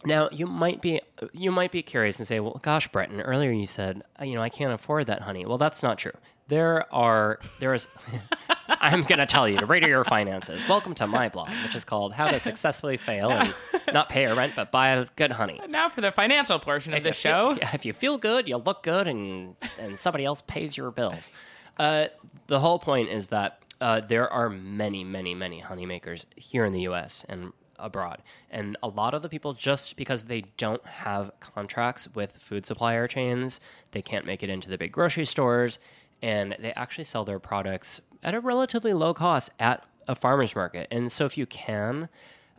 now 0.06 0.30
you 0.32 0.46
might 0.46 0.80
be 0.82 1.02
you 1.34 1.52
might 1.52 1.72
be 1.72 1.82
curious 1.82 2.20
and 2.20 2.28
say 2.28 2.40
well 2.40 2.60
gosh 2.64 2.88
bretton 2.88 3.20
earlier 3.22 3.52
you 3.52 3.66
said 3.68 4.04
uh, 4.22 4.26
you 4.26 4.36
know 4.36 4.42
i 4.42 4.50
can't 4.50 4.72
afford 4.74 5.08
that 5.08 5.22
honey 5.24 5.46
well 5.46 5.58
that's 5.58 5.82
not 5.84 5.98
true 5.98 6.12
there 6.48 6.92
are 6.94 7.40
there 7.60 7.74
is 7.74 7.88
i'm 8.70 9.02
going 9.04 9.18
to 9.20 9.26
tell 9.26 9.48
you 9.50 9.58
to 9.60 9.66
radio 9.66 9.90
your 9.90 10.04
finances 10.04 10.68
welcome 10.70 10.94
to 10.96 11.06
my 11.08 11.30
blog 11.30 11.50
which 11.64 11.74
is 11.76 11.84
called 11.84 12.14
how 12.14 12.28
to 12.28 12.40
successfully 12.40 12.98
fail 12.98 13.32
and 13.32 13.54
not 13.94 14.08
pay 14.10 14.22
your 14.24 14.36
rent 14.36 14.54
but 14.56 14.72
buy 14.72 14.90
a 14.90 15.06
good 15.16 15.32
honey 15.32 15.60
Now 15.68 15.90
for 15.90 16.02
the 16.02 16.12
financial 16.12 16.60
portion 16.60 16.94
of 16.94 17.02
the 17.04 17.12
feel- 17.12 17.54
show. 17.54 17.58
yeah, 17.60 17.72
if 17.74 17.86
you 17.86 17.94
feel 17.94 18.18
good, 18.20 18.48
you'll 18.48 18.62
look 18.64 18.84
good, 18.84 19.08
and 19.08 19.56
and 19.80 19.98
somebody 19.98 20.26
else 20.26 20.42
pays 20.46 20.76
your 20.78 20.92
bills. 20.92 21.32
Uh, 21.78 22.08
the 22.48 22.60
whole 22.60 22.80
point 22.80 23.10
is 23.10 23.28
that 23.28 23.62
uh, 23.82 24.02
there 24.02 24.32
are 24.32 24.50
many, 24.50 25.04
many, 25.04 25.34
many 25.36 25.62
honeymakers 25.62 26.26
here 26.36 26.66
in 26.66 26.74
the 26.74 26.82
U.S. 26.82 27.26
and 27.30 27.54
abroad, 27.78 28.24
and 28.50 28.76
a 28.82 28.88
lot 28.88 29.14
of 29.14 29.22
the 29.22 29.30
people 29.30 29.54
just 29.54 29.96
because 29.96 30.24
they 30.24 30.42
don't 30.58 30.84
have 30.86 31.32
contracts 31.40 32.08
with 32.16 32.38
food 32.38 32.66
supplier 32.66 33.08
chains, 33.08 33.60
they 33.92 34.02
can't 34.02 34.26
make 34.26 34.42
it 34.42 34.50
into 34.50 34.70
the 34.70 34.78
big 34.78 34.92
grocery 34.92 35.26
stores, 35.26 35.78
and 36.24 36.56
they 36.60 36.74
actually 36.74 37.04
sell 37.04 37.24
their 37.24 37.40
products 37.40 38.02
at 38.24 38.34
a 38.34 38.40
relatively 38.40 38.94
low 38.94 39.14
cost 39.14 39.52
at 39.60 39.86
a 40.08 40.16
farmer's 40.16 40.56
market. 40.56 40.88
And 40.90 41.12
so, 41.12 41.26
if 41.26 41.38
you 41.38 41.46
can, 41.46 42.10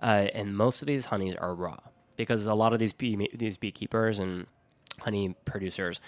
uh, 0.01 0.29
and 0.33 0.57
most 0.57 0.83
of 0.83 0.87
these 0.87 1.07
honeys 1.07 1.35
are 1.35 1.55
raw 1.55 1.79
because 2.17 2.47
a 2.47 2.55
lot 2.55 2.73
of 2.73 2.79
these 2.79 2.93
bee 2.93 3.29
these 3.35 3.57
beekeepers 3.57 4.19
and 4.19 4.47
honey 5.01 5.35
producers 5.45 6.01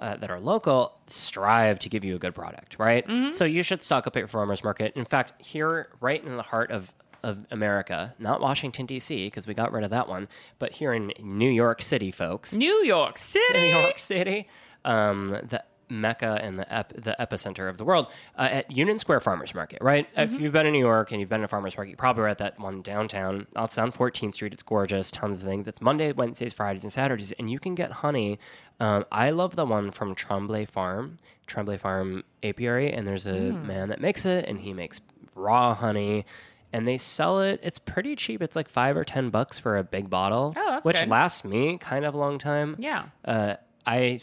uh, 0.00 0.16
that 0.16 0.30
are 0.30 0.40
local 0.40 0.94
strive 1.06 1.78
to 1.78 1.88
give 1.88 2.04
you 2.04 2.16
a 2.16 2.18
good 2.18 2.34
product, 2.34 2.76
right? 2.78 3.04
So 3.34 3.44
you 3.44 3.62
should 3.62 3.82
stock 3.82 4.06
up 4.06 4.16
at 4.16 4.20
your 4.20 4.28
farmers 4.28 4.64
market. 4.64 4.94
In 4.96 5.04
fact, 5.04 5.40
here, 5.40 5.90
right 6.00 6.22
in 6.24 6.36
the 6.36 6.42
heart 6.42 6.70
of 6.70 6.92
of 7.22 7.44
America, 7.50 8.14
not 8.18 8.40
Washington 8.40 8.86
D.C. 8.86 9.26
because 9.26 9.46
we 9.46 9.52
got 9.52 9.72
rid 9.72 9.84
of 9.84 9.90
that 9.90 10.08
one, 10.08 10.26
but 10.58 10.72
here 10.72 10.94
in 10.94 11.12
New 11.22 11.50
York 11.50 11.82
City, 11.82 12.10
folks, 12.10 12.54
New 12.54 12.82
York 12.82 13.18
City. 13.18 13.44
New 13.60 13.66
York 13.66 13.98
City, 13.98 14.48
um, 14.86 15.32
the 15.50 15.62
mecca 15.90 16.38
and 16.42 16.58
the 16.58 16.72
ep- 16.72 16.92
the 16.94 17.16
epicenter 17.18 17.68
of 17.68 17.76
the 17.78 17.84
world, 17.84 18.06
uh, 18.38 18.42
at 18.50 18.70
Union 18.70 18.98
Square 18.98 19.20
Farmers 19.20 19.54
Market, 19.54 19.78
right? 19.82 20.06
If 20.16 20.40
you've 20.40 20.52
been 20.52 20.66
in 20.66 20.72
New 20.72 20.78
York 20.78 21.10
and 21.10 21.20
you've 21.20 21.28
been 21.28 21.40
to 21.42 21.48
farmers 21.48 21.76
market, 21.76 21.90
you 21.90 21.96
probably 21.96 22.22
were 22.22 22.28
at 22.28 22.38
that 22.38 22.58
one 22.60 22.82
downtown. 22.82 23.46
It's 23.56 23.76
on 23.78 23.92
14th 23.92 24.34
Street. 24.34 24.52
It's 24.52 24.62
gorgeous, 24.62 25.10
tons 25.10 25.42
of 25.42 25.48
things. 25.48 25.66
It's 25.68 25.80
Monday, 25.80 26.12
Wednesdays, 26.12 26.52
Fridays, 26.52 26.82
and 26.84 26.92
Saturdays, 26.92 27.32
and 27.32 27.50
you 27.50 27.58
can 27.58 27.74
get 27.74 27.90
honey. 27.90 28.38
Um, 28.78 29.04
I 29.12 29.30
love 29.30 29.56
the 29.56 29.66
one 29.66 29.90
from 29.90 30.14
Tremblay 30.14 30.64
Farm, 30.66 31.18
Tremblay 31.46 31.78
Farm 31.78 32.24
Apiary, 32.42 32.92
and 32.92 33.06
there's 33.06 33.26
a 33.26 33.32
man 33.52 33.88
that 33.90 34.00
makes 34.00 34.24
it, 34.24 34.46
and 34.46 34.58
he 34.60 34.72
makes 34.72 35.00
raw 35.34 35.74
honey. 35.74 36.24
And 36.72 36.86
they 36.86 36.98
sell 36.98 37.40
it. 37.40 37.58
It's 37.64 37.80
pretty 37.80 38.14
cheap. 38.14 38.40
It's 38.40 38.54
like 38.54 38.68
five 38.68 38.96
or 38.96 39.02
ten 39.02 39.30
bucks 39.30 39.58
for 39.58 39.76
a 39.76 39.82
big 39.82 40.08
bottle, 40.08 40.54
Oh, 40.56 40.66
that's 40.70 40.86
which 40.86 41.00
good. 41.00 41.08
lasts 41.08 41.44
me 41.44 41.78
kind 41.78 42.04
of 42.04 42.14
a 42.14 42.16
long 42.16 42.38
time. 42.38 42.76
Yeah. 42.78 43.06
Uh, 43.24 43.56
I 43.86 44.20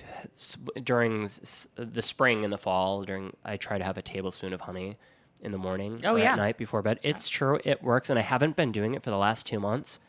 during 0.84 1.30
the 1.76 2.02
spring 2.02 2.44
and 2.44 2.54
the 2.54 2.58
fall 2.58 3.04
during 3.04 3.36
I 3.44 3.58
try 3.58 3.78
to 3.78 3.84
have 3.84 3.98
a 3.98 4.02
tablespoon 4.02 4.54
of 4.54 4.62
honey 4.62 4.98
in 5.42 5.52
the 5.52 5.58
morning 5.58 6.00
Oh, 6.04 6.14
or 6.16 6.20
yeah. 6.20 6.32
at 6.34 6.38
night 6.38 6.58
before 6.58 6.82
bed. 6.82 7.00
It's 7.04 7.28
true, 7.30 7.60
it 7.64 7.84
works, 7.84 8.10
and 8.10 8.18
I 8.18 8.22
haven't 8.22 8.56
been 8.56 8.72
doing 8.72 8.94
it 8.96 9.04
for 9.04 9.10
the 9.10 9.18
last 9.18 9.46
two 9.48 9.60
months. 9.60 10.00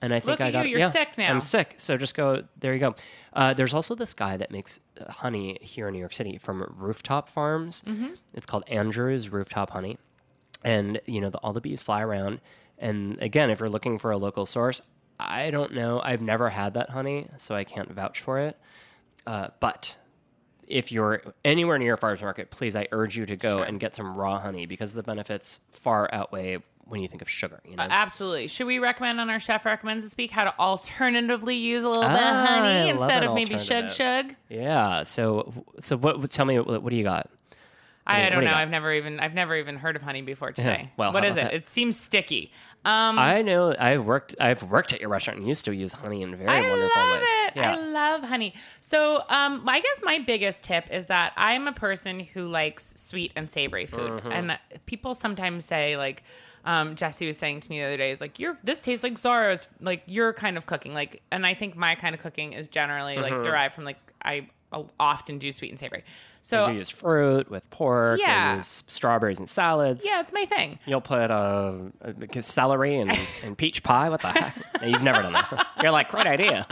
And 0.00 0.12
I 0.12 0.18
think 0.18 0.40
Look 0.40 0.40
I 0.40 0.48
at 0.48 0.52
got 0.52 0.64
you, 0.64 0.72
you're 0.72 0.80
yeah, 0.80 0.88
sick 0.88 1.16
now. 1.16 1.30
I'm 1.30 1.40
sick, 1.40 1.74
so 1.76 1.96
just 1.96 2.16
go 2.16 2.42
there. 2.58 2.74
You 2.74 2.80
go. 2.80 2.94
Uh, 3.32 3.54
there's 3.54 3.72
also 3.72 3.94
this 3.94 4.14
guy 4.14 4.36
that 4.36 4.50
makes 4.50 4.80
uh, 5.00 5.10
honey 5.12 5.58
here 5.60 5.86
in 5.86 5.94
New 5.94 6.00
York 6.00 6.12
City 6.12 6.38
from 6.38 6.74
Rooftop 6.76 7.28
Farms. 7.28 7.84
Mm-hmm. 7.86 8.08
It's 8.34 8.44
called 8.44 8.64
Andrew's 8.66 9.28
Rooftop 9.30 9.70
Honey, 9.70 9.98
and 10.64 11.00
you 11.06 11.20
know 11.20 11.30
the, 11.30 11.38
all 11.38 11.52
the 11.52 11.60
bees 11.60 11.84
fly 11.84 12.02
around. 12.02 12.40
And 12.78 13.16
again, 13.22 13.48
if 13.50 13.60
you're 13.60 13.68
looking 13.68 13.96
for 13.98 14.10
a 14.10 14.16
local 14.16 14.44
source, 14.44 14.80
I 15.20 15.52
don't 15.52 15.72
know. 15.72 16.00
I've 16.02 16.20
never 16.20 16.48
had 16.50 16.74
that 16.74 16.90
honey, 16.90 17.28
so 17.36 17.54
I 17.54 17.62
can't 17.62 17.92
vouch 17.92 18.20
for 18.20 18.40
it. 18.40 18.58
Uh, 19.26 19.48
but 19.60 19.96
if 20.66 20.90
you're 20.92 21.22
anywhere 21.44 21.78
near 21.78 21.94
a 21.94 21.98
farmer's 21.98 22.22
market, 22.22 22.50
please, 22.50 22.74
I 22.76 22.88
urge 22.92 23.16
you 23.16 23.26
to 23.26 23.36
go 23.36 23.62
and 23.62 23.78
get 23.78 23.94
some 23.94 24.14
raw 24.16 24.38
honey 24.40 24.66
because 24.66 24.92
the 24.94 25.02
benefits 25.02 25.60
far 25.72 26.08
outweigh 26.12 26.58
when 26.84 27.00
you 27.00 27.08
think 27.08 27.22
of 27.22 27.30
sugar. 27.30 27.60
You 27.64 27.76
know? 27.76 27.82
Uh, 27.84 27.88
absolutely. 27.90 28.48
Should 28.48 28.66
we 28.66 28.78
recommend 28.78 29.20
on 29.20 29.30
our 29.30 29.40
chef 29.40 29.64
recommends 29.64 30.04
this 30.04 30.16
week 30.16 30.30
how 30.30 30.44
to 30.44 30.58
alternatively 30.58 31.56
use 31.56 31.84
a 31.84 31.88
little 31.88 32.02
bit 32.02 32.12
of 32.12 32.18
Ah, 32.20 32.42
I 32.42 32.46
honey 32.58 32.90
instead 32.90 33.22
of 33.22 33.34
maybe 33.34 33.56
shug 33.58 33.90
shug? 33.90 34.34
yeah. 34.48 35.02
So, 35.04 35.52
so 35.80 35.96
what? 35.96 36.30
Tell 36.30 36.44
me, 36.44 36.58
what, 36.58 36.82
what 36.82 36.90
do 36.90 36.96
you 36.96 37.04
got? 37.04 37.30
I, 38.04 38.26
I, 38.26 38.30
don't 38.30 38.40
do 38.40 38.46
know. 38.46 38.50
got? 38.50 38.56
I've 38.60 38.70
never 38.70 38.92
even 38.92 39.20
I've 39.20 39.34
never 39.34 39.54
even 39.54 39.76
heard 39.76 39.94
of 39.94 40.02
honey 40.02 40.22
before 40.22 40.50
today. 40.52 40.90
Well, 40.96 41.12
what 41.12 41.24
is 41.24 41.36
it? 41.36 41.42
that? 41.44 41.54
It 41.54 41.68
seems 41.68 41.98
sticky. 41.98 42.52
Um, 42.84 43.16
I 43.18 43.42
know 43.42 43.74
I've 43.78 44.04
worked. 44.04 44.34
I've 44.40 44.62
worked 44.64 44.92
at 44.92 45.00
your 45.00 45.08
restaurant 45.08 45.38
and 45.38 45.46
used 45.48 45.64
to 45.66 45.72
use 45.74 45.92
honey 45.92 46.22
in 46.22 46.34
very 46.34 46.48
I 46.48 46.68
wonderful 46.68 47.00
love 47.02 47.10
ways. 47.20 47.28
it. 47.46 47.52
Yeah. 47.56 47.74
I 47.76 47.78
love 47.80 48.24
honey. 48.24 48.54
So, 48.80 49.22
um, 49.28 49.68
I 49.68 49.80
guess 49.80 50.00
my 50.02 50.18
biggest 50.18 50.62
tip 50.64 50.86
is 50.90 51.06
that 51.06 51.32
I'm 51.36 51.68
a 51.68 51.72
person 51.72 52.18
who 52.20 52.48
likes 52.48 52.94
sweet 52.96 53.30
and 53.36 53.48
savory 53.50 53.86
food, 53.86 54.10
Mm-hmm. 54.10 54.32
and 54.32 54.58
people 54.86 55.14
sometimes 55.14 55.64
say 55.64 55.96
like. 55.96 56.22
Um, 56.64 56.94
Jesse 56.94 57.26
was 57.26 57.36
saying 57.38 57.58
to 57.58 57.70
me 57.70 57.80
the 57.80 57.86
other 57.86 57.96
day, 57.96 58.12
"Is 58.12 58.20
like 58.20 58.38
you're 58.38 58.56
this 58.62 58.78
tastes 58.78 59.02
like 59.02 59.18
Zara's, 59.18 59.68
like 59.80 60.04
your 60.06 60.32
kind 60.32 60.56
of 60.56 60.64
cooking, 60.64 60.94
like." 60.94 61.20
And 61.32 61.44
I 61.44 61.54
think 61.54 61.74
my 61.74 61.96
kind 61.96 62.14
of 62.14 62.20
cooking 62.20 62.52
is 62.52 62.68
generally 62.68 63.16
Mm-hmm. 63.16 63.34
like 63.34 63.42
derived 63.42 63.74
from 63.74 63.82
like 63.84 63.98
I 64.24 64.48
often 64.98 65.38
do 65.38 65.52
sweet 65.52 65.70
and 65.70 65.78
savory. 65.78 66.04
So 66.42 66.66
you 66.68 66.78
use 66.78 66.88
fruit 66.88 67.50
with 67.50 67.68
pork. 67.70 68.18
you 68.18 68.24
Yeah. 68.26 68.56
use 68.56 68.82
strawberries 68.88 69.38
and 69.38 69.48
salads. 69.48 70.04
yeah, 70.04 70.20
it's 70.20 70.32
my 70.32 70.44
thing. 70.44 70.78
You'll 70.86 71.00
put 71.00 71.30
uh, 71.30 71.74
celery 72.40 72.96
and, 72.96 73.16
and 73.44 73.56
peach 73.56 73.82
pie. 73.82 74.08
What 74.08 74.22
the 74.22 74.28
heck? 74.28 74.56
You've 74.84 75.02
never 75.02 75.22
done 75.22 75.34
that. 75.34 75.68
You're 75.80 75.92
like, 75.92 76.08
great 76.10 76.26
idea. 76.26 76.66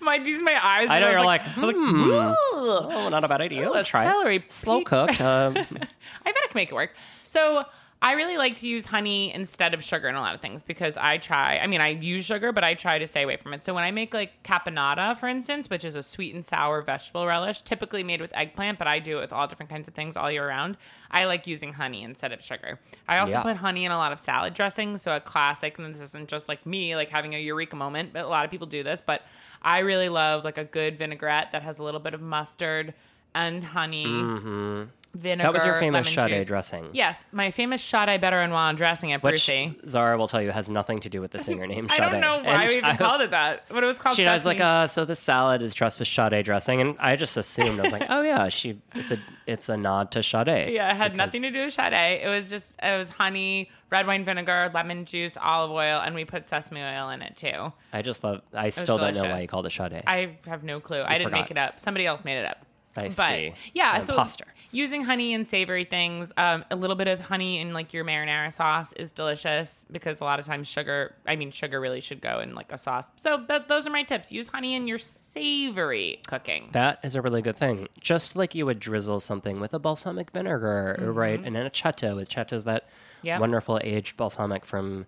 My 0.00 0.18
these 0.18 0.42
my 0.42 0.58
eyes. 0.62 0.90
I 0.90 1.00
know 1.00 1.06
was 1.06 1.14
you're 1.14 1.24
like, 1.24 1.42
I 1.42 1.60
was 1.60 1.74
hmm. 1.74 2.10
Oh, 2.52 3.08
not 3.10 3.24
a 3.24 3.28
bad 3.28 3.40
idea. 3.40 3.70
Let's 3.70 3.88
try 3.88 4.04
celery 4.04 4.36
it. 4.36 4.52
Slow 4.52 4.82
cooked. 4.82 5.20
Um, 5.20 5.56
I 5.56 5.62
bet 5.64 5.88
I 6.26 6.32
can 6.48 6.54
make 6.54 6.70
it 6.70 6.74
work. 6.74 6.94
So 7.26 7.64
I 8.00 8.12
really 8.12 8.36
like 8.36 8.56
to 8.58 8.68
use 8.68 8.86
honey 8.86 9.34
instead 9.34 9.74
of 9.74 9.82
sugar 9.82 10.08
in 10.08 10.14
a 10.14 10.20
lot 10.20 10.32
of 10.32 10.40
things 10.40 10.62
because 10.62 10.96
I 10.96 11.18
try. 11.18 11.58
I 11.58 11.66
mean, 11.66 11.80
I 11.80 11.88
use 11.88 12.24
sugar, 12.24 12.52
but 12.52 12.62
I 12.62 12.74
try 12.74 12.96
to 12.98 13.06
stay 13.08 13.22
away 13.22 13.36
from 13.36 13.52
it. 13.54 13.64
So 13.64 13.74
when 13.74 13.82
I 13.82 13.90
make 13.90 14.14
like 14.14 14.40
caponata, 14.44 15.16
for 15.16 15.26
instance, 15.28 15.68
which 15.68 15.84
is 15.84 15.96
a 15.96 16.02
sweet 16.02 16.32
and 16.32 16.46
sour 16.46 16.80
vegetable 16.82 17.26
relish, 17.26 17.62
typically 17.62 18.04
made 18.04 18.20
with 18.20 18.30
eggplant, 18.36 18.78
but 18.78 18.86
I 18.86 19.00
do 19.00 19.18
it 19.18 19.22
with 19.22 19.32
all 19.32 19.48
different 19.48 19.68
kinds 19.68 19.88
of 19.88 19.94
things 19.94 20.16
all 20.16 20.30
year 20.30 20.46
round. 20.46 20.76
I 21.10 21.24
like 21.24 21.48
using 21.48 21.72
honey 21.72 22.04
instead 22.04 22.32
of 22.32 22.40
sugar. 22.40 22.78
I 23.08 23.18
also 23.18 23.34
Yeah. 23.34 23.42
put 23.42 23.56
honey 23.56 23.84
in 23.84 23.90
a 23.90 23.96
lot 23.98 24.12
of 24.12 24.20
salad 24.20 24.54
dressings. 24.54 25.02
So 25.02 25.16
a 25.16 25.20
classic, 25.20 25.76
and 25.78 25.92
this 25.92 26.00
isn't 26.00 26.28
just 26.28 26.48
like 26.48 26.64
me 26.64 26.94
like 26.94 27.10
having 27.10 27.34
a 27.34 27.38
eureka 27.38 27.74
moment, 27.74 28.12
but 28.12 28.24
a 28.24 28.28
lot 28.28 28.44
of 28.44 28.50
people 28.52 28.68
do 28.68 28.84
this. 28.84 29.02
But 29.04 29.22
I 29.60 29.80
really 29.80 30.08
love 30.08 30.44
like 30.44 30.56
a 30.56 30.64
good 30.64 30.98
vinaigrette 30.98 31.50
that 31.50 31.62
has 31.62 31.80
a 31.80 31.82
little 31.82 32.00
bit 32.00 32.14
of 32.14 32.20
mustard 32.20 32.94
and 33.34 33.62
honey. 33.64 34.06
Mm-hmm. 34.06 34.82
Vinegar, 35.14 35.42
that 35.44 35.52
was 35.54 35.64
your 35.64 35.78
famous 35.80 36.06
Sade 36.12 36.28
juice. 36.28 36.46
dressing. 36.46 36.88
Yes, 36.92 37.24
my 37.32 37.50
famous 37.50 37.92
I 37.94 38.18
better 38.18 38.40
and 38.40 38.52
while 38.52 38.72
dressing 38.74 39.12
at 39.12 39.22
Which 39.22 39.32
Brucey. 39.46 39.76
Zara 39.88 40.18
will 40.18 40.28
tell 40.28 40.42
you 40.42 40.50
has 40.50 40.68
nothing 40.68 41.00
to 41.00 41.08
do 41.08 41.20
with 41.20 41.30
the 41.30 41.40
singer 41.40 41.66
named 41.66 41.90
I 41.92 41.98
don't 41.98 42.20
know 42.20 42.36
why 42.44 42.62
And 42.64 42.68
we 42.68 42.76
even 42.76 42.88
was- 42.90 42.98
called 42.98 43.20
it 43.22 43.30
that, 43.30 43.64
but 43.68 43.82
it 43.82 43.86
was 43.86 43.98
called 43.98 44.16
She 44.16 44.26
was 44.26 44.44
like, 44.44 44.58
sesame. 44.58 44.82
uh, 44.82 44.86
so 44.86 45.04
this 45.06 45.18
salad 45.18 45.62
is 45.62 45.72
dressed 45.74 45.98
with 45.98 46.08
Sade 46.08 46.44
dressing, 46.44 46.80
and 46.80 46.94
I 47.00 47.16
just 47.16 47.36
assumed 47.36 47.80
I 47.80 47.84
was 47.84 47.92
like, 47.92 48.06
oh 48.10 48.22
yeah, 48.22 48.48
she 48.50 48.80
it's 48.94 49.10
a 49.10 49.18
it's 49.46 49.68
a 49.70 49.76
nod 49.76 50.10
to 50.12 50.22
Sade. 50.22 50.46
yeah, 50.72 50.90
it 50.92 50.96
had 50.96 51.12
because- 51.12 51.16
nothing 51.16 51.42
to 51.42 51.50
do 51.50 51.64
with 51.64 51.74
Sade. 51.74 52.20
It 52.22 52.28
was 52.28 52.50
just 52.50 52.78
it 52.82 52.96
was 52.96 53.08
honey, 53.08 53.70
red 53.90 54.06
wine 54.06 54.24
vinegar, 54.24 54.70
lemon 54.74 55.04
juice, 55.06 55.36
olive 55.40 55.70
oil, 55.70 56.00
and 56.04 56.14
we 56.14 56.26
put 56.26 56.46
sesame 56.46 56.82
oil 56.82 57.08
in 57.10 57.22
it 57.22 57.34
too. 57.34 57.72
I 57.92 58.02
just 58.02 58.22
love. 58.22 58.42
I 58.52 58.68
still 58.68 58.98
don't 58.98 59.14
know 59.14 59.22
why 59.22 59.40
you 59.40 59.48
called 59.48 59.66
it 59.66 59.72
Sade. 59.72 60.02
I 60.06 60.36
have 60.46 60.62
no 60.62 60.80
clue. 60.80 61.02
I 61.04 61.16
didn't 61.18 61.32
make 61.32 61.50
it 61.50 61.56
up. 61.58 61.80
Somebody 61.80 62.04
else 62.06 62.24
made 62.24 62.38
it 62.38 62.44
up. 62.44 62.64
I 62.96 63.08
But 63.08 63.12
see. 63.12 63.52
yeah, 63.74 63.96
An 63.96 64.02
so 64.02 64.14
imposter. 64.14 64.46
using 64.72 65.04
honey 65.04 65.32
and 65.34 65.46
savory 65.46 65.84
things, 65.84 66.32
um, 66.36 66.64
a 66.70 66.76
little 66.76 66.96
bit 66.96 67.06
of 67.06 67.20
honey 67.20 67.60
in 67.60 67.72
like 67.72 67.92
your 67.92 68.04
marinara 68.04 68.52
sauce 68.52 68.92
is 68.94 69.12
delicious 69.12 69.84
because 69.92 70.20
a 70.20 70.24
lot 70.24 70.40
of 70.40 70.46
times 70.46 70.66
sugar, 70.66 71.14
I 71.26 71.36
mean, 71.36 71.50
sugar 71.52 71.80
really 71.80 72.00
should 72.00 72.20
go 72.20 72.40
in 72.40 72.54
like 72.54 72.72
a 72.72 72.78
sauce. 72.78 73.08
So 73.16 73.44
that, 73.48 73.68
those 73.68 73.86
are 73.86 73.90
my 73.90 74.02
tips. 74.02 74.32
Use 74.32 74.48
honey 74.48 74.74
in 74.74 74.88
your 74.88 74.98
savory 74.98 76.20
cooking. 76.26 76.68
That 76.72 76.98
is 77.04 77.14
a 77.14 77.22
really 77.22 77.42
good 77.42 77.56
thing. 77.56 77.88
Just 78.00 78.34
like 78.36 78.54
you 78.54 78.66
would 78.66 78.80
drizzle 78.80 79.20
something 79.20 79.60
with 79.60 79.72
a 79.74 79.78
balsamic 79.78 80.30
vinegar, 80.32 80.98
right? 81.14 81.40
And 81.42 81.54
then 81.54 81.66
a 81.66 81.70
cetto 81.70 82.16
with 82.16 82.28
cetto's 82.30 82.64
that 82.64 82.84
Mm-hmm. 83.18 83.26
Yep. 83.26 83.40
wonderful 83.40 83.80
aged 83.82 84.16
balsamic 84.16 84.64
from 84.64 85.04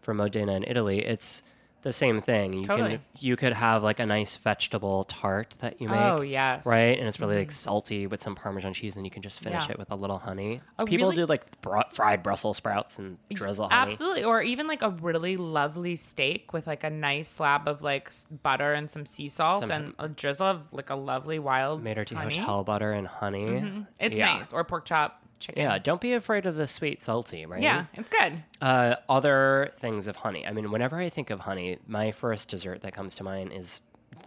from 0.00 0.16
Modena 0.16 0.54
in 0.54 0.64
Italy. 0.64 0.98
It's 0.98 1.44
the 1.82 1.92
same 1.92 2.20
thing. 2.20 2.52
You 2.52 2.64
Totally. 2.66 2.90
can 2.90 3.00
you 3.18 3.36
could 3.36 3.52
have 3.52 3.82
like 3.82 3.98
a 4.00 4.06
nice 4.06 4.36
vegetable 4.36 5.04
tart 5.04 5.56
that 5.60 5.80
you 5.80 5.88
make. 5.88 5.98
Oh, 6.00 6.20
yes. 6.22 6.60
Mm-hmm. 6.60 6.68
Right? 6.68 6.98
And 6.98 7.08
it's 7.08 7.18
really 7.20 7.36
like 7.36 7.50
salty 7.52 8.06
with 8.06 8.22
some 8.22 8.34
parmesan 8.34 8.72
cheese 8.72 8.96
and 8.96 9.04
you 9.04 9.10
can 9.10 9.22
just 9.22 9.40
finish 9.40 9.64
Yeah. 9.66 9.72
it 9.72 9.78
with 9.78 9.90
a 9.90 9.96
little 9.96 10.18
honey. 10.18 10.60
A 10.78 10.84
People 10.84 11.08
really- 11.08 11.16
do 11.22 11.26
like 11.26 11.60
br- 11.60 11.80
fried 11.92 12.22
Brussels 12.22 12.56
sprouts 12.56 12.98
and 12.98 13.18
drizzle 13.32 13.68
honey. 13.68 13.90
Absolutely. 13.92 14.24
Or 14.24 14.42
even 14.42 14.66
like 14.66 14.82
a 14.82 14.90
really 14.90 15.36
lovely 15.36 15.96
steak 15.96 16.52
with 16.52 16.66
like 16.66 16.84
a 16.84 16.90
nice 16.90 17.28
slab 17.28 17.66
of 17.68 17.82
like 17.82 18.10
butter 18.42 18.72
and 18.72 18.88
some 18.90 19.04
sea 19.06 19.28
salt 19.28 19.62
Some- 19.68 19.70
and 19.70 19.94
a 19.98 20.08
drizzle 20.08 20.46
of 20.46 20.72
like 20.72 20.90
a 20.90 20.96
lovely 20.96 21.38
wild 21.38 21.82
Made 21.82 21.96
honey. 22.10 22.36
hotel 22.38 22.64
butter 22.64 22.92
and 22.92 23.06
honey. 23.06 23.84
It's 24.00 24.16
Yeah. 24.16 24.34
nice. 24.38 24.52
Or 24.52 24.64
pork 24.64 24.84
chop 24.84 25.21
chicken. 25.42 25.62
Yeah, 25.62 25.78
don't 25.78 26.00
be 26.00 26.12
afraid 26.14 26.46
of 26.46 26.54
the 26.54 26.66
sweet 26.66 27.02
salty, 27.02 27.44
right? 27.46 27.62
Yeah, 27.62 27.84
it's 27.94 28.08
good. 28.08 28.42
Uh, 28.60 28.96
other 29.08 29.72
things 29.78 30.06
of 30.06 30.16
honey. 30.16 30.46
I 30.46 30.52
mean, 30.52 30.70
whenever 30.70 30.96
I 30.96 31.08
think 31.08 31.30
of 31.30 31.40
honey, 31.40 31.78
my 31.86 32.12
first 32.12 32.48
dessert 32.48 32.80
that 32.82 32.94
comes 32.94 33.14
to 33.16 33.24
mind 33.24 33.52
is, 33.52 33.80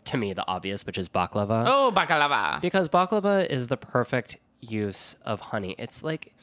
to 0.06 0.18
me, 0.18 0.34
the 0.34 0.46
obvious, 0.48 0.86
which 0.86 0.98
is 0.98 1.10
baklava. 1.10 1.66
Oh, 1.68 1.92
baklava. 1.96 2.62
Because 2.62 2.90
baklava 2.90 3.46
is 3.50 3.68
the 3.68 3.78
perfect 3.78 4.38
use 4.62 5.16
of 5.26 5.40
honey. 5.42 5.76
It's 5.78 6.04
like, 6.04 6.34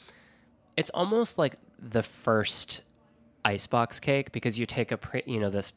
it's 0.76 0.90
almost 0.90 1.38
like 1.38 1.54
the 1.78 2.02
first 2.02 2.82
icebox 3.44 3.98
cake 4.00 4.32
because 4.32 4.58
you 4.58 4.66
take 4.66 4.92
a, 4.92 4.96
pre, 4.96 5.22
you 5.26 5.40
know, 5.40 5.50
this 5.50 5.72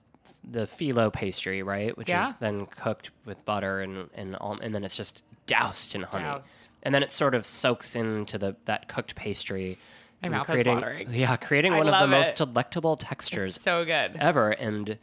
the 0.51 0.67
phyllo 0.67 1.11
pastry, 1.11 1.63
right, 1.63 1.97
which 1.97 2.07
Yeah. 2.09 2.29
is 2.29 2.35
then 2.35 2.67
cooked 2.67 3.09
with 3.25 3.43
butter 3.45 3.81
and 3.81 4.09
and 4.13 4.35
all, 4.35 4.59
and 4.59 4.75
then 4.75 4.83
it's 4.83 4.95
just 4.95 5.23
doused 5.47 5.95
in 5.95 6.03
honey, 6.03 6.23
Doused. 6.23 6.67
and 6.83 6.93
then 6.93 7.03
it 7.03 7.11
sort 7.11 7.35
of 7.35 7.45
soaks 7.45 7.95
into 7.95 8.37
the 8.37 8.55
that 8.65 8.87
cooked 8.87 9.15
pastry. 9.15 9.77
My 10.21 10.27
and 10.27 10.31
mouth 10.31 10.49
is 10.49 10.53
creating, 10.53 10.73
watering. 10.75 11.13
Yeah, 11.13 11.35
creating 11.37 11.73
I 11.73 11.77
one 11.77 11.87
of 11.87 11.93
the 11.93 11.99
love 12.01 12.09
most 12.09 12.35
delectable 12.35 12.95
textures 12.95 13.59
So 13.59 13.83
good. 13.85 14.15
ever. 14.19 14.51
And 14.51 14.97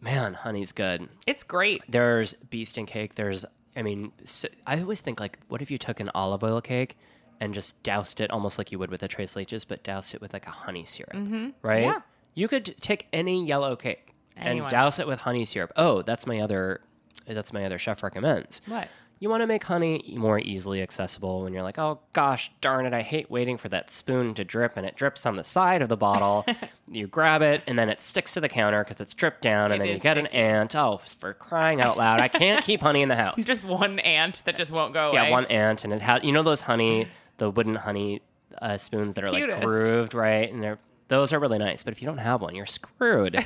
man, 0.00 0.34
honey's 0.34 0.72
good. 0.72 1.08
It's 1.26 1.42
great. 1.42 1.82
There's 1.88 2.34
beast 2.34 2.78
and 2.78 2.86
cake. 2.86 3.16
There's, 3.16 3.44
I 3.76 3.82
mean, 3.82 4.12
so, 4.24 4.48
I 4.66 4.80
always 4.80 5.00
think 5.00 5.20
like, 5.20 5.38
what 5.48 5.62
if 5.62 5.70
you 5.70 5.78
took 5.78 6.00
an 6.00 6.10
olive 6.14 6.42
oil 6.44 6.60
cake 6.60 6.96
and 7.40 7.52
just 7.54 7.80
doused 7.82 8.20
it 8.20 8.30
almost 8.30 8.56
like 8.56 8.70
you 8.70 8.78
would 8.78 8.90
with 8.90 9.02
a 9.02 9.08
tres 9.08 9.34
leches, 9.34 9.64
but 9.66 9.82
doused 9.82 10.14
it 10.14 10.20
with 10.20 10.32
like 10.32 10.46
a 10.46 10.50
honey 10.50 10.84
syrup, 10.84 11.12
mm-hmm. 11.14 11.48
right? 11.62 11.84
Yeah. 11.84 12.00
You 12.34 12.48
could 12.48 12.76
take 12.80 13.08
any 13.12 13.44
yellow 13.44 13.76
cake 13.76 14.14
Anyone. 14.36 14.62
and 14.62 14.70
douse 14.70 14.98
it 14.98 15.06
with 15.06 15.20
honey 15.20 15.44
syrup. 15.44 15.72
Oh, 15.76 16.02
that's 16.02 16.26
my 16.26 16.40
other. 16.40 16.80
That's 17.26 17.52
my 17.52 17.64
other 17.64 17.78
chef 17.78 18.02
recommends. 18.02 18.60
What? 18.66 18.88
You 19.22 19.28
want 19.28 19.42
to 19.42 19.46
make 19.46 19.62
honey 19.64 20.14
more 20.16 20.38
easily 20.38 20.80
accessible 20.80 21.42
when 21.42 21.52
you're 21.52 21.62
like, 21.62 21.78
oh 21.78 22.00
gosh, 22.14 22.50
darn 22.62 22.86
it, 22.86 22.94
I 22.94 23.02
hate 23.02 23.30
waiting 23.30 23.58
for 23.58 23.68
that 23.68 23.90
spoon 23.90 24.32
to 24.32 24.44
drip 24.44 24.78
and 24.78 24.86
it 24.86 24.96
drips 24.96 25.26
on 25.26 25.36
the 25.36 25.44
side 25.44 25.82
of 25.82 25.90
the 25.90 25.96
bottle. 25.96 26.46
you 26.90 27.06
grab 27.06 27.42
it 27.42 27.62
and 27.66 27.78
then 27.78 27.90
it 27.90 28.00
sticks 28.00 28.32
to 28.32 28.40
the 28.40 28.48
counter 28.48 28.82
because 28.82 28.98
it's 28.98 29.12
dripped 29.12 29.42
down, 29.42 29.72
and 29.72 29.82
It 29.82 29.86
then 29.86 29.94
you 29.94 30.00
get 30.00 30.16
an 30.16 30.26
ant. 30.28 30.74
Oh, 30.74 31.02
for 31.18 31.34
crying 31.34 31.82
out 31.82 31.98
loud, 31.98 32.18
I 32.18 32.28
can't 32.28 32.64
keep 32.70 32.80
honey 32.80 33.02
in 33.02 33.10
the 33.10 33.16
house. 33.16 33.36
Just 33.44 33.66
one 33.66 33.98
ant 33.98 34.42
that 34.46 34.56
just 34.56 34.72
won't 34.72 34.94
go 34.94 35.10
away. 35.10 35.24
yeah, 35.24 35.30
one 35.30 35.44
ant, 35.46 35.84
and 35.84 35.92
it 35.92 36.00
has 36.00 36.24
you 36.24 36.32
know 36.32 36.42
those 36.42 36.62
honey, 36.62 37.06
the 37.36 37.50
wooden 37.50 37.74
honey 37.74 38.22
uh, 38.62 38.78
spoons 38.78 39.16
that 39.16 39.24
are 39.24 39.30
like 39.30 39.60
grooved, 39.62 40.14
right? 40.14 40.50
And 40.50 40.62
they're 40.62 40.78
those 41.08 41.34
are 41.34 41.38
really 41.38 41.58
nice. 41.58 41.82
But 41.82 41.92
if 41.92 42.00
you 42.00 42.06
don't 42.08 42.18
have 42.18 42.40
one, 42.40 42.54
you're 42.54 42.64
screwed. 42.64 43.44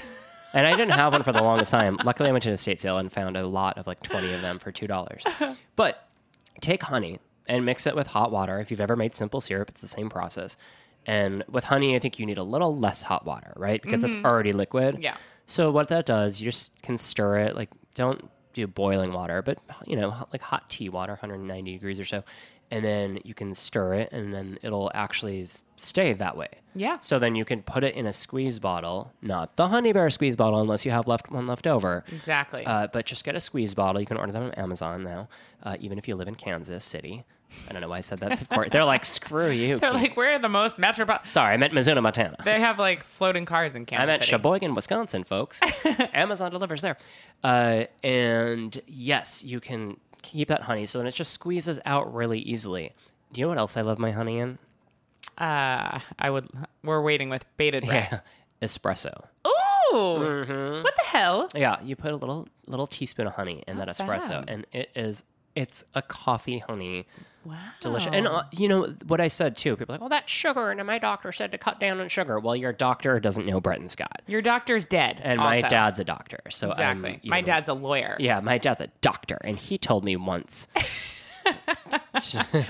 And 0.54 0.66
I 0.66 0.76
didn't 0.76 0.92
have 0.92 1.12
one 1.12 1.22
for 1.22 1.32
the 1.32 1.42
longest 1.42 1.70
time. 1.70 1.98
Luckily, 2.04 2.28
I 2.28 2.32
went 2.32 2.42
to 2.44 2.50
an 2.50 2.54
estate 2.54 2.80
sale 2.80 2.98
and 2.98 3.12
found 3.12 3.36
a 3.36 3.46
lot 3.46 3.76
of 3.78 3.86
like 3.86 4.02
20 4.02 4.32
of 4.32 4.40
them 4.40 4.58
for 4.58 4.72
two 4.72 4.86
dollars. 4.86 5.22
But 5.76 6.08
take 6.60 6.82
honey 6.82 7.18
and 7.46 7.64
mix 7.64 7.86
it 7.86 7.96
with 7.96 8.06
hot 8.06 8.30
water. 8.30 8.60
If 8.60 8.70
you've 8.70 8.80
ever 8.80 8.96
made 8.96 9.14
simple 9.14 9.40
syrup, 9.40 9.68
it's 9.68 9.80
the 9.80 9.88
same 9.88 10.08
process. 10.08 10.56
And 11.06 11.44
with 11.48 11.64
honey, 11.64 11.96
I 11.96 11.98
think 11.98 12.18
you 12.18 12.26
need 12.26 12.38
a 12.38 12.42
little 12.42 12.76
less 12.76 13.02
hot 13.02 13.26
water, 13.26 13.52
right? 13.56 13.82
Because 13.82 14.04
it's 14.04 14.14
mm-hmm. 14.14 14.24
already 14.24 14.52
liquid. 14.52 14.98
Yeah. 15.02 15.16
So 15.46 15.70
what 15.70 15.88
that 15.88 16.06
does, 16.06 16.40
you 16.40 16.46
just 16.46 16.70
can 16.82 16.96
stir 16.96 17.38
it. 17.38 17.56
Like, 17.56 17.70
don't 17.94 18.30
do 18.54 18.66
boiling 18.66 19.12
water, 19.12 19.42
but 19.42 19.58
you 19.86 19.96
know, 19.96 20.26
like 20.32 20.42
hot 20.42 20.70
tea 20.70 20.88
water, 20.88 21.12
190 21.12 21.72
degrees 21.72 22.00
or 22.00 22.04
so, 22.04 22.24
and 22.70 22.84
then 22.84 23.18
you 23.24 23.34
can 23.34 23.54
stir 23.54 23.94
it, 23.94 24.12
and 24.12 24.32
then 24.34 24.58
it'll 24.62 24.90
actually 24.94 25.46
stay 25.76 26.12
that 26.14 26.36
way. 26.36 26.48
Yeah. 26.74 26.98
So 27.00 27.18
then 27.18 27.34
you 27.34 27.44
can 27.44 27.62
put 27.62 27.84
it 27.84 27.94
in 27.94 28.06
a 28.06 28.12
squeeze 28.12 28.58
bottle, 28.58 29.12
not 29.22 29.56
the 29.56 29.68
Honey 29.68 29.92
Bear 29.92 30.10
squeeze 30.10 30.36
bottle, 30.36 30.60
unless 30.60 30.84
you 30.84 30.90
have 30.90 31.06
left 31.06 31.30
one 31.30 31.46
left 31.46 31.66
over. 31.66 32.04
Exactly. 32.12 32.64
Uh, 32.66 32.88
but 32.92 33.06
just 33.06 33.24
get 33.24 33.34
a 33.34 33.40
squeeze 33.40 33.74
bottle. 33.74 34.00
You 34.00 34.06
can 34.06 34.16
order 34.16 34.32
them 34.32 34.44
on 34.44 34.52
Amazon 34.52 35.04
now, 35.04 35.28
uh, 35.62 35.76
even 35.80 35.98
if 35.98 36.08
you 36.08 36.16
live 36.16 36.28
in 36.28 36.34
Kansas 36.34 36.84
City. 36.84 37.24
I 37.68 37.72
don't 37.72 37.82
know 37.82 37.88
why 37.88 37.98
I 37.98 38.00
said 38.00 38.18
that. 38.20 38.40
Of 38.40 38.48
course, 38.48 38.70
they're 38.70 38.84
like, 38.84 39.04
screw 39.04 39.50
you. 39.50 39.78
They're 39.80 39.92
Keith." 39.92 40.00
like, 40.02 40.16
we're 40.16 40.38
the 40.40 40.48
most 40.48 40.76
metropolitan. 40.78 41.30
Sorry, 41.30 41.54
I 41.54 41.56
meant 41.56 41.72
Missoula, 41.72 42.02
Montana. 42.02 42.36
They 42.44 42.58
have 42.58 42.78
like 42.78 43.04
floating 43.04 43.44
cars 43.44 43.76
in 43.76 43.86
Kansas. 43.86 44.02
I 44.02 44.06
meant 44.06 44.22
City. 44.22 44.30
Sheboygan, 44.30 44.74
Wisconsin, 44.74 45.22
folks. 45.22 45.60
Amazon 46.12 46.50
delivers 46.50 46.82
there. 46.82 46.96
Uh, 47.44 47.84
and 48.02 48.80
yes, 48.86 49.44
you 49.44 49.60
can 49.60 49.98
keep 50.24 50.48
that 50.48 50.62
honey 50.62 50.86
so 50.86 50.98
then 50.98 51.06
it 51.06 51.14
just 51.14 51.32
squeezes 51.32 51.78
out 51.84 52.12
really 52.12 52.40
easily. 52.40 52.92
Do 53.32 53.40
you 53.40 53.44
know 53.46 53.50
what 53.50 53.58
else 53.58 53.76
I 53.76 53.82
love 53.82 53.98
my 53.98 54.10
honey 54.10 54.38
in? 54.38 54.58
Uh, 55.38 55.98
I 56.18 56.30
would. 56.30 56.48
We're 56.82 57.02
waiting 57.02 57.28
with 57.28 57.44
bated 57.56 57.82
breath. 57.86 58.08
Yeah, 58.12 58.20
espresso. 58.66 59.24
Ooh, 59.46 59.50
Mm-hmm. 59.94 60.82
what 60.82 60.96
the 60.96 61.02
hell? 61.04 61.48
Yeah, 61.54 61.80
you 61.82 61.94
put 61.94 62.10
a 62.12 62.16
little 62.16 62.48
little 62.66 62.86
teaspoon 62.86 63.26
of 63.28 63.34
honey 63.34 63.62
in 63.68 63.78
that 63.78 63.86
espresso, 63.88 64.42
and 64.48 64.66
it 64.72 64.90
is 64.96 65.22
it's 65.54 65.84
a 65.94 66.02
coffee 66.02 66.58
honey. 66.58 67.06
Wow, 67.44 67.58
Delicious. 67.82 68.10
And 68.12 68.26
uh, 68.26 68.44
you 68.52 68.68
know 68.68 68.94
what 69.06 69.20
I 69.20 69.28
said 69.28 69.54
too? 69.54 69.76
People 69.76 69.94
are 69.94 69.98
like, 69.98 70.06
"Oh, 70.06 70.08
that's 70.08 70.32
sugar," 70.32 70.70
and 70.70 70.82
my 70.86 70.98
doctor 70.98 71.30
said 71.30 71.50
to 71.52 71.58
cut 71.58 71.78
down 71.78 72.00
on 72.00 72.08
sugar. 72.08 72.40
Well, 72.40 72.56
your 72.56 72.72
doctor 72.72 73.20
doesn't 73.20 73.44
know 73.44 73.60
Bretton 73.60 73.90
Scott, 73.90 74.22
Your 74.26 74.40
doctor's 74.40 74.86
dead. 74.86 75.20
and 75.22 75.38
my 75.38 75.60
dad's 75.60 75.98
a 75.98 76.04
doctor. 76.04 76.38
So 76.48 76.70
exactly. 76.70 77.20
My 77.22 77.40
know, 77.42 77.46
dad's 77.46 77.68
a 77.68 77.74
lawyer. 77.74 78.16
Yeah, 78.18 78.40
my 78.40 78.56
dad's 78.56 78.80
a 78.80 78.88
doctor, 79.02 79.36
and 79.44 79.58
he 79.58 79.76
told 79.76 80.04
me 80.04 80.16
once. 80.16 80.68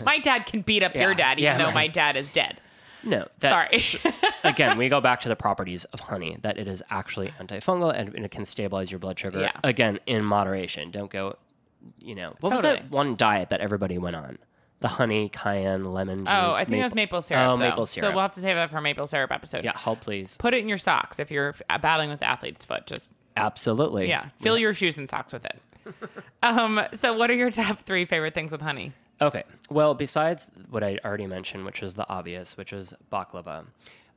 My 0.04 0.18
dad 0.18 0.46
can 0.46 0.62
beat 0.62 0.82
up 0.82 0.94
Yeah, 0.96 1.02
your 1.02 1.14
dad, 1.14 1.38
even 1.38 1.44
yeah, 1.44 1.58
though 1.58 1.64
right. 1.66 1.74
my 1.74 1.86
dad 1.88 2.16
is 2.16 2.28
dead. 2.28 2.60
No, 3.04 3.28
that, 3.40 3.70
Sorry. 4.00 4.12
again, 4.44 4.78
we 4.78 4.88
go 4.88 5.00
back 5.00 5.20
to 5.20 5.28
the 5.28 5.36
properties 5.36 5.84
of 5.86 6.00
honey 6.00 6.38
that 6.42 6.56
it 6.58 6.66
is 6.66 6.82
actually 6.90 7.28
antifungal 7.38 7.92
and, 7.96 8.14
and 8.14 8.24
it 8.24 8.30
can 8.30 8.46
stabilize 8.46 8.90
your 8.90 8.98
blood 8.98 9.18
sugar. 9.18 9.40
Yeah. 9.40 9.52
Again, 9.62 10.00
in 10.06 10.24
moderation. 10.24 10.90
Don't 10.90 11.10
go, 11.10 11.36
you 12.00 12.14
know, 12.14 12.34
what 12.40 12.52
was 12.52 12.62
that 12.62 12.90
one 12.90 13.16
diet 13.16 13.50
that 13.50 13.60
everybody 13.60 13.98
went 13.98 14.16
on? 14.16 14.38
The 14.80 14.88
honey, 14.88 15.30
cayenne, 15.30 15.94
lemon 15.94 16.26
juice. 16.26 16.28
oh, 16.28 16.50
I 16.50 16.64
think 16.64 16.82
that's 16.82 16.94
maple 16.94 17.22
syrup. 17.22 17.42
Oh, 17.42 17.50
though. 17.52 17.56
maple 17.56 17.86
syrup. 17.86 18.10
So 18.10 18.14
we'll 18.14 18.22
have 18.22 18.32
to 18.32 18.40
save 18.40 18.56
that 18.56 18.70
for 18.70 18.78
a 18.78 18.82
maple 18.82 19.06
syrup 19.06 19.30
episode. 19.32 19.64
Yeah, 19.64 19.72
hold 19.76 20.00
please. 20.00 20.36
Put 20.36 20.52
it 20.52 20.58
in 20.58 20.68
your 20.68 20.78
socks 20.78 21.18
if 21.18 21.30
you're 21.30 21.54
battling 21.80 22.10
with 22.10 22.22
athlete's 22.22 22.64
foot. 22.64 22.86
Just 22.86 23.08
Absolutely. 23.36 24.08
yeah, 24.08 24.28
fill 24.40 24.58
your 24.58 24.74
shoes 24.74 24.98
and 24.98 25.08
socks 25.08 25.32
with 25.32 25.44
it. 25.46 25.60
um. 26.42 26.80
So, 26.92 27.16
what 27.16 27.30
are 27.30 27.34
your 27.34 27.50
top 27.50 27.78
three 27.80 28.04
favorite 28.04 28.34
things 28.34 28.52
with 28.52 28.60
honey? 28.60 28.92
Okay. 29.20 29.44
Well, 29.70 29.94
besides 29.94 30.48
what 30.68 30.82
I 30.82 30.98
already 31.04 31.26
mentioned, 31.26 31.64
which 31.64 31.82
is 31.82 31.94
the 31.94 32.08
obvious, 32.08 32.56
which 32.56 32.72
is 32.72 32.92
baklava, 33.12 33.64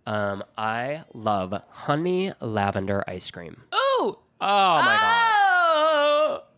um, 0.06 0.44
I 0.58 1.04
love 1.14 1.54
honey 1.70 2.34
lavender 2.42 3.04
ice 3.08 3.30
cream. 3.32 3.62
Ooh. 3.74 4.18
Oh 4.40 4.82
my 4.82 4.98
god. 5.00 5.47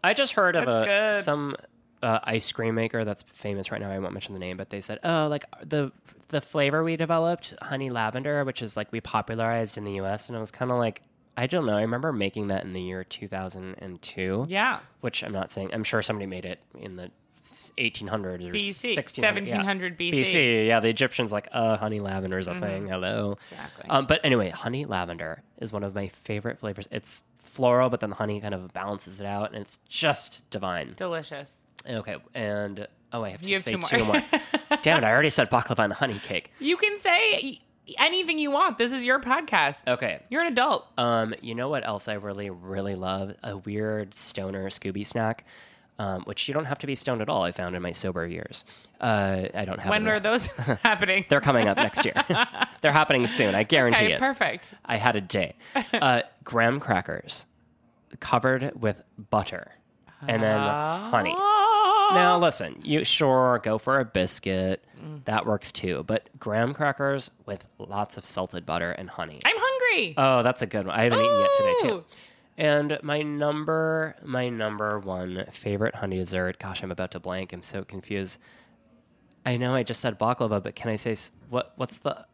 I 0.03 0.13
just 0.13 0.33
heard 0.33 0.55
of 0.55 0.65
That's 0.65 0.77
a 0.77 1.13
good. 1.13 1.23
some 1.23 1.55
uh, 2.01 2.19
ice 2.23 2.51
cream 2.51 2.75
maker 2.75 3.03
that's 3.05 3.23
famous 3.23 3.71
right 3.71 3.81
now. 3.81 3.89
I 3.91 3.99
won't 3.99 4.13
mention 4.13 4.33
the 4.33 4.39
name, 4.39 4.57
but 4.57 4.69
they 4.69 4.81
said, 4.81 4.99
"Oh, 5.03 5.27
like 5.27 5.45
the 5.63 5.91
the 6.29 6.41
flavor 6.41 6.83
we 6.83 6.95
developed, 6.95 7.53
honey 7.61 7.89
lavender, 7.89 8.43
which 8.43 8.61
is 8.61 8.77
like 8.77 8.91
we 8.91 9.01
popularized 9.01 9.77
in 9.77 9.83
the 9.83 9.93
U.S." 9.93 10.27
And 10.27 10.35
it 10.35 10.39
was 10.39 10.51
kind 10.51 10.71
of 10.71 10.77
like 10.77 11.01
I 11.39 11.47
don't 11.47 11.65
know. 11.65 11.77
I 11.77 11.81
remember 11.81 12.11
making 12.11 12.47
that 12.47 12.65
in 12.65 12.73
the 12.73 12.81
year 12.81 13.05
2002. 13.05 14.45
Yeah. 14.49 14.79
Which 14.99 15.23
I'm 15.23 15.31
not 15.31 15.51
saying. 15.51 15.69
I'm 15.73 15.85
sure 15.85 16.01
somebody 16.01 16.25
made 16.25 16.43
it 16.43 16.59
in 16.77 16.97
the 16.97 17.11
1800s 17.77 18.49
or 18.49 18.53
BC, 18.53 18.95
1600 18.97 19.47
yeah. 19.47 19.63
BC. 19.63 20.11
BC, 20.11 20.67
yeah. 20.67 20.81
The 20.81 20.89
Egyptians 20.89 21.31
like, 21.31 21.47
uh, 21.53 21.77
honey 21.77 22.01
lavender 22.01 22.39
is 22.39 22.49
a 22.49 22.59
thing. 22.59 22.87
Hello. 22.87 23.37
Exactly. 23.51 23.89
Um, 23.89 24.05
but 24.05 24.19
anyway, 24.25 24.49
honey 24.49 24.83
lavender 24.83 25.41
is 25.59 25.71
one 25.71 25.83
of 25.83 25.95
my 25.95 26.09
favorite 26.09 26.59
flavors. 26.59 26.89
It's 26.91 27.23
floral, 27.39 27.89
but 27.89 27.99
then 27.99 28.09
the 28.09 28.15
honey 28.15 28.39
kind 28.39 28.53
of 28.53 28.71
balances 28.73 29.19
it 29.19 29.25
out, 29.25 29.51
and 29.53 29.61
it's 29.61 29.79
just 29.87 30.47
divine. 30.49 30.93
Delicious. 30.95 31.63
Okay, 31.87 32.17
and 32.33 32.87
oh, 33.13 33.23
I 33.23 33.29
have 33.29 33.41
to 33.41 33.47
You 33.47 33.55
have 33.55 33.63
say 33.63 33.71
two 33.71 33.77
more. 33.77 33.89
two 33.89 34.05
more. 34.05 34.21
Damn 34.81 35.03
it! 35.03 35.07
I 35.07 35.11
already 35.11 35.29
said 35.29 35.49
baklava 35.49 35.83
and 35.83 35.93
honey 35.93 36.19
cake. 36.19 36.51
You 36.59 36.77
can 36.77 36.97
say 36.99 37.59
anything 37.97 38.37
you 38.37 38.51
want. 38.51 38.77
This 38.77 38.91
is 38.91 39.03
your 39.03 39.19
podcast. 39.19 39.87
Okay. 39.87 40.21
You're 40.29 40.43
an 40.43 40.51
adult. 40.53 40.85
Um, 40.97 41.33
you 41.41 41.55
know 41.55 41.69
what 41.69 41.85
else 41.87 42.07
I 42.07 42.13
really, 42.13 42.49
really 42.49 42.95
love? 42.95 43.33
A 43.43 43.57
weird 43.57 44.13
stoner 44.13 44.69
Scooby 44.69 45.07
snack. 45.07 45.45
Um, 45.99 46.23
which 46.23 46.47
you 46.47 46.53
don't 46.53 46.65
have 46.65 46.79
to 46.79 46.87
be 46.87 46.95
stoned 46.95 47.21
at 47.21 47.29
all. 47.29 47.43
I 47.43 47.51
found 47.51 47.75
in 47.75 47.81
my 47.81 47.91
sober 47.91 48.25
years. 48.25 48.65
Uh, 48.99 49.43
I 49.53 49.65
don't 49.65 49.79
have. 49.79 49.89
When 49.89 50.03
enough- 50.03 50.15
are 50.15 50.19
those 50.21 50.45
happening? 50.83 51.25
They're 51.29 51.41
coming 51.49 51.67
up 51.67 51.77
next 51.77 52.03
year. 52.05 52.13
They're 52.81 52.93
happening 52.93 53.27
soon. 53.27 53.53
I 53.53 53.63
guarantee 53.63 54.05
okay, 54.05 54.13
it. 54.13 54.19
perfect. 54.19 54.73
I 54.85 54.95
had 54.95 55.15
a 55.17 55.21
day. 55.21 55.55
Uh, 55.93 56.21
graham 56.43 56.79
crackers 56.79 57.45
covered 58.21 58.71
with 58.81 59.03
butter 59.29 59.73
and 60.27 60.41
then 60.41 60.59
honey. 60.59 61.35
Now 62.11 62.39
listen, 62.39 62.79
you 62.83 63.03
sure 63.03 63.59
go 63.63 63.77
for 63.77 63.99
a 63.99 64.05
biscuit. 64.05 64.83
Mm. 64.99 65.25
That 65.25 65.45
works 65.45 65.71
too. 65.71 66.03
But 66.07 66.29
graham 66.39 66.73
crackers 66.73 67.29
with 67.45 67.67
lots 67.77 68.17
of 68.17 68.25
salted 68.25 68.65
butter 68.65 68.91
and 68.91 69.09
honey. 69.09 69.39
I'm 69.45 69.55
hungry. 69.57 70.13
Oh, 70.17 70.43
that's 70.43 70.61
a 70.61 70.65
good 70.65 70.87
one. 70.87 70.95
I 70.97 71.03
haven't 71.03 71.19
eaten 71.19 71.39
yet 71.39 71.49
today 71.57 71.75
too. 71.81 72.03
And 72.59 72.99
my 73.01 73.21
number, 73.21 74.15
my 74.23 74.49
number 74.49 74.99
one 74.99 75.45
favorite 75.49 75.95
honey 75.95 76.17
dessert. 76.17 76.59
Gosh, 76.59 76.83
I'm 76.83 76.91
about 76.91 77.11
to 77.11 77.19
blank. 77.19 77.53
I'm 77.53 77.63
so 77.63 77.85
confused. 77.85 78.37
I 79.45 79.55
know 79.55 79.73
I 79.73 79.83
just 79.83 80.01
said 80.01 80.19
baklava, 80.19 80.61
but 80.61 80.75
can 80.75 80.91
I 80.91 80.97
say 80.97 81.15
what? 81.49 81.71
What's 81.77 81.99
the? 81.99 82.25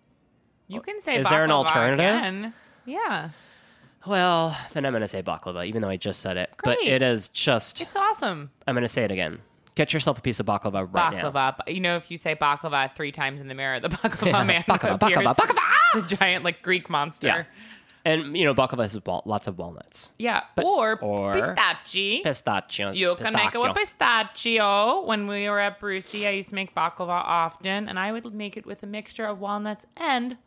you 0.67 0.81
can 0.81 0.99
say 0.99 1.17
Is 1.17 1.29
there 1.29 1.43
an 1.43 1.51
alternative? 1.51 1.99
again. 1.99 2.53
Yeah, 2.85 3.29
Well, 4.05 4.57
then 4.73 4.85
I'm 4.85 4.93
gonna 4.93 5.07
say 5.07 5.21
baklava, 5.21 5.65
even 5.67 5.81
though 5.81 5.89
I 5.89 5.97
just 5.97 6.21
said 6.21 6.37
it. 6.37 6.49
Great. 6.57 6.77
But 6.79 6.87
it 6.87 7.01
is 7.03 7.29
just. 7.29 7.81
it's 7.81 7.95
awesome. 7.95 8.49
I'm 8.67 8.73
gonna 8.75 8.89
say 8.89 9.03
it 9.03 9.11
again. 9.11 9.39
Get 9.75 9.93
yourself 9.93 10.17
a 10.17 10.21
piece 10.21 10.39
of 10.39 10.45
baklava 10.47 10.91
right 10.91 11.13
now. 11.13 11.31
Baklava. 11.31 11.71
You 11.71 11.81
know, 11.81 11.97
if 11.97 12.09
you 12.09 12.17
say 12.17 12.35
baklava 12.35 12.95
three 12.95 13.11
times 13.11 13.41
in 13.41 13.47
the 13.47 13.55
mirror, 13.55 13.79
the 13.79 13.89
baklava 13.89 14.25
Yeah, 14.25 14.43
man 14.43 14.63
baklava, 14.67 14.95
appears. 14.95 15.17
baklava, 15.19 15.35
baklava. 15.35 15.61
It's 15.95 16.11
a 16.11 16.15
ah! 16.15 16.17
giant 16.19 16.43
like 16.43 16.61
Greek 16.63 16.89
monster. 16.89 17.27
Yeah. 17.27 17.43
And 18.05 18.37
you 18.37 18.45
know, 18.45 18.53
baklava 18.53 18.83
has 18.83 18.99
wal- 19.03 19.23
lots 19.25 19.47
of 19.47 19.57
walnuts. 19.57 20.11
Yeah, 20.19 20.43
or, 20.63 20.99
or- 21.01 21.33
pistachio. 21.33 22.21
Pistachios. 22.23 22.97
You 22.97 23.15
can 23.15 23.33
make 23.33 23.55
it 23.55 23.59
with 23.59 23.73
pistachio. 23.73 23.81
pistachio. 24.61 25.01
When 25.05 25.25
we 25.27 25.49
were 25.49 25.59
at 25.59 25.79
Brucey, 25.79 26.27
I 26.27 26.29
used 26.31 26.49
to 26.49 26.55
make 26.55 26.75
baklava 26.75 27.09
often, 27.09 27.89
and 27.89 27.97
I 27.97 28.11
would 28.11 28.31
make 28.33 28.57
it 28.57 28.65
with 28.67 28.83
a 28.83 28.87
mixture 28.87 29.25
of 29.25 29.39
walnuts 29.39 29.85
and 29.97 30.37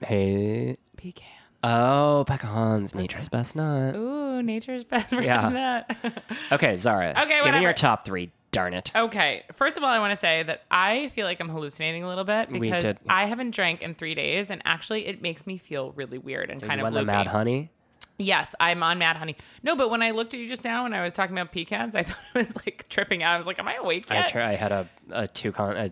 Hey. 0.00 0.76
pecan. 0.96 1.26
Oh, 1.64 2.24
pecans, 2.26 2.94
nature's 2.94 3.28
best 3.28 3.56
nut. 3.56 3.94
Ooh, 3.96 4.40
nature's 4.42 4.84
best 4.84 5.08
friend. 5.08 5.24
Yeah. 5.24 5.48
That. 6.02 6.22
Okay, 6.52 6.76
Zara. 6.76 7.10
Okay, 7.22 7.40
Give 7.42 7.52
me 7.54 7.62
your 7.62 7.72
top 7.72 8.04
three. 8.04 8.30
Darn 8.50 8.72
it. 8.74 8.90
okay, 8.96 9.44
first 9.54 9.76
of 9.76 9.84
all, 9.84 9.90
I 9.90 9.98
want 9.98 10.10
to 10.12 10.16
say 10.16 10.42
that 10.42 10.62
I 10.70 11.08
feel 11.10 11.26
like 11.26 11.38
I'm 11.40 11.50
hallucinating 11.50 12.02
a 12.02 12.08
little 12.08 12.24
bit 12.24 12.50
We 12.50 12.58
because 12.60 12.82
did- 12.82 12.98
I 13.08 13.26
haven't 13.26 13.50
drank 13.50 13.82
in 13.82 13.94
three 13.94 14.14
days, 14.14 14.50
and 14.50 14.62
actually, 14.64 15.06
it 15.06 15.20
makes 15.20 15.46
me 15.46 15.58
feel 15.58 15.92
really 15.92 16.16
weird 16.18 16.50
and 16.50 16.60
kind 16.62 16.80
you 16.80 16.86
of 16.86 16.92
want 16.92 16.94
the 16.94 17.00
loopy. 17.00 17.12
mad 17.12 17.26
honey? 17.26 17.70
Yes, 18.20 18.54
I'm 18.58 18.82
on 18.82 18.98
Mad 18.98 19.16
Honey. 19.16 19.36
No, 19.62 19.76
but 19.76 19.90
when 19.90 20.02
I 20.02 20.10
looked 20.10 20.34
at 20.34 20.40
you 20.40 20.48
just 20.48 20.64
now 20.64 20.84
and 20.86 20.92
I 20.92 21.04
was 21.04 21.12
talking 21.12 21.36
about 21.38 21.52
pecans, 21.52 21.94
I 21.94 22.02
thought 22.04 22.18
I 22.34 22.38
was 22.38 22.56
like 22.56 22.86
tripping 22.88 23.22
out. 23.22 23.34
I 23.34 23.36
was 23.36 23.46
like, 23.46 23.60
"Am 23.60 23.68
I 23.68 23.74
awake 23.76 24.10
I, 24.10 24.22
tr- 24.26 24.40
I 24.40 24.56
had 24.56 24.72
a, 24.72 24.88
a 25.12 25.28
toucan, 25.28 25.76
a, 25.76 25.90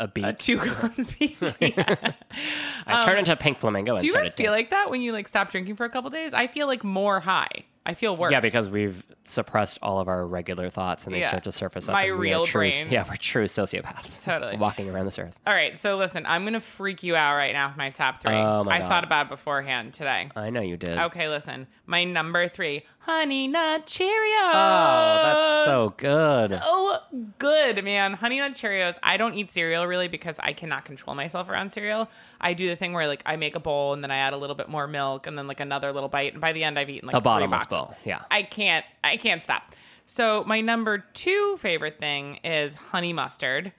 a 0.00 0.08
beak. 0.08 0.24
A 0.24 0.32
toucan's 0.32 1.12
pecan. 1.12 2.14
I 2.88 3.06
turned 3.06 3.18
into 3.20 3.32
a 3.32 3.36
pink 3.36 3.58
flamingo 3.60 3.92
and 3.92 3.98
um, 3.98 4.02
Do 4.02 4.06
you 4.06 4.10
started 4.12 4.28
ever 4.28 4.36
feel 4.36 4.46
dancing. 4.46 4.58
like 4.64 4.70
that 4.70 4.90
when 4.90 5.00
you 5.00 5.12
like 5.12 5.28
stop 5.28 5.50
drinking 5.52 5.76
for 5.76 5.84
a 5.84 5.90
couple 5.90 6.10
days? 6.10 6.34
I 6.34 6.48
feel 6.48 6.66
like 6.66 6.82
more 6.82 7.20
high. 7.20 7.66
I 7.90 7.94
feel 7.94 8.16
worse. 8.16 8.30
Yeah, 8.30 8.38
because 8.38 8.68
we've 8.70 9.02
suppressed 9.26 9.78
all 9.82 9.98
of 9.98 10.06
our 10.08 10.24
regular 10.26 10.68
thoughts 10.68 11.06
and 11.06 11.14
they 11.14 11.20
Yeah. 11.20 11.28
start 11.28 11.42
to 11.44 11.52
surface 11.52 11.88
up. 11.88 11.92
My 11.94 12.04
and 12.04 12.12
we 12.12 12.16
are 12.32 12.36
real 12.38 12.46
true, 12.46 12.60
brain. 12.70 12.86
Yeah, 12.88 13.04
we're 13.08 13.16
true 13.16 13.46
sociopaths. 13.46 14.22
Totally. 14.24 14.56
Walking 14.58 14.88
around 14.90 15.06
this 15.06 15.18
earth. 15.18 15.34
All 15.46 15.52
right, 15.54 15.76
so 15.76 15.96
listen, 15.96 16.24
I'm 16.26 16.44
gonna 16.44 16.60
freak 16.60 17.02
you 17.02 17.16
out 17.16 17.34
right 17.36 17.52
now 17.52 17.68
with 17.68 17.76
my 17.76 17.90
top 17.90 18.20
three. 18.22 18.32
Oh, 18.32 18.62
my 18.64 18.76
I 18.76 18.78
God. 18.80 18.88
thought 18.88 19.04
about 19.04 19.26
it 19.26 19.28
beforehand 19.30 19.92
today. 19.94 20.28
I 20.36 20.50
know 20.50 20.60
you 20.60 20.76
did. 20.76 20.96
Okay, 20.98 21.28
listen. 21.28 21.66
My 21.86 22.04
number 22.04 22.48
three, 22.48 22.84
Honey 23.00 23.48
Nut 23.48 23.86
Cheerios. 23.86 24.52
Oh, 24.52 25.22
that's 25.24 25.64
so 25.66 25.94
good. 25.96 26.50
so 26.52 26.98
good, 27.38 27.84
man. 27.84 28.12
Honey 28.14 28.38
Nut 28.38 28.52
Cheerios. 28.52 28.98
I 29.02 29.16
don't 29.16 29.34
eat 29.34 29.52
cereal 29.52 29.86
really 29.86 30.06
because 30.08 30.36
I 30.40 30.52
cannot 30.52 30.84
control 30.84 31.16
myself 31.16 31.48
around 31.48 31.70
cereal. 31.72 32.08
I 32.40 32.52
do 32.54 32.68
the 32.68 32.76
thing 32.76 32.92
where 32.92 33.08
like 33.08 33.22
I 33.26 33.36
make 33.36 33.56
a 33.56 33.60
bowl 33.60 33.92
and 33.94 34.02
then 34.04 34.10
I 34.12 34.16
add 34.18 34.32
a 34.32 34.36
little 34.36 34.54
bit 34.56 34.68
more 34.68 34.86
milk 34.86 35.26
and 35.26 35.36
then 35.36 35.46
like 35.48 35.60
another 35.60 35.92
little 35.92 36.08
bite, 36.08 36.32
and 36.32 36.40
by 36.40 36.52
the 36.52 36.62
end 36.64 36.78
I've 36.78 36.90
eaten 36.90 37.06
like 37.08 37.14
A 37.16 37.18
three 37.20 37.24
bottomless 37.24 37.66
boxes. 37.66 37.79
Yeah. 38.04 38.22
I 38.30 38.42
can't. 38.42 38.84
I 39.04 39.16
can't 39.16 39.42
stop. 39.42 39.74
So 40.06 40.42
my 40.46 40.60
number 40.60 40.98
two 41.14 41.56
favorite 41.58 41.98
thing 42.00 42.36
is 42.44 42.74
honey 42.74 43.12
mustard. 43.12 43.72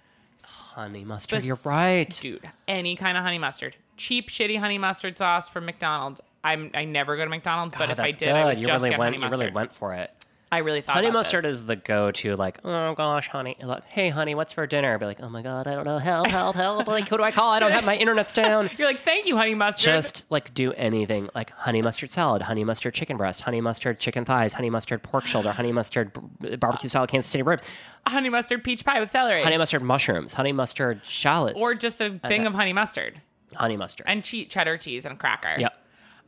honey 0.44 1.04
mustard, 1.04 1.40
Bes- 1.40 1.46
you're 1.46 1.60
right. 1.66 2.10
dude. 2.22 2.50
Any 2.68 2.96
kind 2.96 3.18
of 3.18 3.24
honey 3.24 3.38
mustard, 3.38 3.76
cheap, 3.98 4.30
shitty 4.30 4.58
honey 4.58 4.78
mustard 4.78 5.18
sauce 5.18 5.50
from 5.50 5.66
McDonald's. 5.66 6.22
I'm 6.44 6.72
I 6.74 6.86
never 6.86 7.18
go 7.18 7.24
to 7.24 7.30
McDonald's, 7.30 7.76
but 7.78 7.90
Oh, 7.90 7.92
if 7.92 8.00
I 8.00 8.12
did, 8.12 8.30
I 8.30 8.46
would 8.46 8.60
you 8.60 8.66
just 8.66 8.82
really 8.84 8.90
get 8.92 9.00
went, 9.00 9.16
honey 9.16 9.26
You 9.26 9.30
really 9.40 9.52
went 9.52 9.74
for 9.74 9.94
it. 9.94 10.10
I 10.54 10.58
really 10.58 10.82
thought 10.82 10.96
Honey 10.96 11.08
about 11.08 11.20
mustard 11.20 11.46
this. 11.46 11.60
is 11.60 11.66
the 11.66 11.78
go-to. 11.78 12.36
Like, 12.36 12.60
oh 12.66 12.94
gosh, 12.94 13.30
honey. 13.30 13.56
Like, 13.64 13.86
hey, 13.86 14.10
honey, 14.10 14.36
what's 14.36 14.52
for 14.52 14.68
dinner? 14.68 14.98
Be 15.00 15.06
like, 15.06 15.22
oh 15.22 15.30
my 15.30 15.42
god, 15.42 15.66
I 15.66 15.76
don't 15.76 15.86
know. 15.86 15.98
Help, 15.98 16.28
help, 16.28 16.56
help. 16.58 16.88
Like, 16.88 17.08
who 17.08 17.16
do 17.16 17.24
I 17.24 17.32
call? 17.32 17.52
I 17.52 17.60
don't 17.60 17.72
have 17.72 17.86
my 17.86 17.96
internet's 17.96 18.34
down. 18.34 18.70
You're 18.78 18.88
like, 18.88 19.00
thank 19.00 19.26
you, 19.28 19.38
honey 19.38 19.56
mustard. 19.56 19.86
Just 19.86 20.26
like 20.30 20.54
do 20.54 20.74
anything, 20.74 21.30
like 21.34 21.52
honey 21.52 21.82
mustard 21.82 22.10
salad, 22.10 22.42
honey 22.42 22.66
mustard 22.66 22.94
chicken 22.94 23.16
breast, 23.16 23.42
honey 23.42 23.62
mustard 23.62 23.98
chicken 23.98 24.26
thighs, 24.26 24.52
honey 24.52 24.70
mustard 24.70 25.04
pork 25.04 25.26
shoulder, 25.26 25.54
honey 25.54 25.72
mustard 25.72 26.12
b- 26.42 26.58
barbecue 26.58 26.90
style 26.90 27.08
Kansas 27.08 27.32
City 27.32 27.44
ribs, 27.44 27.64
honey 28.06 28.28
mustard 28.30 28.62
peach 28.64 28.84
pie 28.84 29.00
with 29.00 29.10
celery, 29.10 29.42
honey 29.44 29.58
mustard 29.58 29.82
mushrooms, 29.82 30.34
honey 30.34 30.52
mustard 30.52 31.00
shallots, 31.06 31.62
or 31.62 31.76
just 31.76 32.02
a 32.02 32.20
thing 32.28 32.46
of 32.46 32.54
honey 32.54 32.74
mustard 32.74 33.22
honey 33.54 33.78
mustard. 33.78 34.06
and 34.10 34.24
che- 34.24 34.46
cheddar 34.46 34.78
cheese 34.78 35.06
and 35.06 35.18
cracker. 35.18 35.56
yeah, 35.58 35.70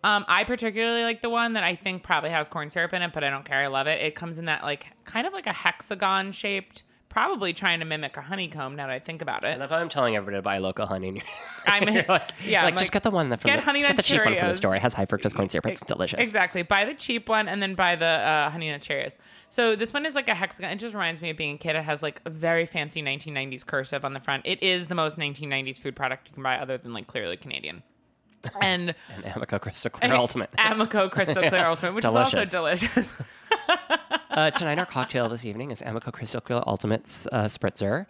Um, 0.03 0.25
I 0.27 0.43
particularly 0.43 1.03
like 1.03 1.21
the 1.21 1.29
one 1.29 1.53
that 1.53 1.63
I 1.63 1.75
think 1.75 2.03
probably 2.03 2.29
has 2.29 2.49
corn 2.49 2.69
syrup 2.69 2.93
in 2.93 3.01
it, 3.01 3.13
but 3.13 3.23
I 3.23 3.29
don't 3.29 3.45
care. 3.45 3.59
I 3.59 3.67
love 3.67 3.87
it. 3.87 4.01
It 4.01 4.15
comes 4.15 4.37
in 4.37 4.45
that 4.45 4.63
like 4.63 4.87
kind 5.05 5.25
of 5.25 5.31
like 5.31 5.47
a 5.47 5.53
hexagon 5.53 6.33
shaped, 6.33 6.83
probably 7.07 7.53
trying 7.53 7.79
to 7.79 7.85
mimic 7.85 8.17
a 8.17 8.21
honeycomb. 8.21 8.75
Now 8.75 8.87
that 8.87 8.93
I 8.93 8.99
think 8.99 9.21
about 9.21 9.45
I 9.45 9.51
it, 9.51 9.59
love 9.59 9.69
how 9.69 9.77
I'm 9.77 9.87
telling 9.87 10.17
everybody 10.17 10.39
to 10.39 10.41
buy 10.41 10.57
local 10.57 10.85
honey. 10.87 11.07
And 11.07 11.17
you're, 11.17 11.25
I'm 11.67 11.87
you're 11.93 12.05
like, 12.09 12.31
yeah, 12.45 12.65
like 12.65 12.77
just 12.77 12.91
get 12.91 13.03
the 13.03 13.11
one 13.11 13.29
that 13.29 13.39
from 13.39 13.47
get 13.47 13.55
the, 13.57 13.61
Honey 13.61 13.81
get 13.81 13.95
the 13.95 14.03
cheap 14.03 14.25
one 14.25 14.35
from 14.35 14.49
the 14.49 14.55
store. 14.55 14.75
It 14.75 14.81
has 14.81 14.93
high 14.93 15.05
fructose 15.05 15.33
corn 15.33 15.47
syrup. 15.47 15.67
It's 15.67 15.79
delicious. 15.79 16.19
Exactly. 16.19 16.63
Buy 16.63 16.83
the 16.83 16.95
cheap 16.95 17.29
one 17.29 17.47
and 17.47 17.63
then 17.63 17.73
buy 17.73 17.95
the 17.95 18.05
uh, 18.05 18.49
Honey 18.49 18.69
Nut 18.69 18.81
Cheerios. 18.81 19.13
So 19.49 19.73
this 19.77 19.93
one 19.93 20.05
is 20.05 20.15
like 20.15 20.27
a 20.27 20.35
hexagon. 20.35 20.71
It 20.71 20.79
just 20.79 20.93
reminds 20.93 21.21
me 21.21 21.29
of 21.29 21.37
being 21.37 21.55
a 21.55 21.57
kid. 21.57 21.77
It 21.77 21.83
has 21.85 22.03
like 22.03 22.19
a 22.25 22.29
very 22.29 22.65
fancy 22.65 23.01
1990s 23.01 23.65
cursive 23.65 24.03
on 24.03 24.13
the 24.13 24.19
front. 24.19 24.45
It 24.45 24.61
is 24.61 24.87
the 24.87 24.95
most 24.95 25.17
1990s 25.17 25.77
food 25.77 25.95
product 25.95 26.27
you 26.27 26.33
can 26.33 26.43
buy, 26.43 26.57
other 26.57 26.77
than 26.77 26.91
like 26.91 27.07
clearly 27.07 27.37
Canadian. 27.37 27.83
And 28.61 28.95
And 29.15 29.35
Amico 29.35 29.59
Crystal 29.59 29.89
Clear 29.91 30.13
Ultimate. 30.13 30.49
Amico 30.57 31.09
Crystal 31.09 31.35
Clear 31.49 31.65
Ultimate, 31.67 31.93
which 31.95 32.05
is 32.05 32.15
also 32.15 32.43
Delicious. 32.45 32.89
delicious. 32.91 33.33
Uh, 34.31 34.49
tonight, 34.49 34.79
our 34.79 34.85
cocktail 34.87 35.29
this 35.29 35.45
evening 35.45 35.69
is 35.69 35.79
Amico 35.83 36.09
Crystal 36.09 36.41
Clear 36.41 36.63
Ultimate 36.65 37.03
uh, 37.31 37.43
Spritzer. 37.45 38.07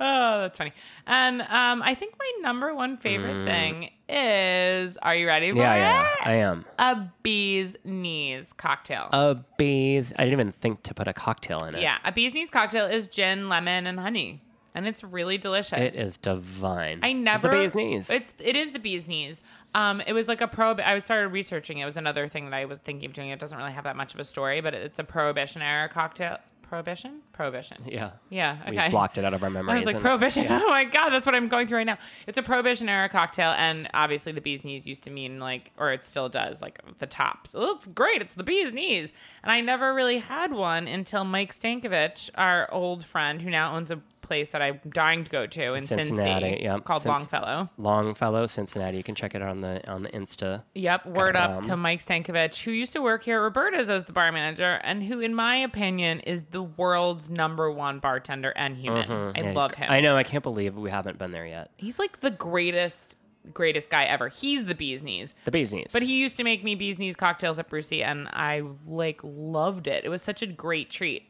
Oh, 0.00 0.40
that's 0.40 0.58
funny. 0.58 0.72
And 1.06 1.40
um, 1.42 1.82
I 1.82 1.94
think 1.94 2.14
my 2.18 2.32
number 2.42 2.74
one 2.74 2.96
favorite 2.96 3.44
thing 3.46 3.90
is 4.08 4.96
are 4.96 5.14
you 5.14 5.28
ready 5.28 5.52
for 5.52 5.58
Mm. 5.58 5.60
Yeah, 5.60 5.76
yeah, 5.76 6.08
I 6.24 6.32
am. 6.32 6.64
A 6.80 6.96
bee's 7.22 7.76
knees 7.84 8.52
cocktail. 8.54 9.08
A 9.12 9.36
bees. 9.56 10.12
I 10.18 10.24
didn't 10.24 10.32
even 10.32 10.50
think 10.52 10.82
to 10.82 10.94
put 10.94 11.06
a 11.06 11.12
cocktail 11.12 11.58
in 11.64 11.76
it. 11.76 11.80
yeah, 11.82 11.98
a 12.04 12.10
bee's 12.10 12.34
knees 12.34 12.50
cocktail 12.50 12.86
is 12.86 13.06
gin, 13.06 13.48
lemon, 13.48 13.86
and 13.86 14.00
honey. 14.00 14.42
And 14.74 14.88
it's 14.88 15.04
really 15.04 15.38
delicious. 15.38 15.94
It 15.94 16.00
is 16.00 16.16
divine. 16.16 17.00
I 17.02 17.12
never 17.12 17.46
It's 17.62 17.72
the 17.72 17.78
bee's 17.78 18.08
knees. 18.08 18.10
It's 18.10 18.34
it 18.40 18.56
is 18.56 18.72
the 18.72 18.78
bee's 18.80 19.06
knees. 19.06 19.40
Um, 19.74 20.00
it 20.06 20.12
was 20.12 20.26
like 20.28 20.40
a 20.40 20.48
pro. 20.48 20.74
I 20.84 20.98
started 20.98 21.28
researching. 21.28 21.78
It 21.78 21.84
was 21.84 21.96
another 21.96 22.26
thing 22.28 22.50
that 22.50 22.56
I 22.56 22.64
was 22.64 22.80
thinking 22.80 23.06
of 23.06 23.12
doing. 23.12 23.28
It 23.30 23.38
doesn't 23.38 23.56
really 23.56 23.72
have 23.72 23.84
that 23.84 23.96
much 23.96 24.14
of 24.14 24.20
a 24.20 24.24
story, 24.24 24.60
but 24.60 24.74
it's 24.74 24.98
a 24.98 25.04
prohibition 25.04 25.62
era 25.62 25.88
cocktail. 25.88 26.38
Prohibition, 26.62 27.20
prohibition. 27.32 27.76
yeah. 27.86 28.12
Yeah. 28.30 28.56
We 28.68 28.76
Okay. 28.76 28.88
blocked 28.88 29.16
it 29.18 29.24
out 29.24 29.32
of 29.34 29.44
our 29.44 29.50
memories. 29.50 29.74
I 29.74 29.76
was 29.84 29.94
like 29.94 30.00
prohibition. 30.00 30.44
yeah. 30.44 30.60
Oh 30.64 30.68
my 30.70 30.84
god, 30.84 31.10
that's 31.10 31.24
what 31.26 31.34
I'm 31.34 31.46
going 31.46 31.68
through 31.68 31.76
right 31.76 31.86
now. 31.86 31.98
It's 32.26 32.38
a 32.38 32.42
prohibition 32.42 32.88
era 32.88 33.08
cocktail, 33.08 33.50
and 33.52 33.88
obviously 33.94 34.32
the 34.32 34.40
bee's 34.40 34.64
knees 34.64 34.84
used 34.86 35.04
to 35.04 35.10
mean 35.10 35.38
like, 35.38 35.70
or 35.76 35.92
it 35.92 36.04
still 36.04 36.28
does, 36.28 36.60
like 36.62 36.80
the 36.98 37.06
tops. 37.06 37.50
So 37.50 37.76
it's 37.76 37.86
great. 37.86 38.22
It's 38.22 38.34
the 38.34 38.42
bee's 38.42 38.72
knees, 38.72 39.12
and 39.44 39.52
I 39.52 39.60
never 39.60 39.94
really 39.94 40.18
had 40.18 40.52
one 40.52 40.88
until 40.88 41.22
Mike 41.24 41.52
Stankovich, 41.54 42.30
our 42.34 42.68
old 42.72 43.04
friend 43.04 43.40
who 43.42 43.50
now 43.50 43.76
owns 43.76 43.92
a 43.92 44.00
place 44.24 44.50
that 44.50 44.60
I'm 44.62 44.80
dying 44.88 45.22
to 45.24 45.30
go 45.30 45.46
to 45.46 45.74
in 45.74 45.86
Cincinnati, 45.86 46.46
Cincy, 46.46 46.62
yeah. 46.62 46.78
called 46.80 47.02
Cinc- 47.02 47.14
Longfellow. 47.16 47.70
Longfellow, 47.78 48.46
Cincinnati. 48.46 48.96
You 48.96 49.02
can 49.02 49.14
check 49.14 49.34
it 49.34 49.42
out 49.42 49.48
on 49.48 49.60
the 49.60 49.86
on 49.88 50.02
the 50.02 50.08
Insta. 50.08 50.62
Yep, 50.74 51.06
word 51.06 51.36
up 51.36 51.50
um, 51.58 51.62
to 51.64 51.76
Mike 51.76 52.00
Stankovich, 52.04 52.64
who 52.64 52.70
used 52.72 52.92
to 52.94 53.02
work 53.02 53.22
here 53.24 53.38
at 53.38 53.42
Roberta's 53.42 53.88
as 53.88 54.04
the 54.04 54.12
bar 54.12 54.32
manager, 54.32 54.80
and 54.82 55.02
who, 55.04 55.20
in 55.20 55.34
my 55.34 55.56
opinion, 55.56 56.20
is 56.20 56.42
the 56.50 56.62
world's 56.62 57.30
number 57.30 57.70
one 57.70 57.98
bartender 58.00 58.52
and 58.56 58.76
human. 58.76 59.10
I 59.10 59.40
Yeah, 59.40 59.52
love 59.52 59.74
him. 59.74 59.90
I 59.90 60.00
know. 60.00 60.16
I 60.16 60.24
can't 60.24 60.42
believe 60.42 60.76
we 60.76 60.90
haven't 60.90 61.18
been 61.18 61.30
there 61.32 61.46
yet. 61.46 61.70
He's 61.76 61.98
like 61.98 62.20
the 62.20 62.30
greatest, 62.30 63.16
greatest 63.52 63.90
guy 63.90 64.04
ever. 64.04 64.28
He's 64.28 64.64
the 64.64 64.74
bee's 64.74 65.02
knees. 65.02 65.34
The 65.44 65.50
bees 65.50 65.72
knees. 65.72 65.90
But 65.92 66.02
he 66.02 66.18
used 66.18 66.36
to 66.38 66.44
make 66.44 66.64
me 66.64 66.74
bee's 66.74 66.98
knees 66.98 67.16
cocktails 67.16 67.58
at 67.58 67.68
Brucey, 67.68 68.02
and 68.02 68.28
I 68.32 68.62
like 68.86 69.20
loved 69.22 69.86
it. 69.86 70.04
It 70.04 70.08
was 70.08 70.22
such 70.22 70.40
a 70.42 70.46
great 70.46 70.88
treat. 70.90 71.24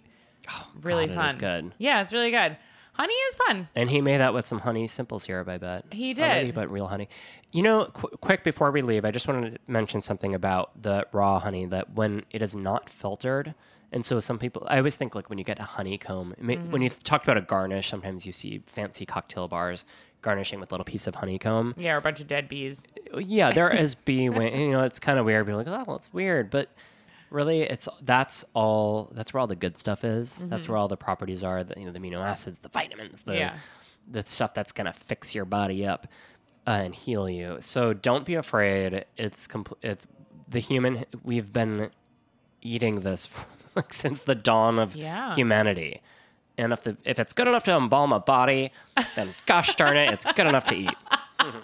really 0.82 1.04
Oh, 1.04 1.14
God, 1.14 1.14
fun. 1.14 1.38
good. 1.38 1.72
Yeah, 1.78 2.02
it's 2.02 2.12
really 2.12 2.30
good. 2.30 2.56
Honey 2.94 3.14
is 3.14 3.36
fun. 3.36 3.68
And 3.74 3.90
he 3.90 4.00
made 4.00 4.18
that 4.18 4.34
with 4.34 4.46
some 4.46 4.60
honey 4.60 4.86
simple 4.88 5.18
syrup, 5.20 5.48
I 5.48 5.58
bet. 5.58 5.84
He 5.90 6.14
Already, 6.14 6.46
did. 6.46 6.54
but 6.54 6.70
real 6.70 6.86
honey. 6.86 7.08
You 7.52 7.62
know, 7.62 7.86
qu- 7.86 8.16
quick 8.20 8.44
before 8.44 8.70
we 8.70 8.82
leave, 8.82 9.04
I 9.04 9.10
just 9.10 9.26
wanted 9.28 9.52
to 9.52 9.58
mention 9.66 10.00
something 10.00 10.34
about 10.34 10.80
the 10.80 11.06
raw 11.12 11.38
honey 11.40 11.66
that 11.66 11.94
when 11.94 12.24
it 12.30 12.40
is 12.40 12.54
not 12.54 12.88
filtered 12.88 13.54
And 13.92 14.04
so 14.04 14.18
some 14.20 14.38
people, 14.38 14.66
I 14.68 14.78
always 14.78 14.96
think 14.96 15.14
like 15.14 15.28
when 15.28 15.38
you 15.38 15.44
get 15.44 15.60
a 15.60 15.64
honeycomb, 15.64 16.34
may, 16.40 16.56
when 16.56 16.82
you 16.82 16.90
mm. 16.90 17.02
talked 17.02 17.24
about 17.26 17.36
a 17.36 17.42
garnish, 17.42 17.88
sometimes 17.88 18.26
you 18.26 18.32
see 18.32 18.62
fancy 18.66 19.06
cocktail 19.06 19.46
bars 19.46 19.84
garnishing 20.22 20.58
with 20.58 20.72
a 20.72 20.74
little 20.74 20.84
piece 20.84 21.06
of 21.06 21.14
honeycomb. 21.14 21.74
Yeah, 21.76 21.94
or 21.94 21.98
a 21.98 22.00
bunch 22.02 22.18
of 22.20 22.26
dead 22.26 22.48
bees. 22.48 22.86
Uh, 23.12 23.18
yeah, 23.18 23.52
there 23.52 23.70
is 23.84 23.94
bee 23.94 24.28
wing. 24.28 24.60
You 24.60 24.72
know, 24.72 24.82
it's 24.82 24.98
kind 24.98 25.18
of 25.18 25.24
weird. 25.24 25.46
People 25.46 25.58
like, 25.58 25.68
oh, 25.68 25.84
well, 25.86 25.96
it's 25.96 26.12
weird, 26.12 26.50
but 26.50 26.70
really, 27.34 27.60
it's 27.62 27.88
that's 28.02 28.44
all. 28.54 29.10
That's 29.14 29.34
where 29.34 29.40
all 29.40 29.46
the 29.46 29.56
good 29.56 29.76
stuff 29.76 30.04
is. 30.04 30.40
That's 30.44 30.68
where 30.68 30.78
all 30.78 30.88
the 30.88 30.96
properties 30.96 31.42
are. 31.44 31.62
The 31.64 31.78
you 31.78 31.84
know, 31.86 31.92
the 31.92 31.98
amino 31.98 32.20
acids, 32.24 32.60
the 32.60 32.68
vitamins, 32.70 33.22
the 33.22 33.36
Yeah. 33.36 33.56
the 34.10 34.24
stuff 34.26 34.54
that's 34.54 34.72
gonna 34.72 34.92
fix 34.94 35.34
your 35.34 35.44
body 35.44 35.86
up 35.86 36.06
uh, 36.66 36.70
and 36.84 36.94
heal 36.94 37.28
you. 37.28 37.58
So 37.60 37.92
don't 37.92 38.24
be 38.24 38.34
afraid. 38.34 39.04
It's 39.18 39.46
complete. 39.46 39.78
It's 39.82 40.06
the 40.48 40.60
human. 40.60 41.04
We've 41.22 41.52
been 41.52 41.90
eating 42.62 43.00
this 43.00 43.28
like 43.74 43.92
since 43.92 44.22
the 44.22 44.34
dawn 44.34 44.78
of 44.78 44.94
Yeah. 44.96 45.34
humanity. 45.34 46.00
And 46.56 46.72
if 46.72 46.84
the 46.84 46.96
if 47.04 47.18
it's 47.18 47.32
good 47.32 47.48
enough 47.48 47.64
to 47.64 47.72
embalm 47.72 48.12
a 48.12 48.20
body, 48.20 48.70
then 49.16 49.34
gosh 49.46 49.74
darn 49.74 49.96
it, 49.96 50.12
it's 50.12 50.24
good 50.34 50.46
enough 50.46 50.66
to 50.66 50.74
eat. 50.76 50.94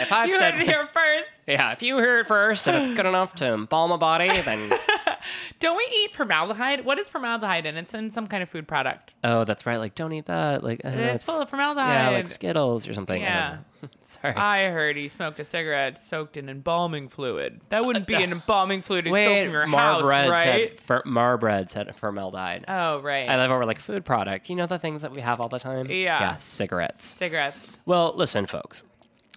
if 0.00 0.12
I've 0.12 0.28
You 0.28 0.38
said 0.38 0.54
heard 0.54 0.62
it 0.62 0.66
here 0.66 0.88
first. 0.92 1.40
yeah, 1.46 1.72
if 1.72 1.82
you 1.82 1.98
hear 1.98 2.18
it 2.20 2.26
first 2.26 2.66
and 2.68 2.76
it's 2.86 2.94
good 2.96 3.06
enough 3.06 3.34
to 3.36 3.46
embalm 3.52 3.90
a 3.92 3.98
body, 3.98 4.28
then 4.40 4.72
Don't 5.60 5.76
we 5.76 5.86
eat 5.92 6.14
formaldehyde? 6.14 6.84
What 6.84 6.98
is 6.98 7.08
formaldehyde 7.08 7.64
in? 7.66 7.76
It's 7.76 7.94
in 7.94 8.10
some 8.10 8.26
kind 8.26 8.42
of 8.42 8.48
food 8.48 8.66
product. 8.66 9.12
oh, 9.22 9.44
that's 9.44 9.64
right. 9.66 9.76
Like, 9.76 9.94
don't 9.94 10.12
eat 10.12 10.26
that. 10.26 10.64
Like, 10.64 10.80
I 10.84 10.90
don't 10.90 10.98
know, 10.98 11.06
It's 11.12 11.22
full 11.24 11.40
of 11.40 11.48
formaldehyde. 11.48 11.88
yeah, 11.88 12.08
like 12.10 12.26
Skittles 12.26 12.88
or 12.88 12.94
something. 12.94 13.22
Yeah. 13.22 13.58
Sorry. 14.04 14.34
I 14.34 14.70
heard 14.70 14.96
he 14.96 15.06
smoked 15.08 15.38
a 15.40 15.44
cigarette 15.44 16.00
soaked 16.00 16.36
in 16.36 16.48
embalming 16.48 17.08
fluid. 17.08 17.60
That 17.68 17.84
wouldn't 17.84 18.06
be 18.08 18.14
an 18.22 18.32
embalming 18.32 18.82
fluid 18.82 19.08
Wait, 19.10 19.44
from 19.44 19.52
your 19.52 19.66
house, 19.66 20.04
right? 20.04 20.70
had 20.70 20.80
fer- 20.80 21.02
Marbreads 21.04 21.72
had 21.72 21.94
formaldehyde. 21.96 22.64
oh, 22.68 23.00
right. 23.00 23.28
I 23.28 23.36
love 23.36 23.50
over 23.52 23.64
like 23.64 23.78
food 23.78 24.04
product. 24.04 24.50
You 24.50 24.56
know 24.56 24.66
the 24.66 24.78
things 24.78 25.02
that 25.02 25.12
we 25.12 25.20
have 25.20 25.40
all 25.40 25.48
the 25.48 25.58
time. 25.60 25.86
Yeah. 25.90 26.20
Yeah, 26.20 26.36
cigarettes. 26.38 27.04
Cigarettes. 27.04 27.78
Well, 27.86 28.12
listen, 28.16 28.46
folks. 28.46 28.84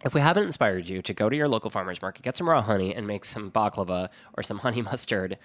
If 0.06 0.14
we 0.14 0.22
haven't 0.22 0.44
inspired 0.44 0.88
you 0.88 1.02
to 1.02 1.14
go 1.14 1.30
to 1.30 1.36
your 1.36 1.48
local 1.48 1.70
farmer's 1.70 2.02
market, 2.02 2.22
get 2.22 2.38
some 2.38 2.48
raw 2.48 2.62
honey, 2.62 2.94
and 2.94 3.08
make 3.08 3.26
some 3.26 3.52
baklava 3.52 4.10
or 4.38 4.44
some 4.44 4.60
honey 4.60 4.82
mustard 4.84 5.38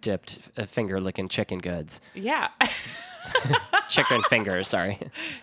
dipped 0.00 0.38
uh, 0.56 0.66
finger 0.66 1.00
licking 1.00 1.28
chicken 1.28 1.58
goods. 1.58 2.00
Yeah. 2.14 2.48
Chicken 3.88 4.22
fingers, 4.24 4.66
sorry. 4.68 4.98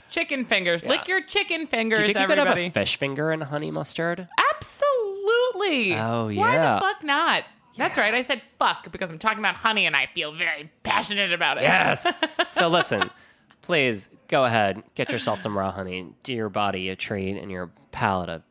chicken 0.10 0.44
fingers. 0.44 0.86
Lick 0.86 1.08
your 1.08 1.22
chicken 1.22 1.66
fingers, 1.66 2.00
Do 2.00 2.08
you 2.08 2.14
think 2.14 2.30
you 2.30 2.36
could 2.36 2.46
have 2.46 2.58
a 2.58 2.70
fish 2.70 2.98
finger 2.98 3.32
and 3.32 3.42
honey 3.44 3.72
mustard? 3.72 4.28
Absolutely. 4.54 5.94
Oh, 5.94 6.28
yeah. 6.28 6.42
Why 6.42 6.74
the 6.74 6.80
fuck 6.82 7.04
not? 7.04 7.44
That's 7.78 7.98
right. 7.98 8.14
I 8.14 8.22
said 8.22 8.42
fuck 8.58 8.92
because 8.92 9.10
I'm 9.10 9.20
talking 9.20 9.40
about 9.40 9.56
honey 9.56 9.86
and 9.86 9.96
I 9.96 10.08
feel 10.08 10.34
very 10.34 10.70
passionate 10.84 11.32
about 11.32 11.58
it. 11.58 11.64
Yes. 11.64 12.06
so 12.52 12.68
listen, 12.68 13.10
please 13.62 14.10
go 14.28 14.44
ahead, 14.44 14.84
get 14.96 15.12
yourself 15.12 15.40
some 15.40 15.58
raw 15.58 15.72
honey. 15.72 16.08
Do 16.24 16.34
your 16.34 16.50
body 16.50 16.90
a 16.90 16.96
treat 16.96 17.38
and 17.38 17.50
your 17.50 17.72
palate 17.92 18.30
a. 18.30 18.44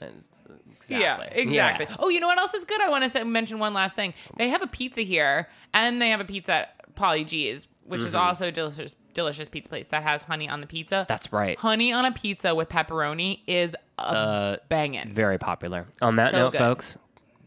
Exactly. 0.00 0.96
Yeah, 0.96 1.20
exactly. 1.22 1.86
Yeah. 1.90 1.96
Oh, 1.98 2.08
you 2.08 2.20
know 2.20 2.26
what 2.26 2.38
else 2.38 2.54
is 2.54 2.64
good? 2.64 2.80
I 2.80 2.88
want 2.88 3.04
to 3.04 3.10
say, 3.10 3.22
mention 3.24 3.58
one 3.58 3.74
last 3.74 3.96
thing. 3.96 4.14
They 4.36 4.48
have 4.48 4.62
a 4.62 4.66
pizza 4.66 5.02
here, 5.02 5.48
and 5.74 6.00
they 6.00 6.10
have 6.10 6.20
a 6.20 6.24
pizza 6.24 6.52
at 6.52 6.94
Paulie 6.94 7.26
Gee's, 7.26 7.68
which 7.84 8.02
is 8.02 8.14
also 8.14 8.48
a 8.48 8.52
delicious, 8.52 8.94
delicious 9.14 9.48
pizza 9.48 9.68
place 9.68 9.86
that 9.88 10.02
has 10.02 10.22
honey 10.22 10.48
on 10.48 10.60
the 10.60 10.66
pizza. 10.66 10.94
Mm-hmm. 10.96 11.04
That's 11.08 11.32
right. 11.32 11.58
honey 11.58 11.92
on 11.92 12.04
a 12.04 12.12
pizza 12.12 12.54
with 12.54 12.68
pepperoni 12.68 13.40
is 13.46 13.74
a 13.98 14.02
Uh, 14.02 14.56
banging. 14.68 15.12
very 15.12 15.38
popular. 15.38 15.86
On 16.02 16.16
that 16.16 16.30
So 16.30 16.38
note, 16.38 16.52
good. 16.52 16.58
folks, 16.58 16.96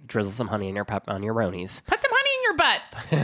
drizzle 0.08 0.32
some 0.34 0.47
honey 0.49 0.68
in 0.70 0.76
your 0.76 0.86
pep- 0.86 1.06
on 1.08 1.24
your 1.24 1.34
ronies. 1.34 1.84
Put 1.86 2.02
some 2.02 2.12
honey 2.14 2.30
in 2.38 2.43
your 2.43 2.56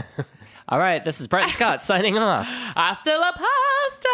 butt. 0.06 0.26
All 0.70 0.78
right, 0.78 1.02
this 1.04 1.20
is 1.20 1.26
Brett 1.28 1.48
Scott 1.50 1.82
signing 1.84 2.18
off. 2.18 2.46
Hasta 2.46 3.16
la 3.16 3.32
pasta. 3.32 4.08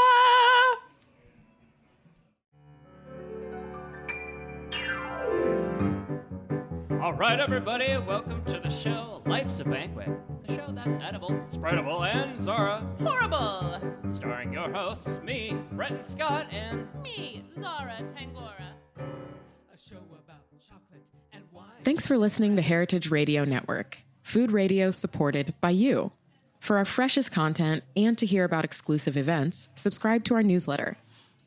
All 7.04 7.12
right, 7.12 7.38
everybody, 7.38 7.98
welcome 7.98 8.42
to 8.46 8.58
the 8.58 8.70
show 8.70 9.20
Life's 9.26 9.60
a 9.60 9.64
Banquet, 9.64 10.08
the 10.46 10.54
show 10.54 10.72
that's 10.74 10.96
edible, 10.96 11.32
spreadable, 11.46 12.10
and 12.10 12.40
Zara, 12.40 12.82
Horrible. 12.98 13.78
starring 14.08 14.54
your 14.54 14.72
hosts, 14.72 15.20
me, 15.22 15.54
Bretton 15.72 16.02
Scott, 16.02 16.50
and 16.50 16.88
Me, 17.02 17.44
Zara 17.60 17.98
Tangora. 18.08 18.72
A 18.96 19.76
show 19.76 19.98
about 20.18 20.46
chocolate 20.66 21.04
and 21.34 21.42
wine. 21.52 21.66
Thanks 21.84 22.06
for 22.06 22.16
listening 22.16 22.56
to 22.56 22.62
Heritage 22.62 23.10
Radio 23.10 23.44
Network, 23.44 23.98
food 24.22 24.50
radio 24.50 24.90
supported 24.90 25.52
by 25.60 25.68
you. 25.68 26.10
For 26.58 26.78
our 26.78 26.86
freshest 26.86 27.30
content 27.30 27.84
and 27.94 28.16
to 28.16 28.24
hear 28.24 28.44
about 28.44 28.64
exclusive 28.64 29.18
events, 29.18 29.68
subscribe 29.74 30.24
to 30.24 30.36
our 30.36 30.42
newsletter. 30.42 30.96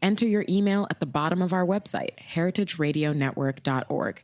Enter 0.03 0.27
your 0.27 0.45
email 0.47 0.85
at 0.91 0.99
the 0.99 1.07
bottom 1.07 1.41
of 1.41 1.51
our 1.51 1.65
website, 1.65 2.15
heritageradionetwork.org. 2.19 4.23